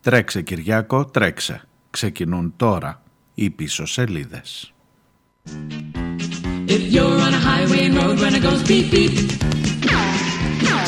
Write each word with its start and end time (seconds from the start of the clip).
Τρέξε 0.00 0.42
Κυριάκο, 0.42 1.04
τρέξε. 1.04 1.62
Ξεκινούν 1.90 2.52
τώρα 2.56 3.02
οι 3.34 3.50
πίσω 3.50 3.86
σελίδες. 3.86 4.72
If 6.68 6.92
you're 6.92 7.18
on 7.26 7.32
a 7.38 7.42
highway 7.48 7.86
and 7.86 7.96
road 7.96 8.18
when 8.22 8.34
it 8.38 8.42
goes 8.48 8.62
beep 8.68 8.90
beep 8.92 9.14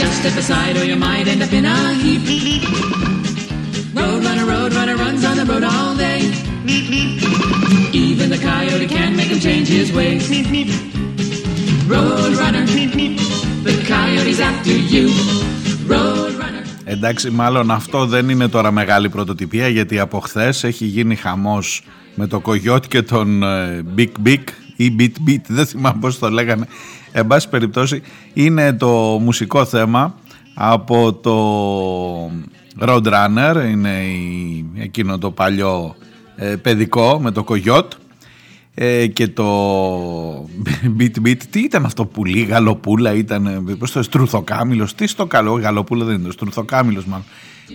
Just 0.00 0.14
step 0.20 0.36
aside 0.42 0.74
or 0.80 0.84
you 0.90 0.96
might 1.06 1.26
end 1.32 1.42
up 1.46 1.52
in 1.58 1.64
a 1.64 1.78
heap 2.02 2.22
Road 3.98 4.20
runner, 4.26 4.46
road 4.54 4.72
runner 4.78 4.96
runs 5.04 5.22
on 5.30 5.36
the 5.40 5.46
road 5.50 5.64
all 5.72 5.92
day 6.06 6.20
Even 8.04 8.26
the 8.34 8.40
coyote 8.50 8.86
can't 8.96 9.16
make 9.16 9.30
him 9.34 9.40
change 9.48 9.68
his 9.68 9.88
ways 9.98 10.22
Road 11.94 12.32
runner, 12.42 12.64
the 13.68 13.74
coyote's 13.94 14.40
after 14.50 14.74
you 14.92 15.06
Road 15.86 16.24
runner 16.24 16.29
Εντάξει, 16.84 17.30
μάλλον 17.30 17.70
αυτό 17.70 18.06
δεν 18.06 18.28
είναι 18.28 18.48
τώρα 18.48 18.70
μεγάλη 18.70 19.08
πρωτοτυπία 19.08 19.68
γιατί 19.68 19.98
από 19.98 20.20
χθες 20.20 20.64
έχει 20.64 20.84
γίνει 20.84 21.14
χαμός 21.14 21.82
με 22.14 22.26
το 22.26 22.40
Κογιότ 22.40 22.84
και 22.88 23.02
τον 23.02 23.42
Big 23.96 24.10
Big 24.24 24.42
ή 24.76 24.96
Beat 24.98 25.28
Beat, 25.28 25.42
δεν 25.46 25.66
θυμάμαι 25.66 25.98
πώς 26.00 26.18
το 26.18 26.30
λέγανε. 26.30 26.66
Εν 27.12 27.26
πάση 27.26 27.48
περιπτώσει 27.48 28.02
είναι 28.32 28.72
το 28.72 28.88
μουσικό 29.22 29.64
θέμα 29.64 30.14
από 30.54 31.12
το 31.12 31.36
Roadrunner, 32.80 33.66
είναι 33.70 34.02
η, 34.02 34.64
εκείνο 34.76 35.18
το 35.18 35.30
παλιό 35.30 35.96
ε, 36.36 36.56
παιδικό 36.56 37.18
με 37.20 37.30
το 37.30 37.44
Κογιότ 37.44 37.92
ε, 38.74 39.06
και 39.06 39.28
το 39.28 39.44
Beat 40.98 41.26
Beat, 41.26 41.36
τι 41.50 41.60
ήταν 41.60 41.84
αυτό 41.84 42.04
πουλί, 42.04 42.40
γαλοπούλα 42.40 43.14
ήταν, 43.14 43.76
πώς 43.78 43.92
το 43.92 44.02
στρουθοκάμιλος, 44.02 44.94
τι 44.94 45.06
στο 45.06 45.26
καλό, 45.26 45.52
γαλοπούλα 45.52 46.04
δεν 46.04 46.20
είναι, 46.20 46.30
στρουθοκάμιλος 46.30 47.04
μάλλον, 47.04 47.24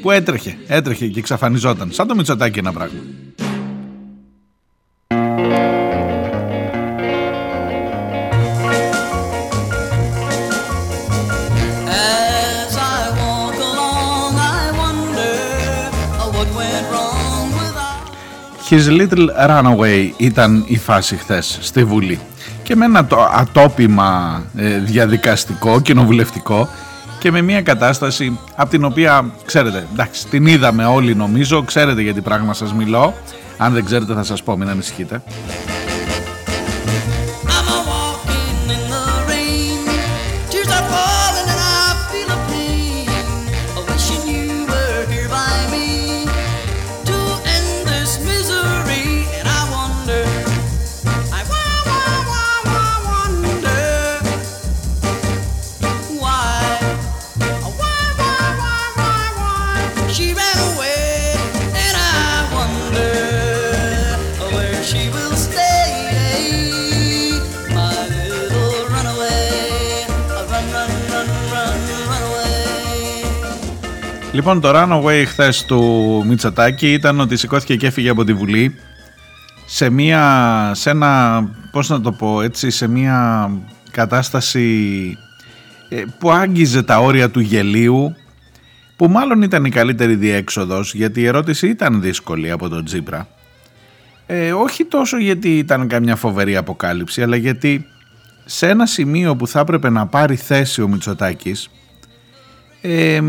που 0.02 0.12
έτρεχε, 0.12 0.58
έτρεχε 0.68 1.08
και 1.08 1.20
εξαφανιζόταν, 1.20 1.92
σαν 1.92 2.08
το 2.08 2.16
Μητσοτάκι 2.16 2.60
ένα 2.60 2.74
πράγμα. 2.74 3.00
His 18.70 18.88
Little 18.88 19.50
Runaway 19.50 20.12
ήταν 20.18 20.64
η 20.68 20.78
φάση 20.78 21.16
χθες 21.16 21.58
στη 21.62 21.84
Βουλή. 21.84 22.20
Και 22.64 22.76
με 22.76 22.86
ένα 22.86 23.06
το 23.06 23.18
ατόπιμα 23.34 24.44
ε, 24.56 24.78
διαδικαστικό, 24.78 25.82
κοινοβουλευτικό 25.82 26.70
και 27.20 27.32
με 27.32 27.42
μια 27.42 27.62
κατάσταση 27.62 28.40
από 28.56 28.70
την 28.70 28.84
οποία, 28.84 29.32
ξέρετε, 29.46 29.88
εντάξει, 29.94 30.28
την 30.28 30.46
είδαμε 30.46 30.86
όλοι 30.86 31.16
νομίζω, 31.16 31.64
ξέρετε 31.64 32.02
για 32.02 32.14
τι 32.14 32.22
πράγμα 32.22 32.54
σας 32.54 32.74
μιλώ, 32.74 33.14
αν 33.58 33.74
δεν 33.74 33.86
ξέρετε 33.86 34.14
θα 34.14 34.24
σας 34.24 34.44
πω, 34.44 34.58
μην 34.58 34.70
ανησυχείτε. 34.70 35.22
Λοιπόν, 74.36 74.62
το 74.62 74.72
runaway 74.74 75.24
χθες 75.26 75.66
του 75.66 76.24
Μητσοτάκη 76.28 76.94
ήταν 76.94 77.20
ότι 77.20 77.38
σηκώθηκε 77.38 77.76
και 77.76 77.88
έφυγε 77.88 78.10
από 78.10 78.24
τη 78.24 78.34
Βουλή 78.34 78.76
σε 79.66 79.90
μια, 79.90 80.72
σε 80.74 80.90
ένα, 80.90 81.44
πώς 81.72 81.90
να 81.90 82.02
το 82.02 82.12
πω 82.12 82.42
έτσι, 82.42 82.70
σε 82.70 82.88
μια 82.88 83.52
κατάσταση 83.92 85.18
ε, 85.90 86.04
που 86.20 86.32
άγγιζε 86.32 86.84
τα 86.84 87.00
όρια 87.00 87.30
του 87.30 87.40
γελίου 87.40 88.16
που 88.96 89.08
μάλλον 89.08 89.42
ήταν 89.42 89.66
η 89.66 89.70
καλύτερη 89.70 90.16
διέξοδος 90.16 90.94
γιατί 90.94 91.22
η 91.22 91.26
ερώτηση 91.26 91.68
ήταν 91.68 92.02
δύσκολη 92.02 92.52
από 92.52 92.70
τον 92.70 92.86
Τζίπρα. 92.86 93.28
Ε, 94.26 94.52
όχι 94.52 94.86
τόσο 94.86 95.18
γιατί 95.18 95.58
ήταν 95.58 95.88
καμιά 95.88 96.16
φοβερή 96.16 96.56
αποκάλυψη 96.56 97.22
αλλά 97.22 97.36
γιατί 97.36 97.86
σε 98.46 98.68
ένα 98.68 98.86
σημείο 98.86 99.36
που 99.36 99.48
θα 99.48 99.60
έπρεπε 99.60 99.90
να 99.90 100.08
πάρει 100.08 100.36
θέση 100.36 100.82
ο 100.82 100.88
Μητσοτάκης 100.88 101.70
ε, 102.88 103.22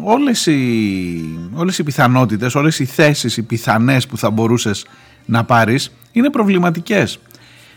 όλες, 0.00 0.46
οι, 0.46 1.38
όλες 1.54 1.78
οι 1.78 1.82
πιθανότητες, 1.82 2.54
όλες 2.54 2.78
οι 2.78 2.84
θέσεις, 2.84 3.36
οι 3.36 3.42
πιθανές 3.42 4.06
που 4.06 4.18
θα 4.18 4.30
μπορούσες 4.30 4.86
να 5.24 5.44
πάρεις 5.44 5.92
είναι 6.12 6.30
προβληματικές. 6.30 7.18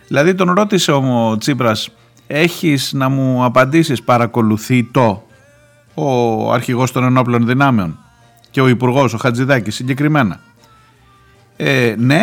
Δηλαδή 0.07 0.35
τον 0.35 0.51
ρώτησε 0.51 0.91
ο 0.91 1.37
Τσίπρας 1.39 1.89
έχεις 2.27 2.93
να 2.93 3.09
μου 3.09 3.43
απαντήσεις 3.43 4.03
παρακολουθεί 4.03 4.83
το 4.83 5.23
ο 5.93 6.51
αρχηγός 6.51 6.91
των 6.91 7.03
ενόπλων 7.03 7.45
δυνάμεων 7.45 7.99
και 8.51 8.61
ο 8.61 8.67
υπουργός 8.67 9.13
ο 9.13 9.17
Χατζηδάκης 9.17 9.75
συγκεκριμένα; 9.75 10.39
Ε, 11.57 11.95
ναι, 11.97 12.21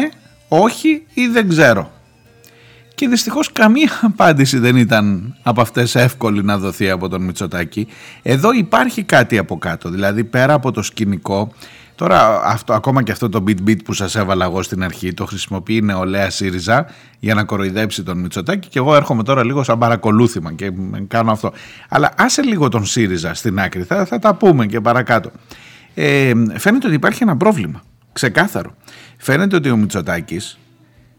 όχι 0.49 1.03
ή 1.15 1.27
δεν 1.27 1.49
ξέρω 1.49 1.91
και 2.95 3.09
δυστυχώς 3.09 3.53
καμία 3.53 3.91
απάντηση 4.03 4.59
δεν 4.59 4.77
ήταν 4.77 5.35
από 5.43 5.61
αυτές 5.61 5.95
εύκολη 5.95 6.45
να 6.45 6.59
δοθεί 6.59 6.91
από 6.91 7.09
τον 7.09 7.23
Μητσοτάκη. 7.23 7.87
Εδώ 8.23 8.53
υπάρχει 8.53 9.03
κάτι 9.03 9.39
από 9.39 9.59
κάτω, 9.59 9.89
δηλαδή 9.89 10.25
πέρα 10.25 10.53
από 10.53 10.71
το 10.73 10.83
σκηνικό, 10.83 11.53
τώρα 11.95 12.45
αυτό, 12.45 12.73
ακόμα 12.73 13.03
και 13.03 13.13
αυτό 13.13 13.29
το 13.29 13.45
beat 13.47 13.69
beat 13.69 13.85
που 13.85 13.93
σας 13.93 14.17
έβαλα 14.17 14.45
εγώ 14.45 14.63
στην 14.63 14.85
αρχή, 14.85 15.15
το 15.15 15.27
χρησιμοποιεί 15.27 15.75
η 15.75 15.83
νεολαία 15.83 16.31
ΣΥΡΙΖΑ 16.31 16.87
για 17.19 17.35
να 17.35 17.45
κοροϊδέψει 17.45 18.03
τον 18.03 18.19
Μητσοτάκη 18.19 18.69
και 18.69 18.79
εγώ 18.79 18.95
έρχομαι 18.95 19.23
τώρα 19.23 19.45
λίγο 19.45 19.63
σαν 19.63 19.79
παρακολούθημα 19.79 20.53
και 20.53 20.73
κάνω 21.09 21.33
αυτό. 21.33 21.53
Αλλά 21.89 22.11
άσε 22.17 22.43
λίγο 22.43 22.69
τον 22.69 22.85
ΣΥΡΙΖΑ 22.85 23.35
στην 23.35 23.61
άκρη, 23.61 23.83
θα, 23.83 24.05
θα 24.05 24.19
τα 24.19 24.35
πούμε 24.35 24.67
και 24.67 24.81
παρακάτω. 24.81 25.31
Ε, 25.95 26.33
φαίνεται 26.57 26.87
ότι 26.87 26.97
υπάρχει 26.97 27.23
ένα 27.23 27.37
πρόβλημα, 27.37 27.83
ξεκάθαρο. 28.13 28.75
Φαίνεται 29.19 29.57
ότι 29.57 29.71
ο 29.71 29.77
Μητσοτάκης 29.77 30.59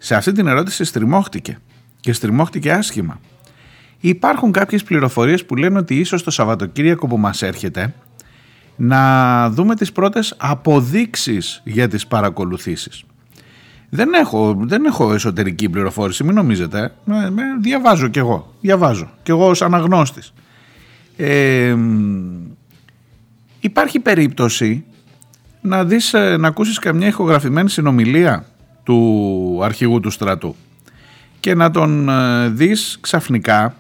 σε 0.06 0.16
αυτή 0.16 0.32
την 0.32 0.48
ερώτηση 0.48 0.84
στριμώχτηκε 0.84 1.60
και 2.00 2.14
στριμώχτηκε 2.14 2.72
άσχημα. 2.72 3.20
Υπάρχουν 4.00 4.52
κάποιες 4.52 4.84
πληροφορίες 4.84 5.46
που 5.46 5.56
λένε 5.56 5.78
ότι 5.78 5.96
ίσως 5.96 6.24
το 6.24 6.32
Σαββατοκύριακο 6.32 7.08
που 7.08 7.18
μας 7.18 7.42
έρχεται 7.42 7.94
να 8.76 9.50
δούμε 9.50 9.76
τις 9.76 9.92
πρώτες 9.92 10.36
αποδείξεις 10.38 11.62
για 11.64 11.88
τις 11.88 12.08
παρακολουθήσεις. 12.08 13.04
Δεν 13.90 14.14
έχω, 14.14 14.58
δεν 14.60 14.86
έχω 14.86 15.14
εσωτερική 15.14 15.70
πληροφόρηση, 15.70 16.24
μην 16.24 16.36
νομίζετε. 16.36 16.94
Με, 17.04 17.30
με, 17.30 17.44
διαβάζω 17.62 18.08
κι 18.08 18.20
εγώ. 18.20 18.54
Διαβάζω. 18.62 19.10
Κι 19.24 19.32
εγώ 19.32 19.48
ως 19.48 19.62
αναγνώστης. 19.62 20.34
Ε, 21.18 21.76
υπάρχει 23.60 24.00
περίπτωση 24.00 24.84
να, 25.62 25.86
δεις, 25.86 26.14
ε, 26.14 26.38
να 26.38 26.48
ακούσεις 26.48 26.80
καμιά 26.80 27.08
ηχογραφημένη 27.08 27.70
συνομιλία; 27.70 28.46
Του 28.86 29.60
αρχηγού 29.64 30.00
του 30.00 30.10
στρατού 30.10 30.56
και 31.40 31.56
να 31.56 31.72
τον 31.72 32.10
ε, 32.10 32.50
δεις 32.50 32.98
ξαφνικά 33.02 33.76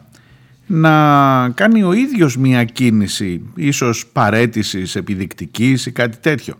να 0.65 1.49
κάνει 1.49 1.83
ο 1.83 1.93
ίδιος 1.93 2.37
μία 2.37 2.63
κίνηση 2.63 3.41
ίσως 3.55 4.07
παρέτησης 4.07 4.95
επιδεικτικής 4.95 5.85
ή 5.85 5.91
κάτι 5.91 6.17
τέτοιο. 6.17 6.53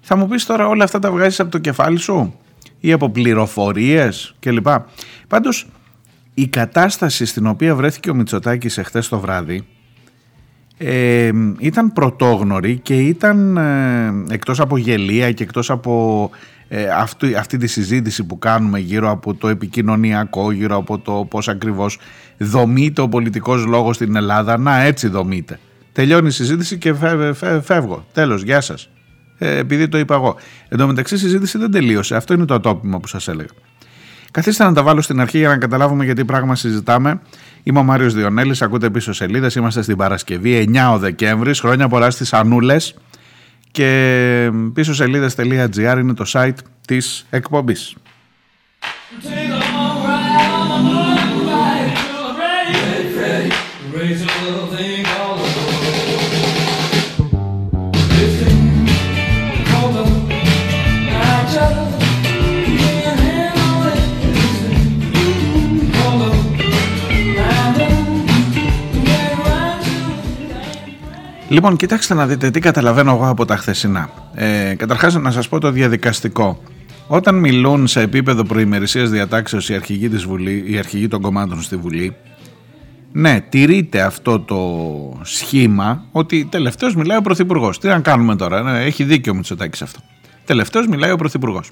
Θα 0.00 0.16
μου 0.16 0.28
πεις 0.28 0.46
τώρα 0.46 0.66
όλα 0.66 0.84
αυτά 0.84 0.98
τα 0.98 1.10
βγάζεις 1.10 1.40
από 1.40 1.50
το 1.50 1.58
κεφάλι 1.58 1.98
σου 1.98 2.34
ή 2.80 2.92
από 2.92 3.10
πληροφορίες 3.10 4.34
κλπ. 4.40 4.66
Πάντως 5.28 5.66
η 6.34 6.46
κατάσταση 6.46 7.24
στην 7.24 7.46
οποία 7.46 7.74
βρέθηκε 7.74 8.10
ο 8.10 8.14
Μητσοτάκης 8.14 8.78
εχθές 8.78 9.08
το 9.08 9.18
βράδυ 9.18 9.66
ε, 10.78 11.30
ήταν 11.58 11.92
πρωτόγνωρη 11.92 12.78
και 12.78 12.94
ήταν 12.94 13.56
ε, 13.56 14.34
εκτός 14.34 14.60
από 14.60 14.76
γελία 14.76 15.32
και 15.32 15.42
εκτός 15.42 15.70
από 15.70 16.30
ε, 16.68 16.88
αυτή, 16.88 17.34
αυτή 17.34 17.56
τη 17.56 17.66
συζήτηση 17.66 18.24
που 18.24 18.38
κάνουμε 18.38 18.78
γύρω 18.78 19.10
από 19.10 19.34
το 19.34 19.48
επικοινωνιακό, 19.48 20.52
γύρω 20.52 20.76
από 20.76 20.98
το 20.98 21.26
πώς 21.30 21.48
ακριβώς 21.48 21.98
δομείται 22.38 23.00
ο 23.00 23.08
πολιτικός 23.08 23.64
λόγος 23.64 23.96
στην 23.96 24.16
Ελλάδα. 24.16 24.58
Να 24.58 24.80
έτσι 24.80 25.08
δομείται. 25.08 25.58
Τελειώνει 25.92 26.26
η 26.26 26.30
συζήτηση 26.30 26.78
και 26.78 26.94
φεύγω. 27.62 28.06
Τέλος, 28.12 28.42
γεια 28.42 28.60
σας. 28.60 28.88
Ε, 29.38 29.56
επειδή 29.56 29.88
το 29.88 29.98
είπα 29.98 30.14
εγώ. 30.14 30.36
Εν 30.68 30.78
τω 30.78 30.86
μεταξύ 30.86 31.14
η 31.14 31.18
συζήτηση 31.18 31.58
δεν 31.58 31.70
τελείωσε. 31.70 32.16
Αυτό 32.16 32.34
είναι 32.34 32.44
το 32.44 32.54
ατόπιμα 32.54 33.00
που 33.00 33.06
σας 33.06 33.28
έλεγα. 33.28 33.48
Καθίστε 34.30 34.64
να 34.64 34.72
τα 34.72 34.82
βάλω 34.82 35.00
στην 35.00 35.20
αρχή 35.20 35.38
για 35.38 35.48
να 35.48 35.58
καταλάβουμε 35.58 36.04
γιατί 36.04 36.24
πράγμα 36.24 36.54
συζητάμε. 36.54 37.20
Είμαι 37.62 37.78
ο 37.78 37.82
Μάριος 37.82 38.14
Διονέλης, 38.14 38.62
ακούτε 38.62 38.90
πίσω 38.90 39.12
σελίδες, 39.12 39.54
είμαστε 39.54 39.82
στην 39.82 39.96
Παρασκευή 39.96 40.68
9 40.72 40.92
ο 40.92 40.98
Δεκέμβρης, 40.98 41.60
χρόνια 41.60 41.88
πολλά 41.88 42.10
στις 42.10 42.32
Ανούλες 42.32 42.94
και 43.76 44.50
πίσω 44.72 44.94
σελίδες.gr 44.94 45.98
είναι 46.00 46.14
το 46.14 46.24
site 46.32 46.58
της 46.86 47.26
εκπομπής. 47.30 47.96
Λοιπόν, 71.48 71.76
κοιτάξτε 71.76 72.14
να 72.14 72.26
δείτε 72.26 72.50
τι 72.50 72.60
καταλαβαίνω 72.60 73.12
εγώ 73.12 73.28
από 73.28 73.44
τα 73.44 73.56
χθεσινά. 73.56 74.10
Ε, 74.34 74.74
καταρχάς 74.74 75.14
να 75.14 75.30
σας 75.30 75.48
πω 75.48 75.58
το 75.58 75.70
διαδικαστικό. 75.70 76.62
Όταν 77.06 77.34
μιλούν 77.34 77.86
σε 77.86 78.00
επίπεδο 78.00 78.44
προημερησίας 78.44 79.10
διατάξεως 79.10 79.68
οι 79.68 79.74
αρχηγοί, 79.74 80.08
της 80.08 80.24
Βουλή, 80.24 80.64
οι 80.66 80.78
αρχηγοί 80.78 81.08
των 81.08 81.20
κομμάτων 81.20 81.62
στη 81.62 81.76
Βουλή, 81.76 82.16
ναι, 83.12 83.40
τηρείται 83.48 84.02
αυτό 84.02 84.40
το 84.40 84.60
σχήμα 85.22 86.04
ότι 86.12 86.44
τελευταίος 86.44 86.94
μιλάει 86.94 87.16
ο 87.16 87.22
Πρωθυπουργός. 87.22 87.78
Τι 87.78 87.88
να 87.88 88.00
κάνουμε 88.00 88.36
τώρα, 88.36 88.62
ναι, 88.62 88.84
έχει 88.84 89.04
δίκιο 89.04 89.32
ο 89.32 89.34
Μητσοτάκης 89.34 89.82
αυτό. 89.82 90.00
Τελευταίος 90.44 90.86
μιλάει 90.86 91.10
ο 91.10 91.16
Πρωθυπουργός. 91.16 91.70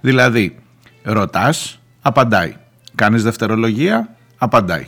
Δηλαδή, 0.00 0.56
ρωτάς, 1.02 1.80
απαντάει. 2.02 2.54
Κάνεις 2.94 3.22
δευτερολογία, 3.22 4.16
απαντάει. 4.38 4.86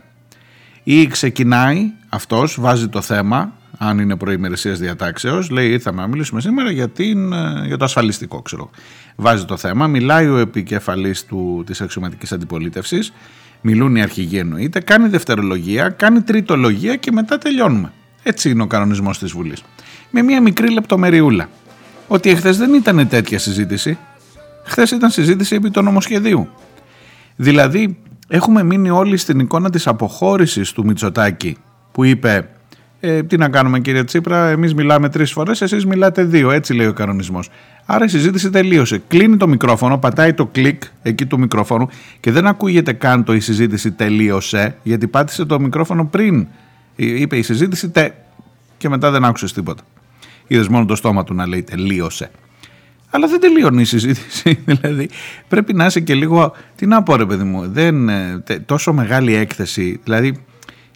Ή 0.83 1.07
ξεκινάει 1.07 1.91
αυτός, 2.09 2.57
βάζει 2.61 2.89
το 2.89 3.01
θέμα, 3.01 3.53
αν 3.85 3.99
είναι 3.99 4.17
προημερησίας 4.17 4.79
διατάξεως, 4.79 5.51
λέει 5.51 5.71
ήρθαμε 5.71 6.01
να 6.01 6.07
μιλήσουμε 6.07 6.41
σήμερα 6.41 6.71
για, 6.71 6.89
την, 6.89 7.33
ε, 7.33 7.63
για 7.67 7.77
το 7.77 7.85
ασφαλιστικό, 7.85 8.43
ξέρω. 8.43 8.71
Βάζει 9.17 9.45
το 9.45 9.57
θέμα, 9.57 9.87
μιλάει 9.87 10.29
ο 10.29 10.37
επικεφαλής 10.37 11.27
της 11.65 11.81
αξιωματικής 11.81 12.33
αντιπολίτευσης, 12.33 13.13
μιλούν 13.61 13.97
οι 13.97 14.03
αρχηγοί 14.03 14.39
εννοείται, 14.39 14.81
κάνει 14.81 15.09
δευτερολογία, 15.09 15.89
κάνει 15.89 16.21
τριτολογία 16.21 16.97
και 16.97 17.13
μετά 17.13 17.39
τελειώνουμε. 17.39 17.93
Έτσι 18.23 18.51
είναι 18.51 18.63
ο 18.63 18.67
κανονισμός 18.67 19.19
της 19.19 19.33
Βουλής. 19.33 19.63
Με 20.11 20.23
μια 20.23 20.41
μικρή 20.41 20.73
λεπτομεριούλα. 20.73 21.49
Ότι 22.09 22.31
εχθές 22.31 22.59
δεν 22.59 22.75
ήταν 22.75 23.09
τέτοια 23.09 23.39
συζήτηση. 23.39 23.99
Χθες 24.65 24.91
ήταν 24.91 25.11
συζήτηση 25.11 25.55
επί 25.55 25.71
του 25.71 25.83
νομοσχεδίου. 25.83 26.49
Δηλαδή, 27.37 27.99
έχουμε 28.29 28.63
μείνει 28.63 28.91
όλοι 28.91 29.17
στην 29.17 29.39
εικόνα 29.39 29.71
της 29.71 29.87
αποχώρησης 29.87 30.73
του 30.73 30.85
Μητσοτάκη 30.85 31.57
που 31.93 32.05
είπε 32.05 32.49
ε, 33.05 33.23
τι 33.23 33.37
να 33.37 33.49
κάνουμε 33.49 33.81
κύριε 33.81 34.05
Τσίπρα, 34.05 34.49
εμείς 34.49 34.75
μιλάμε 34.75 35.09
τρεις 35.09 35.33
φορές, 35.33 35.61
εσείς 35.61 35.87
μιλάτε 35.87 36.25
δύο. 36.25 36.51
Έτσι 36.51 36.75
λέει 36.75 36.87
ο 36.87 36.93
κανονισμός. 36.93 37.51
Άρα 37.87 38.05
η 38.05 38.09
συζήτηση 38.09 38.51
τελείωσε. 38.51 39.03
Κλείνει 39.09 39.37
το 39.37 39.49
μικρόφωνο, 39.49 39.99
πατάει 39.99 40.33
το 40.33 40.47
κλικ 40.47 40.83
εκεί 41.03 41.27
του 41.27 41.39
μικρόφωνου 41.39 41.89
και 42.21 42.31
δεν 42.31 42.47
ακούγεται 42.47 42.93
καν 42.93 43.25
το 43.25 43.35
η 43.35 43.41
συζήτηση 43.41 43.91
τελείωσε, 43.91 44.77
γιατί 44.83 45.07
πάτησε 45.07 45.45
το 45.45 45.61
μικρόφωνο 45.61 46.05
πριν. 46.05 46.47
Είπε 46.97 47.37
η 47.37 47.43
συζήτηση 47.43 47.89
τε. 47.89 48.11
και 48.79 48.89
μετά 48.89 49.11
δεν 49.11 49.25
άκουσες 49.25 49.53
τίποτα. 49.53 49.83
Είδες 50.47 50.69
μόνο 50.69 50.85
το 50.85 50.95
στόμα 50.95 51.25
του 51.25 51.35
να 51.35 51.47
λέει 51.47 51.63
τελείωσε. 51.63 52.31
Αλλά 53.11 53.27
δεν 53.27 53.41
τελειώνει 53.41 53.81
η 53.81 53.85
συζήτηση. 53.85 54.59
δηλαδή 54.67 55.09
πρέπει 55.49 55.75
να 55.75 55.87
είσαι 55.87 56.01
και 56.01 56.15
λίγο. 56.15 56.53
Τι 56.77 56.87
να 56.87 57.03
πω, 57.03 57.17
ρε 57.17 57.27
παιδί 57.27 57.45
μου, 57.45 57.69
δεν, 57.69 58.09
ε, 58.09 58.43
τόσο 58.67 58.93
μεγάλη 58.93 59.35
έκθεση. 59.35 60.01
Δηλαδή 60.05 60.45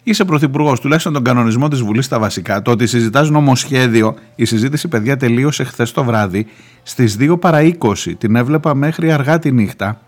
Είσαι 0.07 0.25
πρωθυπουργός, 0.25 0.79
τουλάχιστον 0.79 1.13
τον 1.13 1.23
κανονισμό 1.23 1.67
της 1.67 1.81
Βουλής 1.81 2.05
στα 2.05 2.19
βασικά. 2.19 2.61
Το 2.61 2.71
ότι 2.71 2.87
συζητάς 2.87 3.29
νομοσχέδιο, 3.29 4.15
η 4.35 4.45
συζήτηση, 4.45 4.87
παιδιά, 4.87 5.17
τελείωσε 5.17 5.63
χθες 5.63 5.91
το 5.91 6.03
βράδυ 6.03 6.47
στις 6.83 7.17
2 7.19 7.39
παρα 7.39 7.61
20. 7.61 8.15
Την 8.17 8.35
έβλεπα 8.35 8.75
μέχρι 8.75 9.11
αργά 9.11 9.39
τη 9.39 9.51
νύχτα. 9.51 10.01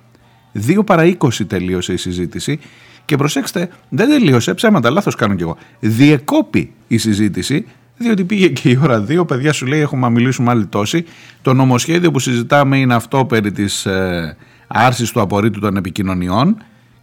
2 0.68 0.86
παρα 0.86 1.04
20 1.04 1.48
τελείωσε 1.48 1.94
η 1.94 1.98
συζήτηση. 1.98 2.60
Και 3.06 3.16
προσέξτε, 3.16 3.69
δεν 3.90 4.10
τελείωσε, 4.10 4.54
ψέματα, 4.54 4.90
λάθος 4.90 5.16
κάνω 5.16 5.36
κι 5.36 5.42
εγώ. 5.42 5.57
Διεκόπη 5.80 6.74
η 6.88 6.98
συζήτηση, 6.98 7.66
διότι 7.98 8.24
πήγε 8.24 8.48
και 8.48 8.69
η 8.69 8.80
ώρα 8.84 9.06
2. 9.10 9.28
Παιδιά 9.28 9.54
σου 9.54 9.66
λέει: 9.66 9.80
Έχουμε 9.80 10.02
να 10.02 10.10
μιλήσουμε 10.10 10.52
άλλοι 10.52 10.66
τόσοι. 10.66 11.06
Το 11.42 11.54
νομοσχέδιο 11.54 12.12
που 12.12 12.19
συζητάμε 12.19 12.78
είναι 12.78 12.95
αυτό 12.95 13.25
περί 13.25 13.52
της 13.52 13.86
ε, 13.86 14.36
άρσης 14.68 15.12
του 15.12 15.22
απορρίτου 15.22 15.60
των 15.60 15.78
επικοινωνιών 15.78 16.57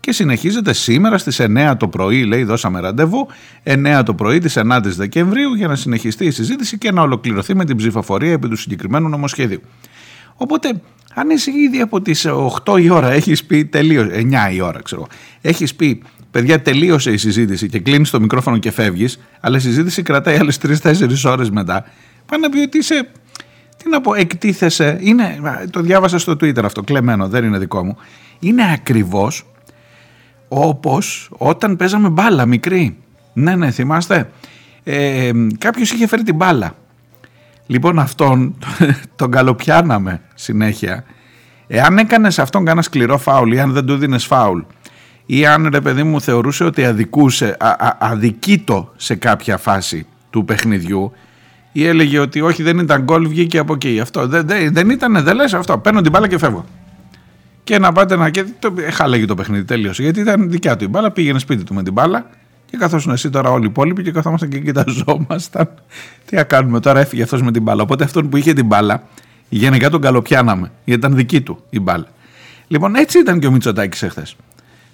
και 0.07 0.13
συνεχίζεται 0.13 0.73
σήμερα 0.73 1.19
στις 1.19 1.41
9 1.41 1.75
το 1.79 1.89
πρωί, 1.89 2.25
λέει 2.25 2.45
δώσαμε 2.45 2.81
ραντεβού, 2.81 3.29
9 3.65 4.03
το 4.05 4.15
πρωί 4.15 4.39
της 4.39 4.57
9 4.59 4.81
η 4.85 4.89
Δεκεμβρίου 4.89 5.55
για 5.55 5.69
να 5.69 5.77
συνεχιστεί 5.77 6.25
η 6.25 6.31
συζήτηση 6.31 6.79
και 6.79 6.93
να 6.93 7.03
ολοκληρωθεί 7.03 7.55
με 7.55 7.65
την 7.65 7.77
ψηφοφορία 7.77 8.33
επί 8.33 8.49
του 8.49 8.57
συγκεκριμένου 8.57 9.09
νομοσχέδιου. 9.09 9.61
Οπότε 10.35 10.81
αν 11.15 11.31
είσαι 11.31 11.51
ήδη 11.51 11.81
από 11.81 12.01
τις 12.01 12.27
8 12.65 12.81
η 12.83 12.91
ώρα 12.91 13.13
έχεις 13.13 13.45
πει 13.45 13.65
τελείως, 13.65 14.07
9 14.11 14.53
η 14.53 14.61
ώρα 14.61 14.83
ξέρω, 14.83 15.07
έχεις 15.41 15.75
πει 15.75 16.03
παιδιά 16.31 16.63
τελείωσε 16.63 17.13
η 17.13 17.17
συζήτηση 17.17 17.69
και 17.69 17.79
κλείνεις 17.79 18.11
το 18.11 18.21
μικρόφωνο 18.21 18.59
και 18.59 18.71
φεύγεις, 18.71 19.19
αλλά 19.41 19.57
η 19.57 19.61
συζήτηση 19.61 20.03
κρατάει 20.03 20.37
άλλες 20.37 20.59
3-4 20.59 21.25
ώρες 21.25 21.51
μετά, 21.51 21.85
πάνε 22.27 22.47
να 22.47 22.53
πει 22.53 22.59
ότι 22.59 22.79
είσαι 22.79 23.11
τι 23.77 23.89
να 23.89 24.01
πω, 24.01 24.15
εκτίθεσαι, 24.15 24.99
είναι, 25.01 25.39
το 25.71 25.81
διάβασα 25.81 26.19
στο 26.19 26.33
Twitter 26.33 26.65
αυτό, 26.65 26.83
κλεμμένο, 26.83 27.29
δεν 27.29 27.45
είναι 27.45 27.59
δικό 27.59 27.85
μου, 27.85 27.97
είναι 28.39 28.73
ακριβώς 28.73 29.45
όπως 30.49 31.31
όταν 31.39 31.77
παίζαμε 31.77 32.09
μπάλα 32.09 32.47
μικρή. 32.47 32.97
Ναι, 33.33 33.57
ναι, 33.57 33.71
θυμάστε. 33.71 34.31
Ε, 34.85 35.31
κάποιος 35.59 35.93
είχε 35.93 36.07
φέρει 36.07 36.23
την 36.23 36.35
μπάλα. 36.35 36.75
Λοιπόν 37.67 37.99
αυτόν 37.99 38.55
τον 39.17 39.31
καλοπιάναμε 39.31 40.21
συνέχεια. 40.35 41.05
Εάν 41.67 41.99
έκανες 41.99 42.39
αυτόν 42.39 42.65
κάνα 42.65 42.83
σκληρό 42.83 43.19
φάουλ 43.19 43.53
ή 43.53 43.61
αν 43.61 43.73
δεν 43.73 43.87
του 43.87 43.97
δίνεις 43.97 44.25
φάουλ 44.25 44.61
ή 45.27 45.47
αν 45.47 45.69
ρε 45.73 45.81
παιδί 45.81 46.03
μου 46.03 46.21
θεωρούσε 46.21 46.65
ότι 46.65 46.85
αδικούσε, 46.85 47.57
α, 47.59 47.69
α, 47.69 47.97
αδικείτο 47.99 48.93
σε 48.97 49.15
κάποια 49.15 49.57
φάση 49.57 50.07
του 50.31 50.45
παιχνιδιού 50.45 51.13
ή 51.73 51.87
έλεγε 51.87 52.19
ότι 52.19 52.41
όχι 52.41 52.63
δεν 52.63 52.79
ήταν 52.79 53.03
γκολ 53.03 53.29
βγήκε 53.29 53.59
από 53.59 53.73
εκεί. 53.73 54.01
Αυτό 54.01 54.27
δεν, 54.27 54.47
δεν, 54.47 54.73
δεν 54.73 54.91
ήταν, 54.91 55.25
δεν 55.25 55.37
λες 55.37 55.55
αυτό. 55.55 55.79
Παίρνω 55.79 56.01
την 56.01 56.11
μπάλα 56.11 56.29
και 56.29 56.39
φεύγω 56.39 56.65
και 57.67 57.79
να 57.79 57.93
πάτε 57.93 58.17
να. 58.17 58.31
Και 58.31 58.45
το, 58.59 58.75
χάλαγε 58.93 59.25
το 59.25 59.35
παιχνίδι, 59.35 59.65
τέλειωσε. 59.65 60.03
Γιατί 60.03 60.21
ήταν 60.21 60.51
δικιά 60.51 60.77
του 60.77 60.85
η 60.85 60.89
μπάλα, 60.89 61.11
πήγαινε 61.11 61.39
σπίτι 61.39 61.65
του 61.65 61.75
με 61.75 61.83
την 61.83 61.93
μπάλα. 61.93 62.27
Και 62.71 62.77
καθώς 62.77 63.07
εσύ 63.07 63.31
τώρα 63.31 63.51
όλοι 63.51 63.65
οι 63.65 63.69
υπόλοιποι 63.69 64.03
και 64.03 64.11
καθόμασταν 64.11 64.49
και 64.49 64.59
κοιταζόμασταν. 64.59 65.69
Τι 66.25 66.37
να 66.37 66.43
κάνουμε 66.43 66.81
τώρα, 66.81 67.01
έφυγε 67.01 67.23
αυτός 67.23 67.43
με 67.43 67.53
την 67.53 67.63
μπάλα. 67.63 67.83
Οπότε 67.83 68.05
αυτόν 68.05 68.29
που 68.29 68.37
είχε 68.37 68.53
την 68.53 68.67
μπάλα, 68.67 69.03
γενικά 69.49 69.91
τον 69.91 70.01
καλοπιάναμε. 70.01 70.71
Γιατί 70.85 71.01
ήταν 71.01 71.17
δική 71.17 71.41
του 71.41 71.63
η 71.71 71.81
μπάλα. 71.81 72.07
Λοιπόν, 72.69 72.95
έτσι 72.95 73.19
ήταν 73.19 73.39
και 73.39 73.47
ο 73.47 73.51
Μητσοτάκης 73.51 74.03
εχθές. 74.03 74.37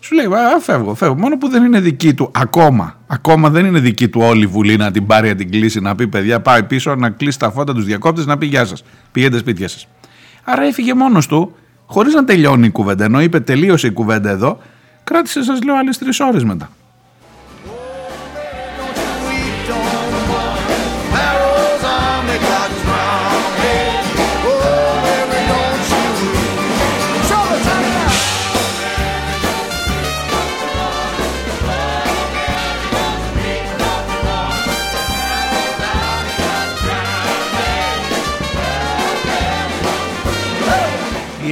Σου 0.01 0.15
λέει, 0.15 0.27
Α, 0.27 0.61
φεύγω, 0.61 0.95
φεύγω. 0.95 1.15
Μόνο 1.15 1.39
που 1.39 1.49
δεν 1.49 1.65
είναι 1.65 1.81
δική 1.81 2.15
του 2.15 2.31
ακόμα. 2.35 2.97
Ακόμα 3.07 3.51
δεν 3.51 3.65
είναι 3.65 3.79
δική 3.79 4.09
του 4.09 4.21
όλη 4.21 4.43
η 4.43 4.47
Βουλή 4.47 4.77
να 4.77 4.91
την 4.91 5.07
πάρει, 5.07 5.29
να 5.29 5.35
την 5.35 5.51
κλείσει, 5.51 5.81
να 5.81 5.95
πει 5.95 6.09
παιδιά, 6.09 6.41
πάει 6.41 6.63
πίσω, 6.63 6.95
να 6.95 7.11
κλείσει 7.11 7.39
τα 7.39 7.51
φώτα 7.51 7.75
τους 7.75 7.85
διακόπτες, 7.85 8.27
να 8.27 8.39
πει 8.39 8.47
Γεια 8.47 8.65
σας. 8.65 8.85
Πηγαίνετε 9.13 9.39
σπίτια 9.39 9.69
σας. 9.69 9.87
Άρα 10.45 10.63
έφυγε 10.63 10.95
μόνος 10.95 11.27
του 11.27 11.57
χωρίς 11.93 12.15
να 12.15 12.25
τελειώνει 12.25 12.67
η 12.67 12.71
κουβέντα. 12.71 13.05
Ενώ 13.05 13.21
είπε 13.21 13.41
τελείωσε 13.41 13.87
η 13.87 13.93
κουβέντα 13.93 14.31
εδώ, 14.31 14.59
κράτησε, 15.05 15.43
σας 15.43 15.63
λέω, 15.63 15.77
άλλες 15.77 15.99
τρεις 15.99 16.21
ώρες 16.21 16.45
μετά. 16.45 16.71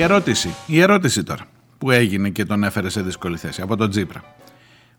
Η 0.01 0.03
ερώτηση, 0.03 0.55
η 0.67 0.81
ερώτηση 0.81 1.23
τώρα 1.23 1.45
που 1.79 1.91
έγινε 1.91 2.29
και 2.29 2.45
τον 2.45 2.65
έφερε 2.65 2.89
σε 2.89 3.03
δύσκολη 3.03 3.37
θέση 3.37 3.63
από 3.63 3.77
τον 3.77 3.91
Τζίπρα. 3.91 4.25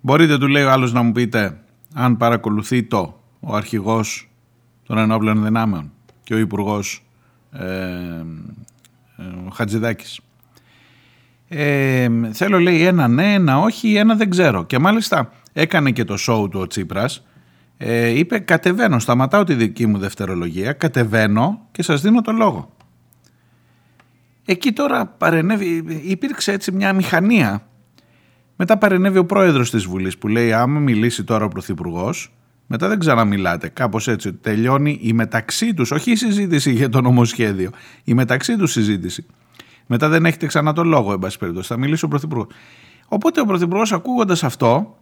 Μπορείτε, 0.01 0.37
του 0.37 0.47
λέει 0.47 0.63
ο 0.63 0.71
άλλος, 0.71 0.93
να 0.93 1.01
μου 1.01 1.11
πείτε 1.11 1.57
αν 1.93 2.17
παρακολουθεί 2.17 2.83
το 2.83 3.19
ο 3.39 3.55
αρχηγός 3.55 4.29
των 4.85 4.97
ενόπλων 4.97 5.43
δυνάμεων 5.43 5.91
και 6.23 6.33
ο 6.33 6.37
υπουργός 6.37 7.03
ε, 7.51 7.65
ε, 7.65 9.23
Χατζηδάκης. 9.53 10.19
Ε, 11.47 12.09
θέλω 12.31 12.59
λέει 12.59 12.85
ένα 12.85 13.07
ναι, 13.07 13.33
ένα 13.33 13.59
όχι, 13.59 13.95
ένα 13.95 14.15
δεν 14.15 14.29
ξέρω. 14.29 14.65
Και 14.65 14.79
μάλιστα 14.79 15.31
έκανε 15.53 15.91
και 15.91 16.03
το 16.03 16.15
show 16.27 16.49
του 16.51 16.59
ο 16.59 16.67
Τσίπρας. 16.67 17.25
Ε, 17.77 18.07
είπε 18.07 18.39
κατεβαίνω, 18.39 18.99
σταματάω 18.99 19.43
τη 19.43 19.53
δική 19.53 19.85
μου 19.85 19.97
δευτερολογία, 19.97 20.73
κατεβαίνω 20.73 21.67
και 21.71 21.83
σας 21.83 22.01
δίνω 22.01 22.21
το 22.21 22.31
λόγο. 22.31 22.69
Εκεί 24.45 24.71
τώρα 24.71 25.05
παρενέβη, 25.05 26.01
υπήρξε 26.03 26.51
έτσι 26.51 26.71
μια 26.71 26.93
μηχανία. 26.93 27.67
Μετά 28.55 28.77
παρενέβη 28.77 29.17
ο 29.17 29.25
πρόεδρος 29.25 29.69
της 29.69 29.85
Βουλής 29.85 30.17
που 30.17 30.27
λέει 30.27 30.53
άμα 30.53 30.79
μιλήσει 30.79 31.23
τώρα 31.23 31.45
ο 31.45 31.47
Πρωθυπουργός, 31.47 32.33
Μετά 32.73 32.87
δεν 32.87 32.99
ξαναμιλάτε. 32.99 33.67
Κάπως 33.67 34.07
έτσι. 34.07 34.33
Τελειώνει 34.33 34.99
η 35.01 35.13
μεταξύ 35.13 35.73
τους, 35.73 35.91
όχι 35.91 36.11
η 36.11 36.15
συζήτηση 36.15 36.71
για 36.71 36.89
το 36.89 37.01
νομοσχέδιο, 37.01 37.69
η 38.03 38.13
μεταξύ 38.13 38.57
τους 38.57 38.71
συζήτηση. 38.71 39.25
Μετά 39.87 40.09
δεν 40.09 40.25
έχετε 40.25 40.45
ξανά 40.45 40.73
το 40.73 40.83
λόγο, 40.83 41.13
εν 41.13 41.19
πάση 41.19 41.37
περιπτώσει. 41.37 41.67
Θα 41.67 41.77
μιλήσει 41.77 42.05
ο 42.05 42.07
Πρωθυπουργός. 42.07 42.47
Οπότε 43.07 43.41
ο 43.41 43.45
Πρωθυπουργός, 43.45 43.91
ακούγοντας 43.91 44.43
αυτό, 44.43 44.97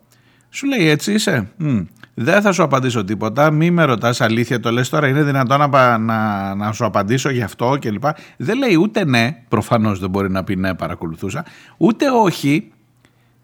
σου 0.49 0.67
λέει 0.67 0.87
έτσι 0.89 1.13
είσαι. 1.13 1.51
Μ, 1.57 1.79
δεν 2.13 2.41
θα 2.41 2.51
σου 2.51 2.63
απαντήσω 2.63 3.03
τίποτα. 3.03 3.51
Μη 3.51 3.71
με 3.71 3.83
ρωτάς 3.83 4.21
αλήθεια. 4.21 4.59
Το 4.59 4.71
λες 4.71 4.89
τώρα. 4.89 5.07
Είναι 5.07 5.23
δυνατόν 5.23 5.69
να, 5.69 5.97
να, 5.97 6.55
να 6.55 6.71
σου 6.71 6.85
απαντήσω 6.85 7.29
γι' 7.29 7.41
αυτό 7.41 7.77
κλπ. 7.81 8.03
Δεν 8.37 8.57
λέει 8.57 8.75
ούτε 8.75 9.05
ναι. 9.05 9.43
Προφανώς 9.47 9.99
δεν 9.99 10.09
μπορεί 10.09 10.31
να 10.31 10.43
πει 10.43 10.55
ναι, 10.55 10.75
παρακολουθούσα. 10.75 11.45
Ούτε 11.77 12.09
όχι. 12.09 12.71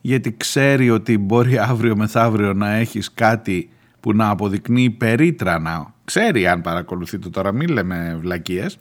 Γιατί 0.01 0.35
ξέρει 0.37 0.89
ότι 0.89 1.17
μπορεί 1.17 1.57
αύριο 1.57 1.95
μεθαύριο 1.95 2.53
να 2.53 2.73
έχεις 2.73 3.13
κάτι 3.13 3.69
που 3.99 4.13
να 4.13 4.29
αποδεικνύει 4.29 4.89
περίτρανα. 4.89 5.93
Ξέρει 6.05 6.47
αν 6.47 6.61
παρακολουθεί 6.61 7.19
το 7.19 7.29
τώρα. 7.29 7.51
Μην 7.51 7.69
λέμε 7.69 8.17
βλακίες. 8.21 8.77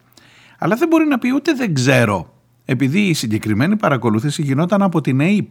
Αλλά 0.59 0.77
δεν 0.77 0.89
μπορεί 0.89 1.07
να 1.07 1.19
πει 1.19 1.35
ούτε 1.35 1.53
δεν 1.53 1.75
ξέρω. 1.75 2.35
Επειδή 2.65 3.01
η 3.01 3.15
συγκεκριμένη 3.15 3.77
παρακολούθηση 3.77 4.43
γινόταν 4.43 4.83
από 4.83 5.01
την 5.01 5.21
ΑΕΠ. 5.21 5.51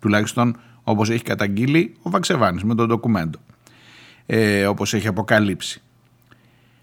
Τουλάχιστον 0.00 0.56
όπως 0.84 1.10
έχει 1.10 1.22
καταγγείλει 1.22 1.94
ο 2.02 2.10
Βαξεβάνης 2.10 2.64
με 2.64 2.74
το 2.74 2.86
ντοκουμέντο, 2.86 3.38
ε, 4.26 4.66
όπως 4.66 4.94
έχει 4.94 5.08
αποκαλύψει. 5.08 5.82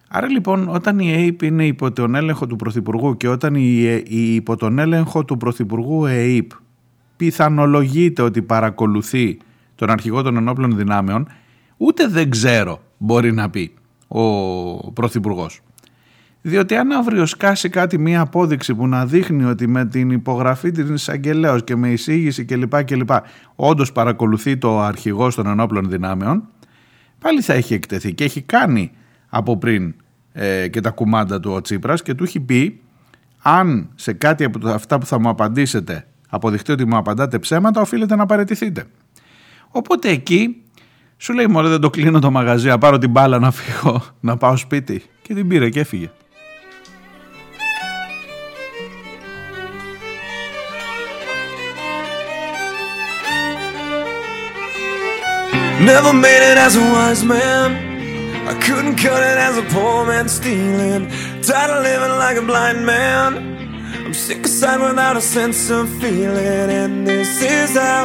Άρα 0.08 0.28
λοιπόν 0.28 0.68
όταν 0.68 1.00
η 1.00 1.12
ΑΕΠ 1.12 1.42
είναι 1.42 1.66
υπό 1.66 1.92
τον 1.92 2.16
έλεγχο 2.16 2.48
του 2.48 2.56
Πρωθυπουργού 2.56 3.18
και 3.18 3.28
όταν 3.28 3.56
η, 3.56 4.02
η 4.08 4.36
υπό 4.36 4.56
τον 4.56 4.80
έλεγχο 4.80 5.26
του 5.26 5.38
Πρωθυπουργού 5.38 6.06
ΑΕΠ 6.06 6.52
πιθανολογείται 7.18 8.22
ότι 8.22 8.42
παρακολουθεί 8.42 9.38
τον 9.76 9.90
αρχηγό 9.90 10.22
των 10.22 10.38
ενόπλων 10.38 10.76
δυνάμεων, 10.76 11.28
ούτε 11.78 12.08
δεν 12.08 12.30
ξέρω 12.30 12.82
μπορεί 12.98 13.34
να 13.34 13.50
πει 13.50 13.74
ο 14.08 14.92
Πρωθυπουργός. 14.92 15.62
Διότι 16.42 16.76
αν 16.76 16.92
αύριο 16.92 17.26
σκάσει 17.26 17.70
κάτι 17.70 17.98
μία 17.98 18.22
απόδειξη 18.22 18.76
που 18.76 18.88
να 18.88 19.06
δείχνει 19.06 19.44
ότι 19.44 19.68
με 19.68 19.86
την 19.86 20.10
υπογραφή 20.10 20.72
της 20.72 20.90
εισαγγελέως 20.90 21.64
και 21.64 21.76
με 21.76 21.92
εισήγηση 21.92 22.46
κλπ. 22.46 22.84
κλπ 22.84 23.10
όντως 23.56 23.92
παρακολουθεί 23.92 24.58
το 24.58 24.80
αρχηγό 24.80 25.34
των 25.34 25.48
ενόπλων 25.48 25.90
δυνάμεων, 25.90 26.48
πάλι 27.20 27.42
θα 27.42 27.54
έχει 27.54 27.74
εκτεθεί 27.74 28.14
και 28.14 28.24
έχει 28.24 28.42
κάνει 28.42 28.92
από 29.30 29.58
πριν 29.58 29.96
ε, 30.32 30.68
και 30.68 30.82
τα 30.82 30.90
κουμάντα 30.90 31.40
του 31.40 31.52
ο 31.52 31.62
Τσίπρας 31.62 32.02
και 32.02 32.14
του 32.14 32.24
έχει 32.24 32.40
πει 32.40 32.82
αν 33.42 33.90
σε 33.96 34.14
κάτι 34.14 34.44
από 34.44 34.70
αυτά 34.70 34.98
που 34.98 35.06
θα 35.06 35.20
μου 35.20 35.30
απαντήσετε 35.30 36.08
αποδειχτεί 36.30 36.72
ότι 36.72 36.86
μου 36.86 36.98
απαντάτε 36.98 37.40
ψέματα 37.40 37.82
οφείλετε 37.82 38.16
να 38.16 38.26
παραιτηθείτε. 38.26 38.86
Οπότε 39.70 40.10
εκεί 40.10 40.64
σου 41.18 41.34
λέει 41.34 41.48
μωρέ 41.48 41.68
δεν 41.68 41.80
το 41.80 41.90
κλείνω 41.90 42.20
το 42.20 42.32
μαγαζί 42.32 42.68
να 42.68 42.78
πάρω 42.78 42.98
την 42.98 43.10
μπάλα 43.10 43.40
να 43.40 43.52
φύγω 43.52 44.02
να 44.20 44.38
πάω 44.38 44.56
σπίτι 44.56 45.04
και 45.22 45.34
την 45.34 45.48
πήρε 45.48 45.70
και 45.70 45.80
έφυγε. 45.80 46.10
Never 55.96 56.14
made 56.14 56.44
it 56.52 56.58
as 56.66 56.74
a 56.84 56.86
wise 56.96 57.24
man. 57.36 57.68
I 58.52 58.54
couldn't 58.66 58.96
cut 59.06 59.22
it 59.32 59.38
as 59.48 59.56
a 59.64 59.66
poor 59.74 60.06
man 60.12 60.26
stealing. 60.38 61.04
Tired 61.48 61.72
of 61.76 61.80
living 61.90 62.16
like 62.26 62.38
a 62.44 62.46
blind 62.52 62.82
man. 62.94 63.30
I'm 64.06 64.14
sick 64.26 64.42
aside 64.50 64.80
without 64.88 65.16
a 65.24 65.26
sense 65.38 65.62
of 65.78 65.84
feeling. 66.02 66.68
And 66.82 66.94
this 67.12 67.32
is 67.58 67.70
how 67.86 68.04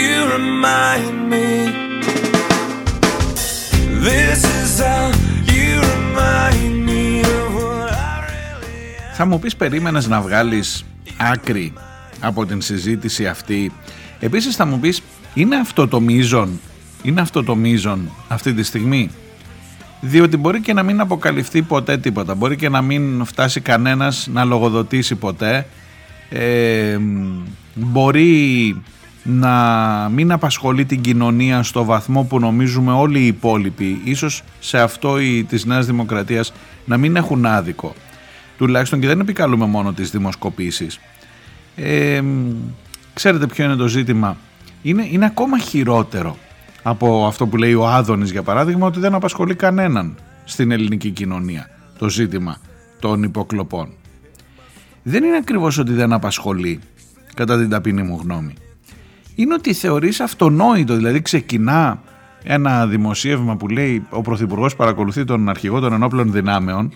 you 0.00 0.12
remind 0.36 1.16
me. 1.32 1.48
This 4.08 4.40
is 4.60 4.70
how 4.88 5.04
you 5.54 5.70
remind 5.94 6.72
me 6.90 7.04
of 7.36 7.46
what 7.58 7.92
I 7.92 8.14
really 8.32 8.78
am. 9.10 9.14
Θα 9.16 9.24
μου 9.24 9.38
πεις 9.38 9.56
περίμενες 9.56 10.06
να 10.06 10.20
βγάλεις 10.20 10.84
άκρη 11.16 11.72
από 12.20 12.46
την 12.46 12.60
συζήτηση 12.60 13.26
αυτή. 13.26 13.72
Επίσης 14.20 14.56
θα 14.56 14.64
μου 14.64 14.78
πεις 14.78 15.02
είναι 15.34 15.56
αυτό 15.56 15.88
το 15.88 16.00
μείζον 16.00 16.60
είναι 17.06 17.20
αυτό 17.20 17.44
το 17.44 17.54
μείζον 17.54 18.10
αυτή 18.28 18.54
τη 18.54 18.62
στιγμή; 18.62 19.10
Διότι 20.00 20.36
μπορεί 20.36 20.60
και 20.60 20.72
να 20.72 20.82
μην 20.82 21.00
αποκαλυφθεί 21.00 21.62
ποτέ 21.62 21.98
τίποτα. 21.98 22.34
Μπορεί 22.34 22.56
και 22.56 22.68
να 22.68 22.82
μην 22.82 23.24
φτάσει 23.24 23.60
κανένας 23.60 24.28
να 24.32 24.44
λογοδοτήσει 24.44 25.14
ποτέ. 25.14 25.66
Ε, 26.28 26.98
μπορεί 27.74 28.76
να 29.22 29.52
μην 30.12 30.32
απασχολεί 30.32 30.84
την 30.84 31.00
κοινωνία 31.00 31.62
στο 31.62 31.84
βαθμό 31.84 32.22
που 32.22 32.38
νομίζουμε 32.38 32.92
όλοι 32.92 33.18
οι 33.18 33.26
υπόλοιποι. 33.26 34.00
Ίσως 34.04 34.42
σε 34.60 34.78
αυτό 34.80 35.20
οι, 35.20 35.44
της 35.44 35.64
Νέας 35.64 35.86
Δημοκρατίας 35.86 36.52
να 36.84 36.96
μην 36.96 37.16
έχουν 37.16 37.46
άδικο. 37.46 37.94
Τουλάχιστον 38.58 39.00
και 39.00 39.06
δεν 39.06 39.20
επικαλούμε 39.20 39.66
μόνο 39.66 39.92
τις 39.92 40.10
δημοσκοπήσεις. 40.10 41.00
Ε, 41.76 42.22
ξέρετε 43.14 43.46
ποιο 43.46 43.64
είναι 43.64 43.76
το 43.76 43.86
ζήτημα; 43.86 44.36
Είναι, 44.82 45.08
είναι 45.10 45.24
ακόμα 45.24 45.58
χειρότερο 45.58 46.36
από 46.88 47.26
αυτό 47.26 47.46
που 47.46 47.56
λέει 47.56 47.74
ο 47.74 47.88
Άδωνης 47.88 48.30
για 48.30 48.42
παράδειγμα 48.42 48.86
ότι 48.86 49.00
δεν 49.00 49.14
απασχολεί 49.14 49.54
κανέναν 49.54 50.14
στην 50.44 50.70
ελληνική 50.70 51.10
κοινωνία 51.10 51.70
το 51.98 52.08
ζήτημα 52.08 52.56
των 53.00 53.22
υποκλοπών. 53.22 53.88
Δεν 55.02 55.24
είναι 55.24 55.36
ακριβώς 55.36 55.78
ότι 55.78 55.92
δεν 55.92 56.12
απασχολεί 56.12 56.80
κατά 57.34 57.58
την 57.58 57.68
ταπεινή 57.68 58.02
μου 58.02 58.20
γνώμη. 58.22 58.54
Είναι 59.34 59.54
ότι 59.54 59.72
θεωρείς 59.72 60.20
αυτονόητο, 60.20 60.96
δηλαδή 60.96 61.22
ξεκινά 61.22 62.02
ένα 62.42 62.86
δημοσίευμα 62.86 63.56
που 63.56 63.68
λέει 63.68 64.06
ο 64.10 64.20
Πρωθυπουργός 64.20 64.76
παρακολουθεί 64.76 65.24
τον 65.24 65.48
αρχηγό 65.48 65.80
των 65.80 65.92
ενόπλων 65.92 66.32
δυνάμεων 66.32 66.92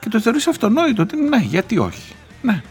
και 0.00 0.08
το 0.08 0.20
θεωρείς 0.20 0.46
αυτονόητο 0.46 1.02
ότι 1.02 1.16
ναι 1.16 1.38
γιατί 1.38 1.78
όχι. 1.78 2.12
Ναι, 2.42 2.62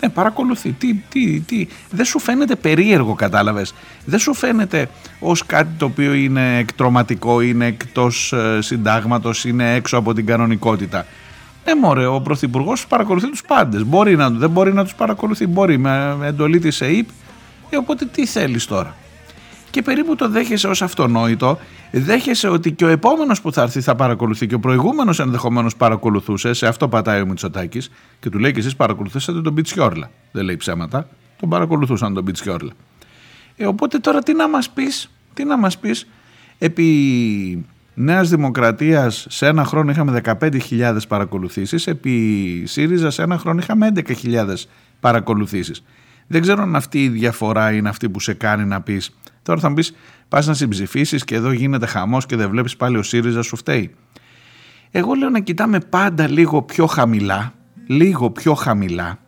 ναι, 0.00 0.08
παρακολουθεί. 0.08 0.72
Τι, 0.72 0.94
τι, 0.94 1.40
τι. 1.40 1.66
Δεν 1.90 2.04
σου 2.04 2.18
φαίνεται 2.18 2.54
περίεργο, 2.54 3.14
κατάλαβες; 3.14 3.74
Δεν 4.04 4.18
σου 4.18 4.34
φαίνεται 4.34 4.88
ως 5.20 5.46
κάτι 5.46 5.70
το 5.78 5.84
οποίο 5.84 6.12
είναι 6.12 6.58
εκτροματικό, 6.58 7.40
είναι 7.40 7.66
εκτός 7.66 8.32
ε, 8.32 8.58
συντάγματος, 8.62 9.44
είναι 9.44 9.74
έξω 9.74 9.96
από 9.96 10.14
την 10.14 10.26
κανονικότητα; 10.26 11.06
Ναι, 11.64 11.74
μωρέ, 11.74 12.06
ο 12.06 12.20
Πρωθυπουργός 12.20 12.86
παρακολουθεί 12.86 13.30
τους 13.30 13.42
πάντες. 13.42 13.84
Μπορεί 13.84 14.16
να, 14.16 14.30
δεν 14.30 14.50
μπορεί 14.50 14.72
να 14.72 14.82
τους 14.82 14.94
παρακολουθεί. 14.94 15.46
Μπορεί 15.46 15.78
με 15.78 16.16
εντολή 16.22 16.58
της 16.58 16.80
ΕΕΠ. 16.80 17.08
Ε, 17.70 17.76
οπότε 17.76 18.04
τι 18.04 18.26
θέλεις 18.26 18.66
τώρα; 18.66 18.96
Και 19.70 19.82
περίπου 19.82 20.16
το 20.16 20.28
δέχεσαι 20.28 20.68
ως 20.68 20.82
αυτονόητο, 20.82 21.58
δέχεσαι 21.90 22.48
ότι 22.48 22.72
και 22.72 22.84
ο 22.84 22.88
επόμενος 22.88 23.40
που 23.40 23.52
θα 23.52 23.62
έρθει 23.62 23.80
θα 23.80 23.94
παρακολουθεί 23.94 24.46
και 24.46 24.54
ο 24.54 24.60
προηγούμενος 24.60 25.20
ενδεχομένως 25.20 25.76
παρακολουθούσε, 25.76 26.52
σε 26.52 26.66
αυτό 26.66 26.88
πατάει 26.88 27.20
ο 27.20 27.26
Μητσοτάκης 27.26 27.90
και 28.20 28.30
του 28.30 28.38
λέει 28.38 28.52
και 28.52 28.58
εσείς 28.58 28.76
παρακολουθήσατε 28.76 29.40
τον 29.40 29.54
Πιτσιόρλα. 29.54 30.10
Δεν 30.32 30.44
λέει 30.44 30.56
ψέματα, 30.56 31.08
τον 31.40 31.48
παρακολουθούσαν 31.48 32.14
τον 32.14 32.24
Πιτσιόρλα. 32.24 32.72
Ε, 33.56 33.66
οπότε 33.66 33.98
τώρα 33.98 34.18
τι 34.18 34.34
να 34.34 34.48
μας 34.48 34.70
πεις, 34.70 35.10
τι 35.34 35.44
να 35.44 35.58
μας 35.58 35.78
πεις, 35.78 36.06
επί 36.58 37.64
Νέας 37.94 38.28
Δημοκρατίας 38.28 39.26
σε 39.28 39.46
ένα 39.46 39.64
χρόνο 39.64 39.90
είχαμε 39.90 40.20
15.000 40.40 40.96
παρακολουθήσεις, 41.08 41.86
επί 41.86 42.62
ΣΥΡΙΖΑ 42.66 43.10
σε 43.10 43.22
ένα 43.22 43.38
χρόνο 43.38 43.60
είχαμε 43.60 43.92
11.000 43.94 44.66
παρακολουθήσεις. 45.00 45.82
Δεν 46.26 46.40
ξέρω 46.40 46.62
αν 46.62 46.76
αυτή 46.76 47.04
η 47.04 47.08
διαφορά 47.08 47.72
είναι 47.72 47.88
αυτή 47.88 48.08
που 48.08 48.20
σε 48.20 48.34
κάνει 48.34 48.64
να 48.64 48.80
πεις 48.80 49.16
Τώρα 49.42 49.60
θα 49.60 49.68
μου 49.68 49.74
πει, 49.74 49.84
πας 50.28 50.46
να 50.46 50.54
συμψηφίσεις 50.54 51.24
και 51.24 51.34
εδώ 51.34 51.52
γίνεται 51.52 51.86
χαμός 51.86 52.26
και 52.26 52.36
δεν 52.36 52.50
βλέπεις 52.50 52.76
πάλι 52.76 52.96
ο 52.96 53.02
ΣΥΡΙΖΑ 53.02 53.42
σου 53.42 53.56
φταίει. 53.56 53.94
Εγώ 54.90 55.14
λέω 55.14 55.28
να 55.30 55.40
κοιτάμε 55.40 55.80
πάντα 55.80 56.28
λίγο 56.28 56.62
πιο 56.62 56.86
χαμηλά, 56.86 57.52
λίγο 57.86 58.30
πιο 58.30 58.54
χαμηλά, 58.54 59.18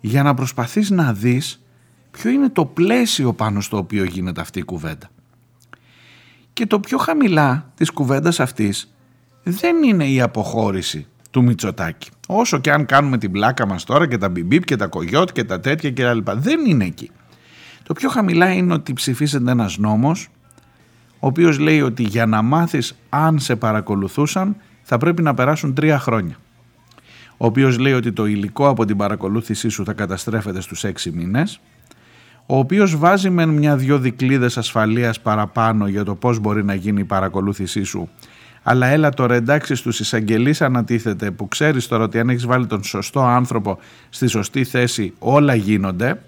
για 0.00 0.22
να 0.22 0.34
προσπαθείς 0.34 0.90
να 0.90 1.12
δεις 1.12 1.64
ποιο 2.10 2.30
είναι 2.30 2.48
το 2.48 2.64
πλαίσιο 2.64 3.32
πάνω 3.32 3.60
στο 3.60 3.76
οποίο 3.76 4.04
γίνεται 4.04 4.40
αυτή 4.40 4.58
η 4.58 4.62
κουβέντα. 4.62 5.10
Και 6.52 6.66
το 6.66 6.80
πιο 6.80 6.98
χαμηλά 6.98 7.70
της 7.74 7.90
κουβέντας 7.90 8.40
αυτής 8.40 8.94
δεν 9.42 9.82
είναι 9.82 10.08
η 10.08 10.20
αποχώρηση 10.20 11.06
του 11.30 11.42
Μητσοτάκη. 11.42 12.10
Όσο 12.26 12.58
και 12.58 12.72
αν 12.72 12.86
κάνουμε 12.86 13.18
την 13.18 13.32
πλάκα 13.32 13.66
μας 13.66 13.84
τώρα 13.84 14.08
και 14.08 14.18
τα 14.18 14.28
μπιμπίπ 14.28 14.64
και 14.64 14.76
τα 14.76 14.86
κογιότ 14.86 15.30
και 15.32 15.44
τα 15.44 15.60
τέτοια 15.60 15.90
και 15.90 16.06
άλλα 16.06 16.36
δεν 16.36 16.64
είναι 16.66 16.84
εκεί. 16.84 17.10
Το 17.90 17.96
πιο 17.96 18.08
χαμηλά 18.08 18.52
είναι 18.52 18.72
ότι 18.72 18.92
ψηφίσεται 18.92 19.50
ένας 19.50 19.78
νόμος 19.78 20.28
ο 21.18 21.26
οποίος 21.26 21.58
λέει 21.58 21.80
ότι 21.80 22.02
για 22.02 22.26
να 22.26 22.42
μάθεις 22.42 22.96
αν 23.08 23.38
σε 23.38 23.56
παρακολουθούσαν 23.56 24.56
θα 24.82 24.98
πρέπει 24.98 25.22
να 25.22 25.34
περάσουν 25.34 25.74
τρία 25.74 25.98
χρόνια. 25.98 26.36
Ο 27.36 27.46
οποίος 27.46 27.78
λέει 27.78 27.92
ότι 27.92 28.12
το 28.12 28.26
υλικό 28.26 28.68
από 28.68 28.84
την 28.84 28.96
παρακολούθησή 28.96 29.68
σου 29.68 29.84
θα 29.84 29.92
καταστρέφεται 29.92 30.60
στους 30.60 30.84
έξι 30.84 31.10
μήνες. 31.10 31.60
Ο 32.46 32.58
οποίος 32.58 32.96
βάζει 32.96 33.30
με 33.30 33.46
μια-δυο 33.46 33.98
δικλείδες 33.98 34.58
ασφαλείας 34.58 35.20
παραπάνω 35.20 35.86
για 35.86 36.04
το 36.04 36.14
πώς 36.14 36.38
μπορεί 36.38 36.64
να 36.64 36.74
γίνει 36.74 37.00
η 37.00 37.04
παρακολούθησή 37.04 37.82
σου. 37.82 38.08
Αλλά 38.62 38.86
έλα 38.86 39.10
τώρα 39.10 39.34
εντάξει 39.34 39.74
στους 39.74 40.00
εισαγγελείς 40.00 40.62
ανατίθεται 40.62 41.30
που 41.30 41.48
ξέρεις 41.48 41.88
τώρα 41.88 42.04
ότι 42.04 42.18
αν 42.18 42.28
έχεις 42.28 42.46
βάλει 42.46 42.66
τον 42.66 42.84
σωστό 42.84 43.20
άνθρωπο 43.20 43.78
στη 44.08 44.26
σωστή 44.26 44.64
θέση 44.64 45.12
όλα 45.18 45.54
γίνονται 45.54 46.20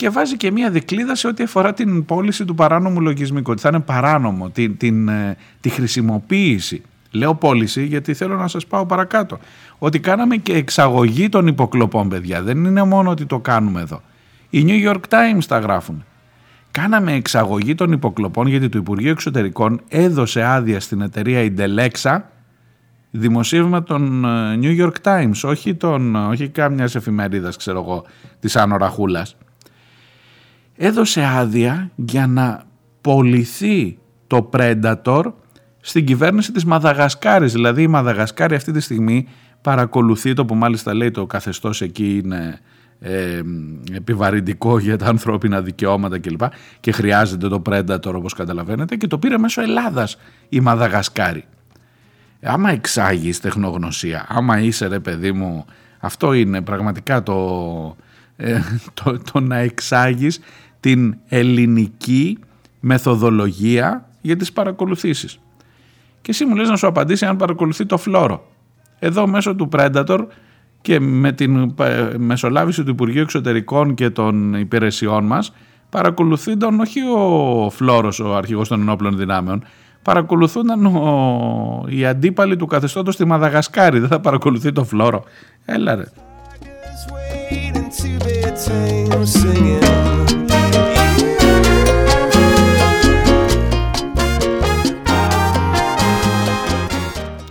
και 0.00 0.08
βάζει 0.08 0.36
και 0.36 0.50
μία 0.50 0.70
δικλίδα 0.70 1.14
σε 1.14 1.26
ό,τι 1.26 1.42
αφορά 1.42 1.72
την 1.72 2.04
πώληση 2.04 2.44
του 2.44 2.54
παράνομου 2.54 3.00
λογισμικού. 3.00 3.50
Ότι 3.50 3.60
θα 3.60 3.68
είναι 3.68 3.80
παράνομο 3.80 4.50
την, 4.50 4.76
την, 4.76 5.08
ε, 5.08 5.36
τη 5.60 5.68
χρησιμοποίηση. 5.68 6.82
Λέω 7.10 7.34
πώληση 7.34 7.84
γιατί 7.84 8.14
θέλω 8.14 8.36
να 8.36 8.48
σας 8.48 8.66
πάω 8.66 8.86
παρακάτω. 8.86 9.38
Ότι 9.78 10.00
κάναμε 10.00 10.36
και 10.36 10.52
εξαγωγή 10.52 11.28
των 11.28 11.46
υποκλοπών 11.46 12.08
παιδιά. 12.08 12.42
Δεν 12.42 12.64
είναι 12.64 12.82
μόνο 12.82 13.10
ότι 13.10 13.26
το 13.26 13.38
κάνουμε 13.38 13.80
εδώ. 13.80 14.02
Οι 14.50 14.64
New 14.66 14.90
York 14.90 15.00
Times 15.08 15.44
τα 15.48 15.58
γράφουν. 15.58 16.04
Κάναμε 16.70 17.12
εξαγωγή 17.12 17.74
των 17.74 17.92
υποκλοπών 17.92 18.46
γιατί 18.46 18.68
το 18.68 18.78
Υπουργείο 18.78 19.10
Εξωτερικών 19.10 19.80
έδωσε 19.88 20.42
άδεια 20.42 20.80
στην 20.80 21.00
εταιρεία 21.00 21.52
Indelexa 21.56 22.18
δημοσίευμα 23.10 23.82
των 23.82 24.24
ε, 24.24 24.58
New 24.62 24.80
York 24.80 24.94
Times, 25.02 25.40
όχι, 25.44 25.74
των, 25.74 26.16
όχι 26.16 26.48
κάμια 26.48 26.88
εφημερίδας, 26.94 27.56
ξέρω 27.56 27.80
εγώ, 27.80 28.04
της 28.40 28.56
Άνω 28.56 28.76
Ραχούλας. 28.76 29.36
Έδωσε 30.82 31.24
άδεια 31.24 31.90
για 31.94 32.26
να 32.26 32.62
πολιθεί 33.00 33.98
το 34.26 34.50
Predator 34.52 35.32
στην 35.80 36.04
κυβέρνηση 36.04 36.52
της 36.52 36.64
Μαδαγασκάρης. 36.64 37.52
Δηλαδή 37.52 37.82
η 37.82 37.86
Μαδαγασκάρη 37.86 38.54
αυτή 38.54 38.72
τη 38.72 38.80
στιγμή 38.80 39.28
παρακολουθεί 39.60 40.32
το 40.32 40.44
που 40.44 40.54
μάλιστα 40.54 40.94
λέει 40.94 41.10
το 41.10 41.26
καθεστώς 41.26 41.82
εκεί 41.82 42.22
είναι 42.24 42.60
ε, 43.00 43.40
επιβαρυντικό 43.92 44.78
για 44.78 44.98
τα 44.98 45.06
ανθρώπινα 45.06 45.60
δικαιώματα 45.60 46.18
κλπ. 46.18 46.42
Και 46.80 46.92
χρειάζεται 46.92 47.48
το 47.48 47.62
Predator 47.66 48.12
όπως 48.14 48.34
καταλαβαίνετε 48.34 48.96
και 48.96 49.06
το 49.06 49.18
πήρε 49.18 49.38
μέσω 49.38 49.62
Ελλάδας 49.62 50.16
η 50.48 50.60
Μαδαγασκάρη. 50.60 51.44
Άμα 52.42 52.70
εξάγεις 52.70 53.40
τεχνογνωσία, 53.40 54.26
άμα 54.28 54.60
είσαι 54.60 54.86
ρε 54.86 55.00
παιδί 55.00 55.32
μου, 55.32 55.64
αυτό 55.98 56.32
είναι 56.32 56.60
πραγματικά 56.60 57.22
το, 57.22 57.96
ε, 58.36 58.60
το, 58.94 59.18
το 59.32 59.40
να 59.40 59.56
εξάγεις 59.56 60.40
την 60.80 61.16
ελληνική 61.28 62.38
μεθοδολογία 62.80 64.08
για 64.20 64.36
τις 64.36 64.52
παρακολουθήσεις. 64.52 65.38
Και 66.22 66.30
εσύ 66.30 66.44
μου 66.44 66.54
λες 66.54 66.68
να 66.68 66.76
σου 66.76 66.86
απαντήσει 66.86 67.26
αν 67.26 67.36
παρακολουθεί 67.36 67.86
το 67.86 67.96
φλόρο. 67.96 68.46
Εδώ 68.98 69.26
μέσω 69.26 69.54
του 69.54 69.68
Predator 69.72 70.26
και 70.80 71.00
με 71.00 71.32
την 71.32 71.74
ε, 71.80 72.18
μεσολάβηση 72.18 72.84
του 72.84 72.90
Υπουργείου 72.90 73.22
Εξωτερικών 73.22 73.94
και 73.94 74.10
των 74.10 74.54
υπηρεσιών 74.54 75.24
μας 75.24 75.52
παρακολουθεί 75.90 76.56
τον 76.56 76.80
όχι 76.80 77.00
ο 77.00 77.70
Φλόρος 77.70 78.20
ο 78.20 78.36
αρχηγός 78.36 78.68
των 78.68 78.80
ενόπλων 78.80 79.16
δυνάμεων 79.16 79.64
παρακολουθούνταν 80.02 80.86
ο, 80.86 81.84
οι 81.88 82.06
αντίπαλοι 82.06 82.56
του 82.56 82.66
καθεστώτος 82.66 83.14
στη 83.14 83.24
Μαδαγασκάρη 83.24 83.98
δεν 83.98 84.08
θα 84.08 84.20
παρακολουθεί 84.20 84.72
το 84.72 84.84
Φλόρο 84.84 85.24
έλα 85.64 85.94
ρε 85.94 86.04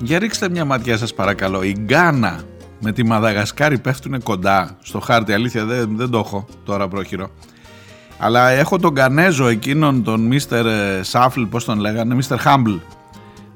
Για 0.09 0.19
ρίξτε 0.19 0.49
μια 0.49 0.65
ματιά 0.65 0.97
σας 0.97 1.13
παρακαλώ. 1.13 1.63
Η 1.63 1.75
Γκάνα 1.79 2.41
με 2.79 2.91
τη 2.91 3.05
Μαδαγασκάρη 3.05 3.79
πέφτουν 3.79 4.23
κοντά 4.23 4.77
στο 4.81 4.99
χάρτη. 4.99 5.33
Αλήθεια 5.33 5.65
δεν, 5.65 5.97
δεν 5.97 6.09
το 6.09 6.17
έχω 6.17 6.45
τώρα 6.63 6.87
πρόχειρο. 6.87 7.29
Αλλά 8.19 8.49
έχω 8.49 8.77
τον 8.77 8.93
Κανέζο 8.95 9.47
εκείνον 9.47 10.03
τον 10.03 10.21
Μίστερ 10.21 10.65
Σάφλ, 11.03 11.41
πώς 11.43 11.65
τον 11.65 11.79
λέγανε, 11.79 12.15
Μίστερ 12.15 12.39
Χάμπλ. 12.39 12.73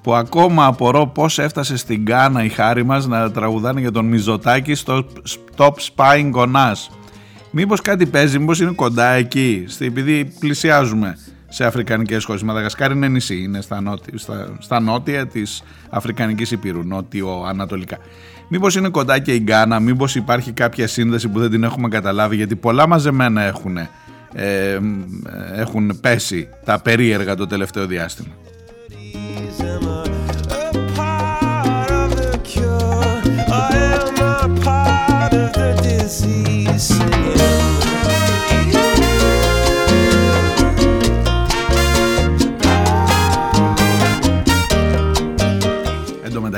Που 0.01 0.13
ακόμα 0.13 0.65
απορώ 0.65 1.07
πώς 1.07 1.39
έφτασε 1.39 1.77
στην 1.77 2.01
Γκάνα 2.01 2.43
η 2.43 2.50
χάρη 2.50 2.83
μας 2.83 3.07
να 3.07 3.31
τραγουδάνε 3.31 3.79
για 3.79 3.91
τον 3.91 4.05
Μιζωτάκη 4.05 4.75
στο 4.75 5.05
Stop 5.29 5.74
Spying 5.95 6.31
on 6.33 6.51
Us. 6.55 6.95
Μήπως 7.51 7.81
κάτι 7.81 8.05
παίζει, 8.05 8.39
μήπως 8.39 8.60
είναι 8.60 8.72
κοντά 8.72 9.07
εκεί, 9.07 9.65
επειδή 9.79 10.33
πλησιάζουμε 10.39 11.17
σε 11.53 11.65
αφρικανικές 11.65 12.24
χώρες. 12.24 12.41
Η 12.41 12.45
Μαδαγασκάρη 12.45 12.93
είναι 12.93 13.07
νησί, 13.07 13.41
είναι 13.41 13.62
στα 13.62 13.81
νότια, 13.81 14.17
στα, 14.17 14.55
στα 14.60 14.79
νότια 14.79 15.27
της 15.27 15.63
Αφρικανικής 15.89 16.51
Υπήρου, 16.51 16.83
νότιο-ανατολικά. 16.83 17.98
Μήπως 18.48 18.75
είναι 18.75 18.89
κοντά 18.89 19.19
και 19.19 19.33
η 19.33 19.39
Γκάνα, 19.43 19.79
μήπως 19.79 20.15
υπάρχει 20.15 20.51
κάποια 20.51 20.88
σύνδεση 20.88 21.29
που 21.29 21.39
δεν 21.39 21.50
την 21.50 21.63
έχουμε 21.63 21.88
καταλάβει, 21.88 22.36
γιατί 22.36 22.55
πολλά 22.55 22.88
μαζεμένα 22.88 23.41
έχουν, 23.41 23.78
ε, 24.34 24.80
έχουν 25.56 25.99
πέσει 26.01 26.47
τα 26.65 26.80
περίεργα 26.82 27.36
το 27.36 27.47
τελευταίο 27.47 27.86
διάστημα. 27.86 28.34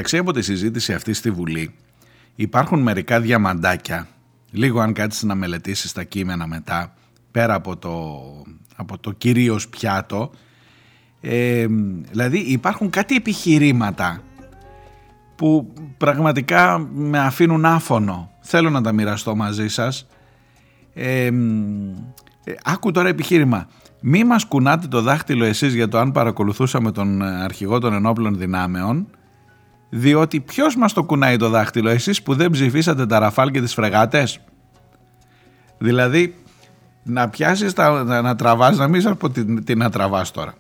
Μεταξύ 0.06 0.30
από 0.30 0.40
τη 0.40 0.46
συζήτηση 0.46 0.94
αυτή 0.94 1.14
στη 1.14 1.32
Βουλή 1.32 1.74
υπάρχουν 2.36 2.82
μερικά 2.82 3.20
διαμαντάκια, 3.20 4.08
λίγο 4.52 4.80
αν 4.80 4.94
κάτσεις 4.94 5.24
να 5.24 5.36
μελετήσεις 5.36 5.92
τα 5.92 6.04
κείμενα 6.04 6.48
μετά, 6.48 6.94
πέρα 7.32 7.54
από 7.54 7.78
το, 7.78 8.22
από 8.76 8.98
το 8.98 9.12
κυρίως 9.12 9.68
πιάτο, 9.70 10.32
ε, 11.22 11.66
δηλαδή 12.12 12.38
υπάρχουν 12.38 12.90
κάτι 12.90 13.16
επιχειρήματα 13.16 14.22
που 15.36 15.74
πραγματικά 15.98 16.78
με 16.94 17.20
αφήνουν 17.20 17.66
άφωνο. 17.66 18.32
Θέλω 18.42 18.70
να 18.70 18.82
τα 18.82 18.92
μοιραστώ 18.92 19.36
μαζί 19.36 19.68
σας. 19.68 20.08
Ε, 20.94 21.30
άκου 22.64 22.92
τώρα 22.92 23.08
επιχείρημα. 23.08 23.68
Μη 24.02 24.24
μας 24.24 24.46
κουνάτε 24.46 24.88
το 24.88 25.02
δάχτυλο 25.02 25.46
εσείς 25.46 25.74
για 25.74 25.88
το 25.88 25.98
αν 25.98 26.12
παρακολουθούσαμε 26.12 26.92
τον 26.92 27.22
αρχηγό 27.22 27.80
των 27.80 27.94
ενόπλων 27.94 28.38
δυνάμεων 28.38 29.08
διότι 29.90 30.40
ποιος 30.40 30.76
μας 30.76 30.94
το 30.94 31.04
κουνάει 31.04 31.38
το 31.38 31.50
δάχτυλο, 31.50 31.90
εσείς 31.90 32.22
που 32.22 32.36
δεν 32.36 32.52
ψηφίσατε 32.52 33.06
τα 33.06 33.20
ραφάλ 33.20 33.52
και 33.52 33.62
τις 33.62 33.74
φρεγάτες; 33.74 34.40
Δηλαδή, 35.78 36.36
να 37.04 37.30
πιάσεις, 37.30 37.74
τα, 37.74 38.04
να, 38.04 38.22
να 38.22 38.36
τραβάς, 38.36 38.78
να 38.78 38.88
μην 38.88 39.02
σας 39.02 39.18
πω 39.18 39.30
τι, 39.30 39.62
τι 39.64 39.76
να 39.76 39.90
τραβάς 39.90 40.32
τώρα. 40.32 40.54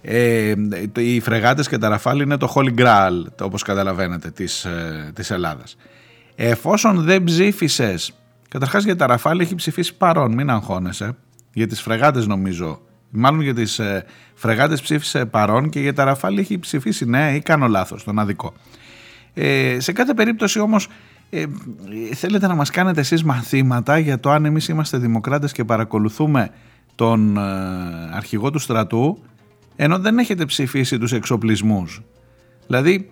Ε, 0.00 0.54
οι 0.96 1.20
φρεγάτες 1.20 1.68
και 1.68 1.78
τα 1.78 1.88
ραφάλ 1.88 2.20
είναι 2.20 2.36
το 2.36 2.52
Holy 2.54 2.74
Grail, 2.78 3.24
όπως 3.40 3.62
καταλαβαίνετε, 3.62 4.30
της, 4.30 4.64
ε, 4.64 5.10
της 5.14 5.30
Ελλάδας. 5.30 5.76
Εφόσον 6.34 7.02
δεν 7.02 7.24
ψήφισες, 7.24 8.12
καταρχάς 8.48 8.84
για 8.84 8.96
τα 8.96 9.06
ραφάλ 9.06 9.40
έχει 9.40 9.54
ψηφίσει 9.54 9.96
παρόν, 9.96 10.32
μην 10.32 10.50
αγχώνεσαι, 10.50 11.16
για 11.52 11.66
τις 11.66 11.80
φρεγάτες 11.80 12.26
νομίζω 12.26 12.80
Μάλλον 13.16 13.40
για 13.40 13.54
τις 13.54 13.78
ε, 13.78 14.04
φρεγάτες 14.34 14.82
ψήφισε 14.82 15.24
παρόν 15.24 15.68
και 15.68 15.80
για 15.80 15.92
τα 15.92 16.04
ραφάλ 16.04 16.38
έχει 16.38 16.58
ψηφίσει 16.58 17.04
ναι 17.04 17.32
ή 17.34 17.40
κάνω 17.40 17.66
λάθος, 17.66 18.04
τον 18.04 18.18
αδικό. 18.18 18.52
Ε, 19.34 19.80
σε 19.80 19.92
κάθε 19.92 20.14
περίπτωση 20.14 20.60
όμως 20.60 20.88
ε, 21.30 21.44
θέλετε 22.14 22.46
να 22.46 22.54
μας 22.54 22.70
κάνετε 22.70 23.00
εσείς 23.00 23.24
μαθήματα 23.24 23.98
για 23.98 24.20
το 24.20 24.30
αν 24.30 24.44
εμείς 24.44 24.68
είμαστε 24.68 24.98
δημοκράτες 24.98 25.52
και 25.52 25.64
παρακολουθούμε 25.64 26.50
τον 26.94 27.36
ε, 27.36 27.40
αρχηγό 28.12 28.50
του 28.50 28.58
στρατού 28.58 29.18
ενώ 29.76 29.98
δεν 29.98 30.18
έχετε 30.18 30.44
ψηφίσει 30.44 30.98
τους 30.98 31.12
εξοπλισμούς. 31.12 32.02
Δηλαδή 32.66 33.10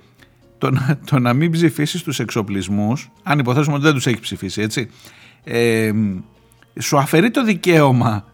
το, 0.59 0.73
το 1.11 1.19
να 1.19 1.33
μην 1.33 1.51
ψηφίσεις 1.51 2.03
τους 2.03 2.19
εξοπλισμούς, 2.19 3.11
αν 3.23 3.39
υποθέσουμε 3.39 3.75
ότι 3.75 3.85
δεν 3.85 3.95
τους 3.95 4.07
έχει 4.07 4.21
ψηφίσει 4.21 4.63
έτσι, 4.63 4.91
ε, 5.45 5.93
σου 6.81 6.99
αφαιρεί 6.99 7.31
το 7.31 7.45
δικαίωμα 7.45 8.25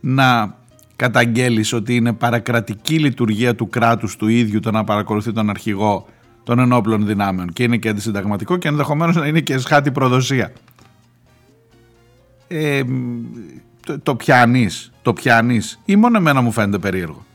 να 0.00 0.56
καταγγέλεις 0.98 1.72
ότι 1.72 1.94
είναι 1.94 2.12
παρακρατική 2.12 2.98
λειτουργία 2.98 3.54
του 3.54 3.68
κράτους 3.68 4.16
του 4.16 4.28
ίδιου 4.28 4.60
το 4.60 4.70
να 4.70 4.84
παρακολουθεί 4.84 5.32
τον 5.32 5.50
αρχηγό 5.50 6.06
των 6.42 6.58
ενόπλων 6.58 7.06
δυνάμεων 7.06 7.52
και 7.52 7.62
είναι 7.62 7.76
και 7.76 7.88
αντισυνταγματικό 7.88 8.56
και 8.56 8.68
ενδεχομένως 8.68 9.16
να 9.16 9.26
είναι 9.26 9.40
και 9.40 9.58
σχάτη 9.58 9.90
προδοσία. 9.90 10.52
Ε, 12.48 12.82
το, 13.86 14.00
το 14.00 14.14
πιάνεις, 14.14 14.92
το 15.02 15.12
πιάνεις 15.12 15.80
ή 15.84 15.96
μόνο 15.96 16.18
εμένα 16.18 16.40
μου 16.40 16.52
φαίνεται 16.52 16.78
περίεργο. 16.78 17.26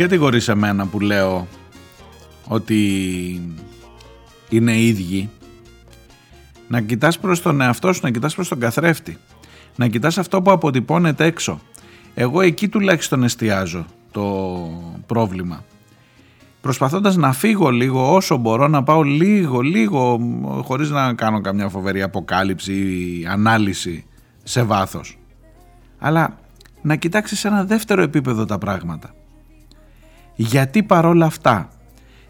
Κατηγορείς 0.00 0.48
εμένα 0.48 0.86
που 0.86 1.00
λέω 1.00 1.46
ότι 2.46 2.80
είναι 4.48 4.80
ίδιοι. 4.80 5.30
Να 6.68 6.80
κοιτάς 6.80 7.18
προς 7.18 7.42
τον 7.42 7.60
εαυτό 7.60 7.92
σου, 7.92 8.00
να 8.02 8.10
κοιτάς 8.10 8.34
προς 8.34 8.48
τον 8.48 8.60
καθρέφτη. 8.60 9.18
Να 9.76 9.88
κοιτάς 9.88 10.18
αυτό 10.18 10.42
που 10.42 10.50
αποτυπώνεται 10.50 11.24
έξω. 11.24 11.60
Εγώ 12.14 12.40
εκεί 12.40 12.68
τουλάχιστον 12.68 13.22
εστιάζω. 13.22 13.86
το 14.12 14.22
πρόβλημα. 15.06 15.64
Προσπαθώντας 16.60 17.16
να 17.16 17.32
φύγω 17.32 17.70
λίγο 17.70 18.14
όσο 18.14 18.36
μπορώ 18.36 18.68
να 18.68 18.82
πάω 18.82 19.02
λίγο 19.02 19.60
λίγο 19.60 20.20
χωρίς 20.64 20.90
να 20.90 21.14
κάνω 21.14 21.40
καμιά 21.40 21.68
φοβερή 21.68 22.02
αποκάλυψη 22.02 22.72
ή 22.72 23.26
ανάλυση 23.26 24.04
σε 24.42 24.62
βάθος. 24.62 25.18
Αλλά 25.98 26.38
να 26.82 26.96
κοιτάξεις 26.96 27.38
σε 27.38 27.48
ένα 27.48 27.64
δεύτερο 27.64 28.02
επίπεδο 28.02 28.44
τα 28.44 28.58
πράγματα. 28.58 29.14
Γιατί 30.42 30.82
παρόλα 30.82 31.26
αυτά, 31.26 31.68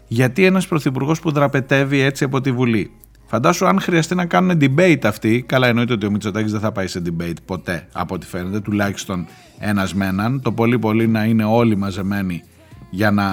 γιατί 0.07 0.45
ένας 0.45 0.67
πρωθυπουργός 0.67 1.19
που 1.19 1.31
δραπετεύει 1.31 1.99
έτσι 1.99 2.23
από 2.23 2.41
τη 2.41 2.51
Βουλή, 2.51 2.91
Φαντάσου 3.25 3.67
αν 3.67 3.79
χρειαστεί 3.79 4.15
να 4.15 4.25
κάνουν 4.25 4.57
debate 4.61 5.03
αυτοί, 5.03 5.41
καλά 5.47 5.67
εννοείται 5.67 5.93
ότι 5.93 6.05
ο 6.05 6.11
Μητσοτάκης 6.11 6.51
δεν 6.51 6.59
θα 6.59 6.71
πάει 6.71 6.87
σε 6.87 7.01
debate 7.05 7.35
ποτέ 7.45 7.87
από 7.91 8.15
ό,τι 8.15 8.25
φαίνεται, 8.25 8.59
τουλάχιστον 8.59 9.27
ένας 9.59 9.93
με 9.93 10.05
έναν, 10.05 10.41
το 10.41 10.51
πολύ 10.51 10.79
πολύ 10.79 11.07
να 11.07 11.23
είναι 11.23 11.43
όλοι 11.43 11.77
μαζεμένοι 11.77 12.43
για 12.89 13.11
να, 13.11 13.25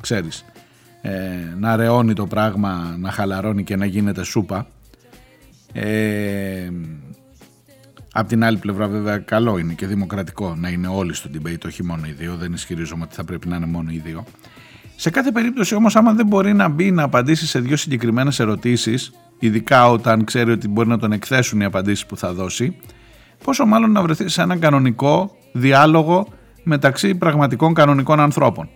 ξέρεις, 0.00 0.44
ε, 1.02 1.10
να 1.58 1.76
ρεώνει 1.76 2.12
το 2.12 2.26
πράγμα, 2.26 2.96
να 2.98 3.10
χαλαρώνει 3.10 3.64
και 3.64 3.76
να 3.76 3.84
γίνεται 3.84 4.24
σούπα. 4.24 4.66
Ε, 5.72 6.70
Απ' 8.16 8.28
την 8.28 8.44
άλλη 8.44 8.58
πλευρά 8.58 8.88
βέβαια 8.88 9.18
καλό 9.18 9.58
είναι 9.58 9.72
και 9.72 9.86
δημοκρατικό 9.86 10.54
να 10.58 10.68
είναι 10.68 10.88
όλοι 10.88 11.14
στο 11.14 11.30
debate, 11.34 11.66
όχι 11.66 11.84
μόνο 11.84 12.06
οι 12.06 12.10
δύο, 12.10 12.36
δεν 12.36 12.52
ισχυρίζομαι 12.52 13.02
ότι 13.02 13.14
θα 13.14 13.24
πρέπει 13.24 13.48
να 13.48 13.56
είναι 13.56 13.66
μόνο 13.66 13.90
οι 13.90 13.98
δύο. 14.04 14.24
Σε 14.96 15.10
κάθε 15.10 15.32
περίπτωση 15.32 15.74
όμως 15.74 15.96
άμα 15.96 16.12
δεν 16.12 16.26
μπορεί 16.26 16.52
να 16.52 16.68
μπει 16.68 16.90
να 16.90 17.02
απαντήσει 17.02 17.46
σε 17.46 17.60
δύο 17.60 17.76
συγκεκριμένες 17.76 18.40
ερωτήσεις, 18.40 19.12
ειδικά 19.38 19.90
όταν 19.90 20.24
ξέρει 20.24 20.50
ότι 20.50 20.68
μπορεί 20.68 20.88
να 20.88 20.98
τον 20.98 21.12
εκθέσουν 21.12 21.60
οι 21.60 21.64
απαντήσεις 21.64 22.06
που 22.06 22.16
θα 22.16 22.32
δώσει, 22.32 22.76
πόσο 23.44 23.66
μάλλον 23.66 23.92
να 23.92 24.02
βρεθεί 24.02 24.28
σε 24.28 24.42
έναν 24.42 24.58
κανονικό 24.58 25.36
διάλογο 25.52 26.28
μεταξύ 26.62 27.14
πραγματικών 27.14 27.74
κανονικών 27.74 28.20
ανθρώπων. 28.20 28.68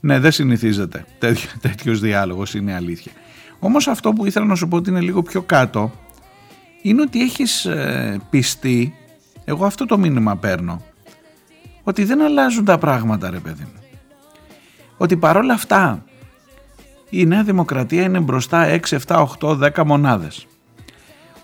Ναι, 0.00 0.18
δεν 0.18 0.32
συνηθίζεται 0.32 1.04
τέτοιο 1.60 1.94
διάλογος, 1.94 2.54
είναι 2.54 2.74
αλήθεια. 2.74 3.12
Όμως 3.58 3.88
αυτό 3.88 4.12
που 4.12 4.26
ήθελα 4.26 4.46
να 4.46 4.54
σου 4.54 4.68
πω 4.68 4.76
ότι 4.76 4.90
είναι 4.90 5.00
λίγο 5.00 5.22
πιο 5.22 5.42
κάτω 5.42 5.92
είναι 6.88 7.02
ότι 7.02 7.20
έχεις 7.20 7.64
ε, 7.64 8.20
πιστεί, 8.30 8.94
εγώ 9.44 9.64
αυτό 9.64 9.86
το 9.86 9.98
μήνυμα 9.98 10.36
παίρνω, 10.36 10.82
ότι 11.82 12.04
δεν 12.04 12.22
αλλάζουν 12.22 12.64
τα 12.64 12.78
πράγματα 12.78 13.30
ρε 13.30 13.38
παιδί 13.38 13.62
μου. 13.62 13.80
Ότι 14.96 15.16
παρόλα 15.16 15.54
αυτά 15.54 16.04
η 17.10 17.26
Νέα 17.26 17.42
Δημοκρατία 17.42 18.02
είναι 18.02 18.20
μπροστά 18.20 18.80
6, 18.88 18.98
7, 19.06 19.26
8, 19.40 19.70
10 19.74 19.84
μονάδες. 19.84 20.46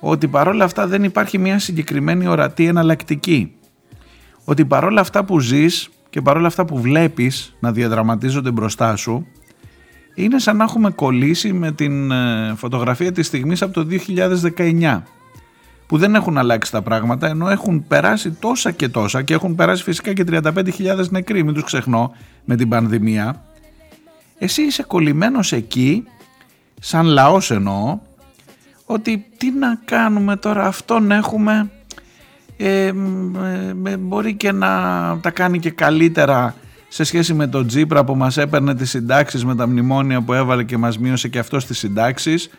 Ότι 0.00 0.28
παρόλα 0.28 0.64
αυτά 0.64 0.86
δεν 0.86 1.04
υπάρχει 1.04 1.38
μια 1.38 1.58
συγκεκριμένη 1.58 2.26
ορατή 2.26 2.66
εναλλακτική. 2.66 3.52
Ότι 4.44 4.64
παρόλα 4.64 5.00
αυτά 5.00 5.24
που 5.24 5.40
ζεις 5.40 5.88
και 6.10 6.20
παρόλα 6.20 6.46
αυτά 6.46 6.64
που 6.64 6.80
βλέπεις 6.80 7.56
να 7.60 7.72
διαδραματίζονται 7.72 8.50
μπροστά 8.50 8.96
σου 8.96 9.26
είναι 10.14 10.38
σαν 10.38 10.56
να 10.56 10.64
έχουμε 10.64 10.90
κολλήσει 10.90 11.52
με 11.52 11.72
την 11.72 12.10
ε, 12.10 12.54
φωτογραφία 12.56 13.12
της 13.12 13.26
στιγμής 13.26 13.62
από 13.62 13.72
το 13.72 13.86
2019 14.56 15.02
που 15.92 15.98
δεν 15.98 16.14
έχουν 16.14 16.38
αλλάξει 16.38 16.72
τα 16.72 16.82
πράγματα 16.82 17.26
ενώ 17.26 17.48
έχουν 17.48 17.84
περάσει 17.88 18.30
τόσα 18.30 18.70
και 18.70 18.88
τόσα 18.88 19.22
και 19.22 19.34
έχουν 19.34 19.54
περάσει 19.54 19.82
φυσικά 19.82 20.12
και 20.12 20.24
35.000 20.30 21.08
νεκροί, 21.10 21.42
μην 21.42 21.54
τους 21.54 21.64
ξεχνώ, 21.64 22.14
με 22.44 22.56
την 22.56 22.68
πανδημία. 22.68 23.42
Εσύ 24.38 24.62
είσαι 24.62 24.82
κολλημένος 24.82 25.52
εκεί, 25.52 26.04
σαν 26.80 27.06
λαός 27.06 27.50
εννοώ, 27.50 27.98
ότι 28.84 29.26
τι 29.36 29.50
να 29.50 29.78
κάνουμε 29.84 30.36
τώρα, 30.36 30.66
αυτόν 30.66 31.10
έχουμε, 31.10 31.70
ε, 32.56 32.86
ε, 33.84 33.96
μπορεί 33.96 34.34
και 34.34 34.52
να 34.52 34.68
τα 35.20 35.30
κάνει 35.30 35.58
και 35.58 35.70
καλύτερα 35.70 36.54
σε 36.88 37.04
σχέση 37.04 37.34
με 37.34 37.46
τον 37.46 37.66
Τζίπρα 37.66 38.04
που 38.04 38.14
μας 38.16 38.36
έπαιρνε 38.36 38.74
τις 38.74 38.90
συντάξεις 38.90 39.44
με 39.44 39.54
τα 39.54 39.68
μνημόνια 39.68 40.20
που 40.20 40.32
έβαλε 40.32 40.64
και 40.64 40.76
μας 40.76 40.98
μείωσε 40.98 41.28
και 41.28 41.38
αυτός 41.38 41.66
τις 41.66 41.78
συντάξεις. 41.78 42.50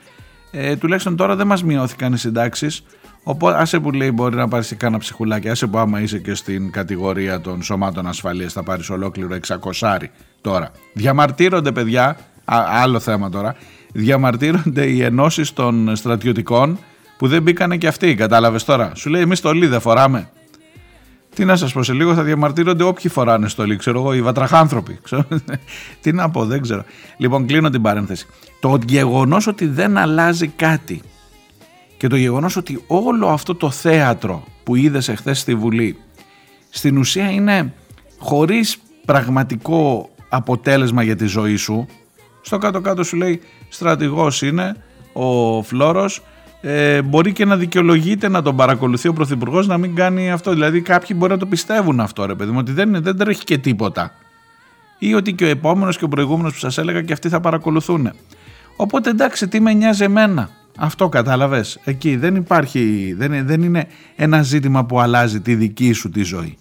Ε, 0.51 0.75
τουλάχιστον 0.75 1.15
τώρα 1.15 1.35
δεν 1.35 1.47
μας 1.47 1.63
μειώθηκαν 1.63 2.13
οι 2.13 2.17
συντάξεις 2.17 2.83
Οπότε, 3.23 3.57
άσε 3.57 3.79
που 3.79 3.91
λέει 3.91 4.11
μπορεί 4.13 4.35
να 4.35 4.47
πάρεις 4.47 4.73
κάνα 4.77 4.97
ψυχουλάκι, 4.97 5.49
άσε 5.49 5.67
που 5.67 5.77
άμα 5.77 6.01
είσαι 6.01 6.19
και 6.19 6.33
στην 6.33 6.71
κατηγορία 6.71 7.41
των 7.41 7.63
σωμάτων 7.63 8.07
ασφαλείας 8.07 8.53
θα 8.53 8.63
πάρεις 8.63 8.89
ολόκληρο 8.89 9.37
600 9.81 9.97
τώρα. 10.41 10.71
Διαμαρτύρονται, 10.93 11.71
παιδιά, 11.71 12.17
άλλο 12.45 12.99
θέμα 12.99 13.29
τώρα. 13.29 13.55
Διαμαρτύρονται 13.93 14.85
οι 14.85 15.03
ενώσεις 15.03 15.53
των 15.53 15.95
στρατιωτικών 15.95 16.77
που 17.17 17.27
δεν 17.27 17.41
μπήκανε 17.41 17.77
και 17.77 17.87
αυτοί, 17.87 18.15
κατάλαβες 18.15 18.63
τώρα. 18.63 18.91
Σου 18.95 19.09
λέει, 19.09 19.21
εμείς 19.21 19.37
στολή 19.37 19.67
δεν 19.67 19.79
φοράμε. 19.79 20.29
Τι 21.35 21.45
να 21.45 21.55
σας 21.55 21.73
πω, 21.73 21.83
σε 21.83 21.93
λίγο 21.93 22.13
θα 22.13 22.23
διαμαρτύρονται 22.23 22.83
όποιοι 22.83 23.11
φοράνε 23.11 23.47
στολή, 23.47 23.75
ξέρω 23.75 23.99
εγώ, 23.99 24.13
οι 24.13 24.21
βατραχάνθρωποι. 24.21 24.99
Τι 26.01 26.11
να 26.11 26.29
πω, 26.29 26.45
δεν 26.45 26.61
ξέρω. 26.61 26.83
Λοιπόν, 27.17 27.45
κλείνω 27.45 27.69
την 27.69 27.81
παρένθεση. 27.81 28.25
Το 28.59 28.79
γεγονός 28.87 29.47
ότι 29.47 29.67
δεν 29.67 29.97
αλλάζει 29.97 30.47
κάτι 30.47 31.01
και 32.03 32.09
το 32.09 32.15
γεγονός 32.15 32.55
ότι 32.55 32.83
όλο 32.87 33.27
αυτό 33.27 33.55
το 33.55 33.69
θέατρο 33.69 34.43
που 34.63 34.75
είδες 34.75 35.07
εχθές 35.07 35.39
στη 35.39 35.55
Βουλή 35.55 35.97
στην 36.69 36.97
ουσία 36.97 37.29
είναι 37.29 37.73
χωρίς 38.17 38.77
πραγματικό 39.05 40.09
αποτέλεσμα 40.29 41.03
για 41.03 41.15
τη 41.15 41.25
ζωή 41.25 41.55
σου 41.55 41.87
στο 42.41 42.57
κάτω 42.57 42.81
κάτω 42.81 43.03
σου 43.03 43.15
λέει 43.17 43.41
στρατηγός 43.69 44.41
είναι 44.41 44.75
ο 45.13 45.61
Φλόρος 45.61 46.21
ε, 46.61 47.01
μπορεί 47.01 47.33
και 47.33 47.45
να 47.45 47.57
δικαιολογείται 47.57 48.27
να 48.27 48.41
τον 48.41 48.55
παρακολουθεί 48.55 49.07
ο 49.07 49.13
Πρωθυπουργός 49.13 49.67
να 49.67 49.77
μην 49.77 49.95
κάνει 49.95 50.31
αυτό. 50.31 50.51
Δηλαδή, 50.51 50.81
κάποιοι 50.81 51.15
μπορεί 51.19 51.31
να 51.31 51.37
το 51.37 51.45
πιστεύουν 51.45 51.99
αυτό, 51.99 52.25
ρε 52.25 52.35
παιδί 52.35 52.51
μου, 52.51 52.57
ότι 52.59 52.71
δεν, 52.71 53.03
δεν 53.03 53.17
τρέχει 53.17 53.43
και 53.43 53.57
τίποτα. 53.57 54.11
Ή 54.99 55.13
ότι 55.13 55.33
και 55.33 55.43
ο 55.43 55.47
επόμενος 55.47 55.97
και 55.97 56.03
ο 56.03 56.07
προηγούμενος 56.07 56.53
που 56.53 56.59
σας 56.59 56.77
έλεγα 56.77 57.01
και 57.01 57.13
αυτοί 57.13 57.29
θα 57.29 57.39
παρακολουθούν. 57.39 58.11
Οπότε 58.75 59.09
εντάξει, 59.09 59.47
τι 59.47 59.59
με 59.59 59.73
νοιάζει 59.73 60.03
εμένα. 60.03 60.49
Αυτό 60.77 61.09
κατάλαβες. 61.09 61.79
Εκεί 61.83 62.15
δεν 62.15 62.35
υπάρχει, 62.35 63.13
δεν, 63.17 63.45
δεν 63.45 63.61
είναι 63.61 63.87
ένα 64.15 64.41
ζήτημα 64.41 64.85
που 64.85 64.99
αλλάζει 64.99 65.41
τη 65.41 65.55
δική 65.55 65.93
σου 65.93 66.09
τη 66.09 66.23
ζωή. 66.23 66.57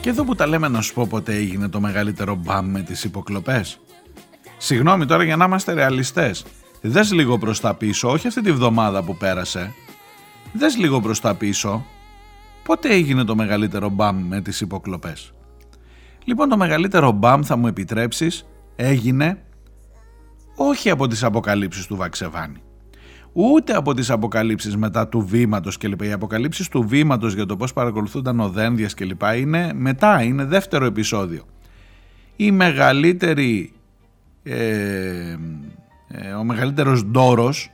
Και 0.00 0.14
εδώ 0.14 0.24
που 0.24 0.34
τα 0.34 0.46
λέμε 0.46 0.68
να 0.68 0.80
σου 0.80 0.94
πω 0.94 1.06
ποτέ 1.06 1.34
έγινε 1.34 1.68
το 1.68 1.80
μεγαλύτερο 1.80 2.34
μπαμ 2.34 2.66
με 2.66 2.82
τις 2.82 3.04
υποκλοπές. 3.04 3.80
Συγγνώμη 4.58 5.06
τώρα 5.06 5.24
για 5.24 5.36
να 5.36 5.44
είμαστε 5.44 5.72
ρεαλιστές. 5.72 6.44
Δες 6.80 7.12
λίγο 7.12 7.38
προς 7.38 7.60
τα 7.60 7.74
πίσω, 7.74 8.10
όχι 8.10 8.26
αυτή 8.26 8.40
τη 8.40 8.52
βδομάδα 8.52 9.02
που 9.02 9.16
πέρασε. 9.16 9.72
Δες 10.52 10.76
λίγο 10.76 11.00
προς 11.00 11.20
τα 11.20 11.34
πίσω. 11.34 11.84
Πότε 12.64 12.88
έγινε 12.88 13.24
το 13.24 13.36
μεγαλύτερο 13.36 13.88
μπαμ 13.88 14.26
με 14.28 14.40
τις 14.40 14.60
υποκλοπές; 14.60 15.32
Λοιπόν 16.24 16.48
το 16.48 16.56
μεγαλύτερο 16.56 17.10
μπαμ 17.10 17.42
θα 17.42 17.56
μου 17.56 17.66
επιτρέψεις 17.66 18.46
έγινε 18.76 19.42
όχι 20.54 20.90
από 20.90 21.06
τις 21.06 21.24
αποκαλύψεις 21.24 21.86
του 21.86 21.96
Βαξεβάνη. 21.96 22.62
Ούτε 23.32 23.74
από 23.74 23.94
τις 23.94 24.10
αποκαλύψεις 24.10 24.76
μετά 24.76 25.08
του 25.08 25.20
βήματος 25.20 25.76
κλπ. 25.76 26.02
Οι 26.02 26.12
αποκαλύψεις 26.12 26.68
του 26.68 26.88
βήματος 26.88 27.34
για 27.34 27.46
το 27.46 27.56
πώς 27.56 27.72
παρακολουθούνταν 27.72 28.40
ο 28.40 28.48
Δένδιας 28.48 28.94
κλπ. 28.94 29.22
είναι 29.36 29.72
μετά, 29.74 30.22
είναι 30.22 30.44
δεύτερο 30.44 30.84
επεισόδιο. 30.84 31.42
Η 32.36 32.50
μεγαλύτερη 32.50 33.72
ε, 34.42 34.54
ε, 34.54 35.38
ο 36.38 36.44
μεγαλύτερος 36.44 37.04
ντόρος 37.04 37.70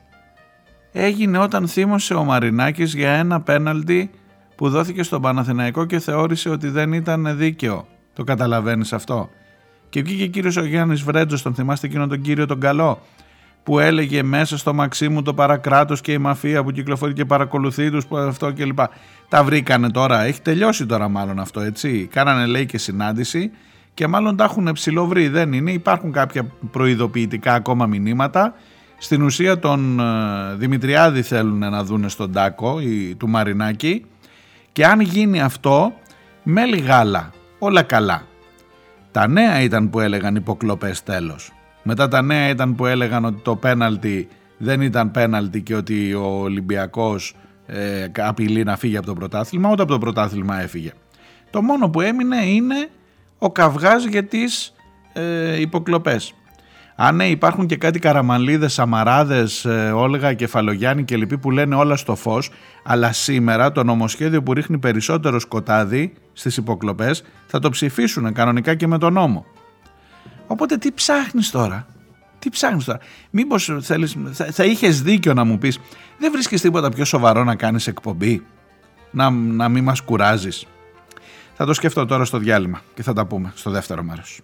έγινε 0.92 1.38
όταν 1.38 1.68
θύμωσε 1.68 2.14
ο 2.14 2.24
Μαρινάκης 2.24 2.94
για 2.94 3.10
ένα 3.10 3.40
πέναλτι 3.40 4.10
που 4.56 4.68
δόθηκε 4.68 5.02
στον 5.02 5.22
Παναθηναϊκό 5.22 5.84
και 5.84 5.98
θεώρησε 5.98 6.48
ότι 6.48 6.68
δεν 6.68 6.92
ήταν 6.92 7.36
δίκαιο. 7.36 7.86
Το 8.12 8.24
καταλαβαίνεις 8.24 8.92
αυτό; 8.92 9.30
Και 9.88 10.02
βγήκε 10.02 10.24
ο 10.24 10.26
κύριος 10.26 10.56
ο 10.56 10.64
Γιάννης 10.64 11.02
Βρέτζος, 11.02 11.42
τον 11.42 11.54
θυμάστε 11.54 11.86
εκείνον 11.86 12.08
τον 12.08 12.20
κύριο 12.20 12.46
τον 12.46 12.60
καλό, 12.60 13.02
που 13.62 13.78
έλεγε 13.78 14.22
μέσα 14.22 14.58
στο 14.58 14.74
Μαξίμου 14.74 15.22
το 15.22 15.34
παρακράτος 15.34 16.00
και 16.00 16.12
η 16.12 16.18
μαφία 16.18 16.64
που 16.64 16.70
κυκλοφορεί 16.70 17.12
και 17.12 17.24
παρακολουθεί 17.24 17.90
τους 17.90 18.04
αυτό 18.10 18.52
κλπ. 18.52 18.78
Τα 19.28 19.44
βρήκανε 19.44 19.90
τώρα, 19.90 20.22
έχει 20.22 20.40
τελειώσει 20.42 20.86
τώρα 20.86 21.08
μάλλον 21.08 21.38
αυτό 21.38 21.60
έτσι. 21.60 22.08
Κάνανε 22.12 22.46
λέει 22.46 22.66
και 22.66 22.78
συνάντηση 22.78 23.50
και 23.94 24.06
μάλλον 24.06 24.36
τα 24.36 24.44
έχουν 24.44 24.72
ψηλοβρει, 24.72 25.28
δεν 25.28 25.52
είναι. 25.52 25.72
Υπάρχουν 25.72 26.12
κάποια 26.12 26.46
προειδοποιητικά 26.70 27.54
ακόμα 27.54 27.86
μηνύματα. 27.86 28.54
Στην 28.98 29.22
ουσία 29.22 29.58
τον 29.58 30.00
ε, 30.00 30.04
Δημητριάδη 30.56 31.22
θέλουν 31.22 31.58
να 31.58 31.84
δούνε 31.84 32.08
στον 32.08 32.32
Τάκο 32.32 32.80
ή 32.80 33.14
του 33.14 33.28
Μαρινάκη 33.28 34.04
και 34.72 34.86
αν 34.86 35.00
γίνει 35.00 35.40
αυτό 35.40 35.92
με 36.42 36.64
λιγάλα, 36.64 37.30
όλα 37.58 37.82
καλά. 37.82 38.26
Τα 39.10 39.28
νέα 39.28 39.60
ήταν 39.60 39.90
που 39.90 40.00
έλεγαν 40.00 40.36
υποκλοπές 40.36 41.02
τέλος. 41.02 41.52
Μετά 41.82 42.08
τα 42.08 42.22
νέα 42.22 42.48
ήταν 42.48 42.74
που 42.74 42.86
έλεγαν 42.86 43.24
ότι 43.24 43.40
το 43.42 43.56
πέναλτι 43.56 44.28
δεν 44.58 44.80
ήταν 44.80 45.10
πέναλτι 45.10 45.62
και 45.62 45.74
ότι 45.74 46.14
ο 46.14 46.26
Ολυμπιακός 46.26 47.34
ε, 47.66 48.06
απειλεί 48.18 48.64
να 48.64 48.76
φύγει 48.76 48.96
από 48.96 49.06
το 49.06 49.14
πρωτάθλημα, 49.14 49.70
ούτε 49.70 49.82
από 49.82 49.92
το 49.92 49.98
πρωτάθλημα 49.98 50.60
έφυγε. 50.60 50.92
Το 51.50 51.62
μόνο 51.62 51.88
που 51.88 52.00
έμεινε 52.00 52.46
είναι 52.46 52.88
ο 53.44 53.50
καυγάς 53.50 54.04
για 54.04 54.24
τις 54.24 54.74
ε, 55.12 55.60
υποκλοπές. 55.60 56.34
Αν 56.96 57.16
ναι, 57.16 57.28
υπάρχουν 57.28 57.66
και 57.66 57.76
κάτι 57.76 57.98
καραμαλίδες, 57.98 58.72
σαμαράδες, 58.72 59.64
ε, 59.64 59.92
Όλγα, 59.94 60.32
Κεφαλογιάννη 60.32 61.04
και 61.04 61.16
λοιποί 61.16 61.38
που 61.38 61.50
λένε 61.50 61.74
όλα 61.74 61.96
στο 61.96 62.14
φως, 62.14 62.50
αλλά 62.84 63.12
σήμερα 63.12 63.72
το 63.72 63.84
νομοσχέδιο 63.84 64.42
που 64.42 64.52
ρίχνει 64.52 64.78
περισσότερο 64.78 65.38
σκοτάδι 65.38 66.12
στις 66.32 66.56
υποκλοπές 66.56 67.24
θα 67.46 67.58
το 67.58 67.70
ψηφίσουν 67.70 68.32
κανονικά 68.32 68.74
και 68.74 68.86
με 68.86 68.98
τον 68.98 69.12
νόμο. 69.12 69.44
Οπότε 70.46 70.76
τι 70.76 70.92
ψάχνεις 70.92 71.50
τώρα, 71.50 71.86
τι 72.38 72.50
ψάχνεις 72.50 72.84
τώρα; 72.84 72.98
Μήπως 73.30 73.76
θέλεις, 73.80 74.16
θα, 74.32 74.44
θα 74.44 74.64
είχες 74.64 75.02
δίκιο 75.02 75.34
να 75.34 75.44
μου 75.44 75.58
πεις 75.58 75.78
δεν 76.18 76.32
βρίσκεις 76.32 76.60
τίποτα 76.60 76.88
πιο 76.88 77.04
σοβαρό 77.04 77.44
να 77.44 77.54
κάνεις 77.54 77.86
εκπομπή, 77.86 78.46
να, 79.10 79.30
να 79.30 79.68
μην 79.68 79.84
μας 79.84 80.00
κουράζεις; 80.00 80.66
Θα 81.56 81.64
το 81.64 81.74
σκεφτώ 81.74 82.06
τώρα 82.06 82.24
στο 82.24 82.38
διάλειμμα 82.38 82.80
και 82.94 83.02
θα 83.02 83.12
τα 83.12 83.26
πούμε 83.26 83.52
στο 83.54 83.70
δεύτερο 83.70 84.02
μέρος. 84.02 84.40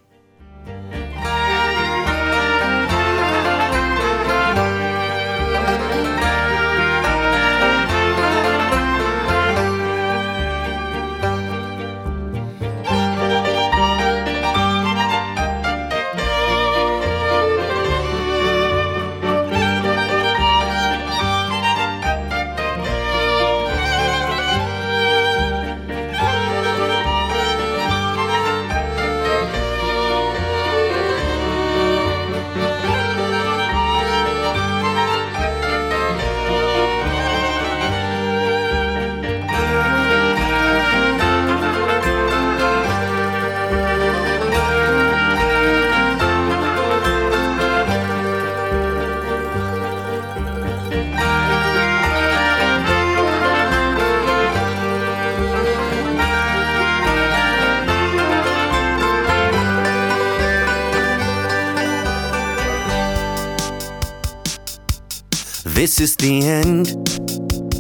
This 65.81 65.99
is 65.99 66.15
the 66.17 66.43
end, 66.45 66.89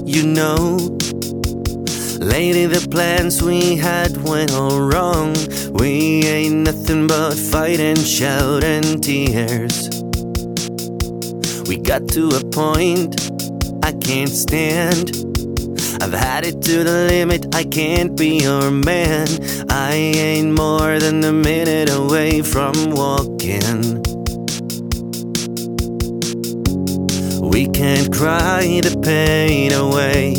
you 0.08 0.26
know. 0.26 0.78
Lady, 2.18 2.64
the 2.64 2.88
plans 2.90 3.42
we 3.42 3.76
had 3.76 4.16
went 4.26 4.54
all 4.54 4.80
wrong. 4.80 5.36
We 5.74 6.24
ain't 6.24 6.64
nothing 6.64 7.06
but 7.06 7.34
fight 7.34 7.78
and 7.78 7.98
shout 7.98 8.64
and 8.64 9.04
tears. 9.04 9.90
We 11.68 11.76
got 11.76 12.08
to 12.16 12.30
a 12.40 12.42
point 12.50 13.20
I 13.84 13.92
can't 13.92 14.30
stand. 14.30 15.10
I've 16.00 16.14
had 16.14 16.46
it 16.46 16.62
to 16.62 16.82
the 16.82 17.06
limit, 17.10 17.54
I 17.54 17.64
can't 17.64 18.16
be 18.16 18.38
your 18.38 18.70
man. 18.70 19.28
I 19.68 19.92
ain't 19.92 20.52
more 20.52 20.98
than 20.98 21.22
a 21.22 21.32
minute 21.32 21.90
away 21.90 22.40
from 22.40 22.92
walking. 22.92 24.09
We 27.60 27.68
can't 27.68 28.10
cry 28.10 28.80
the 28.80 28.98
pain 29.04 29.74
away. 29.74 30.32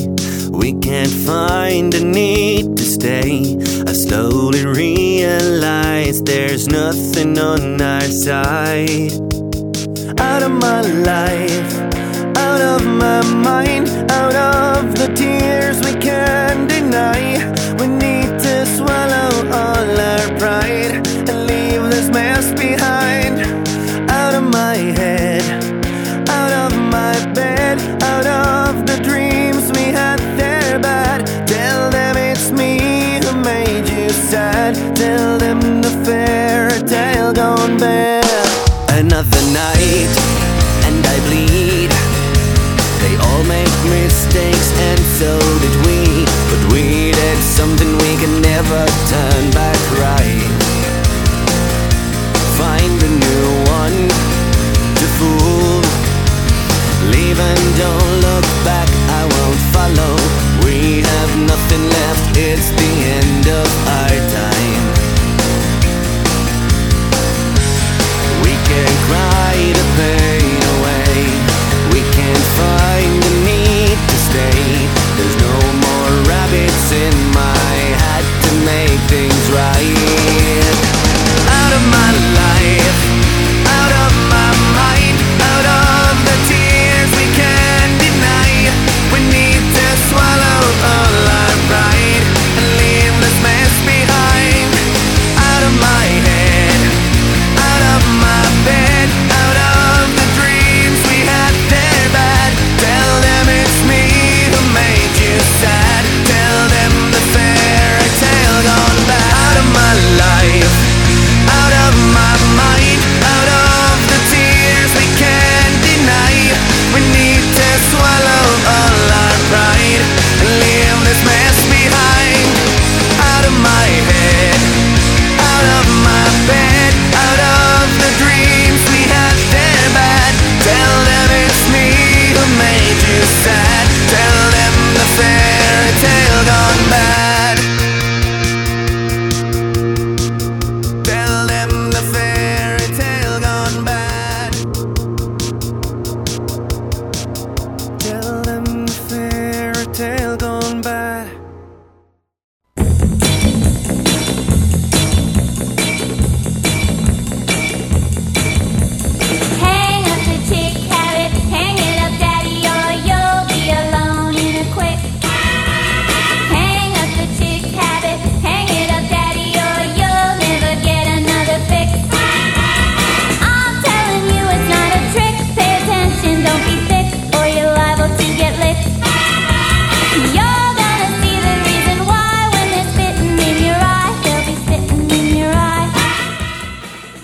We 0.50 0.74
can't 0.80 1.14
find 1.30 1.94
the 1.94 2.04
need 2.04 2.76
to 2.78 2.84
stay. 2.84 3.58
I 3.86 3.94
slowly 3.94 4.66
realize 4.66 6.24
there's 6.24 6.68
nothing 6.68 7.38
on 7.38 7.80
our 7.80 8.10
side. 8.26 9.14
Out 10.20 10.42
of 10.42 10.52
my 10.52 10.82
life, 10.82 11.74
out 12.38 12.62
of 12.74 12.88
my 12.88 13.22
mind, 13.50 13.88
out 14.10 14.36
of 14.36 14.96
the 14.96 15.14
tears 15.14 15.78
we 15.86 15.94
can't 16.02 16.68
deny. 16.68 17.22
We 17.78 17.86
need 17.86 18.32
to 18.48 18.66
swallow 18.66 19.32
all 19.60 20.00
our 20.10 20.40
pride 20.40 20.81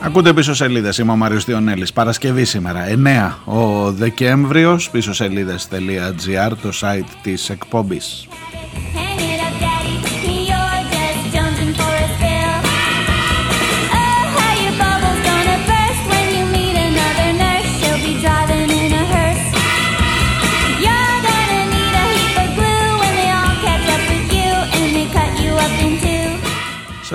Ακούτε 0.08 0.34
πίσω 0.34 0.54
σελίδες. 0.54 0.98
Είμαι 0.98 1.12
ο 1.12 1.16
Μάριος 1.16 1.46
Διονέλης. 1.46 1.94
Παρασκευή 1.94 2.46
σήμερα, 2.46 2.86
9 2.88 3.38
ο 3.46 3.92
Δεκέμβριος. 3.92 4.90
Πίσω 4.90 5.14
σελίδε.gr, 5.14 6.52
το 6.62 6.70
site 6.82 7.10
της 7.22 7.50
εκπομπής. 7.50 8.28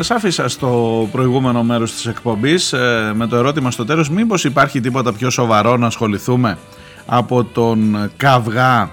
Σας 0.04 0.16
άφησα 0.16 0.48
στο 0.48 1.08
προηγούμενο 1.12 1.62
μέρος 1.62 1.92
της 1.92 2.06
εκπομπής 2.06 2.72
ε, 2.72 3.12
με 3.14 3.26
το 3.26 3.36
ερώτημα 3.36 3.70
στο 3.70 3.84
τέλος 3.84 4.10
μήπως 4.10 4.44
υπάρχει 4.44 4.80
τίποτα 4.80 5.12
πιο 5.12 5.30
σοβαρό 5.30 5.76
να 5.76 5.86
ασχοληθούμε 5.86 6.58
από 7.06 7.44
τον 7.44 8.10
καυγά 8.16 8.90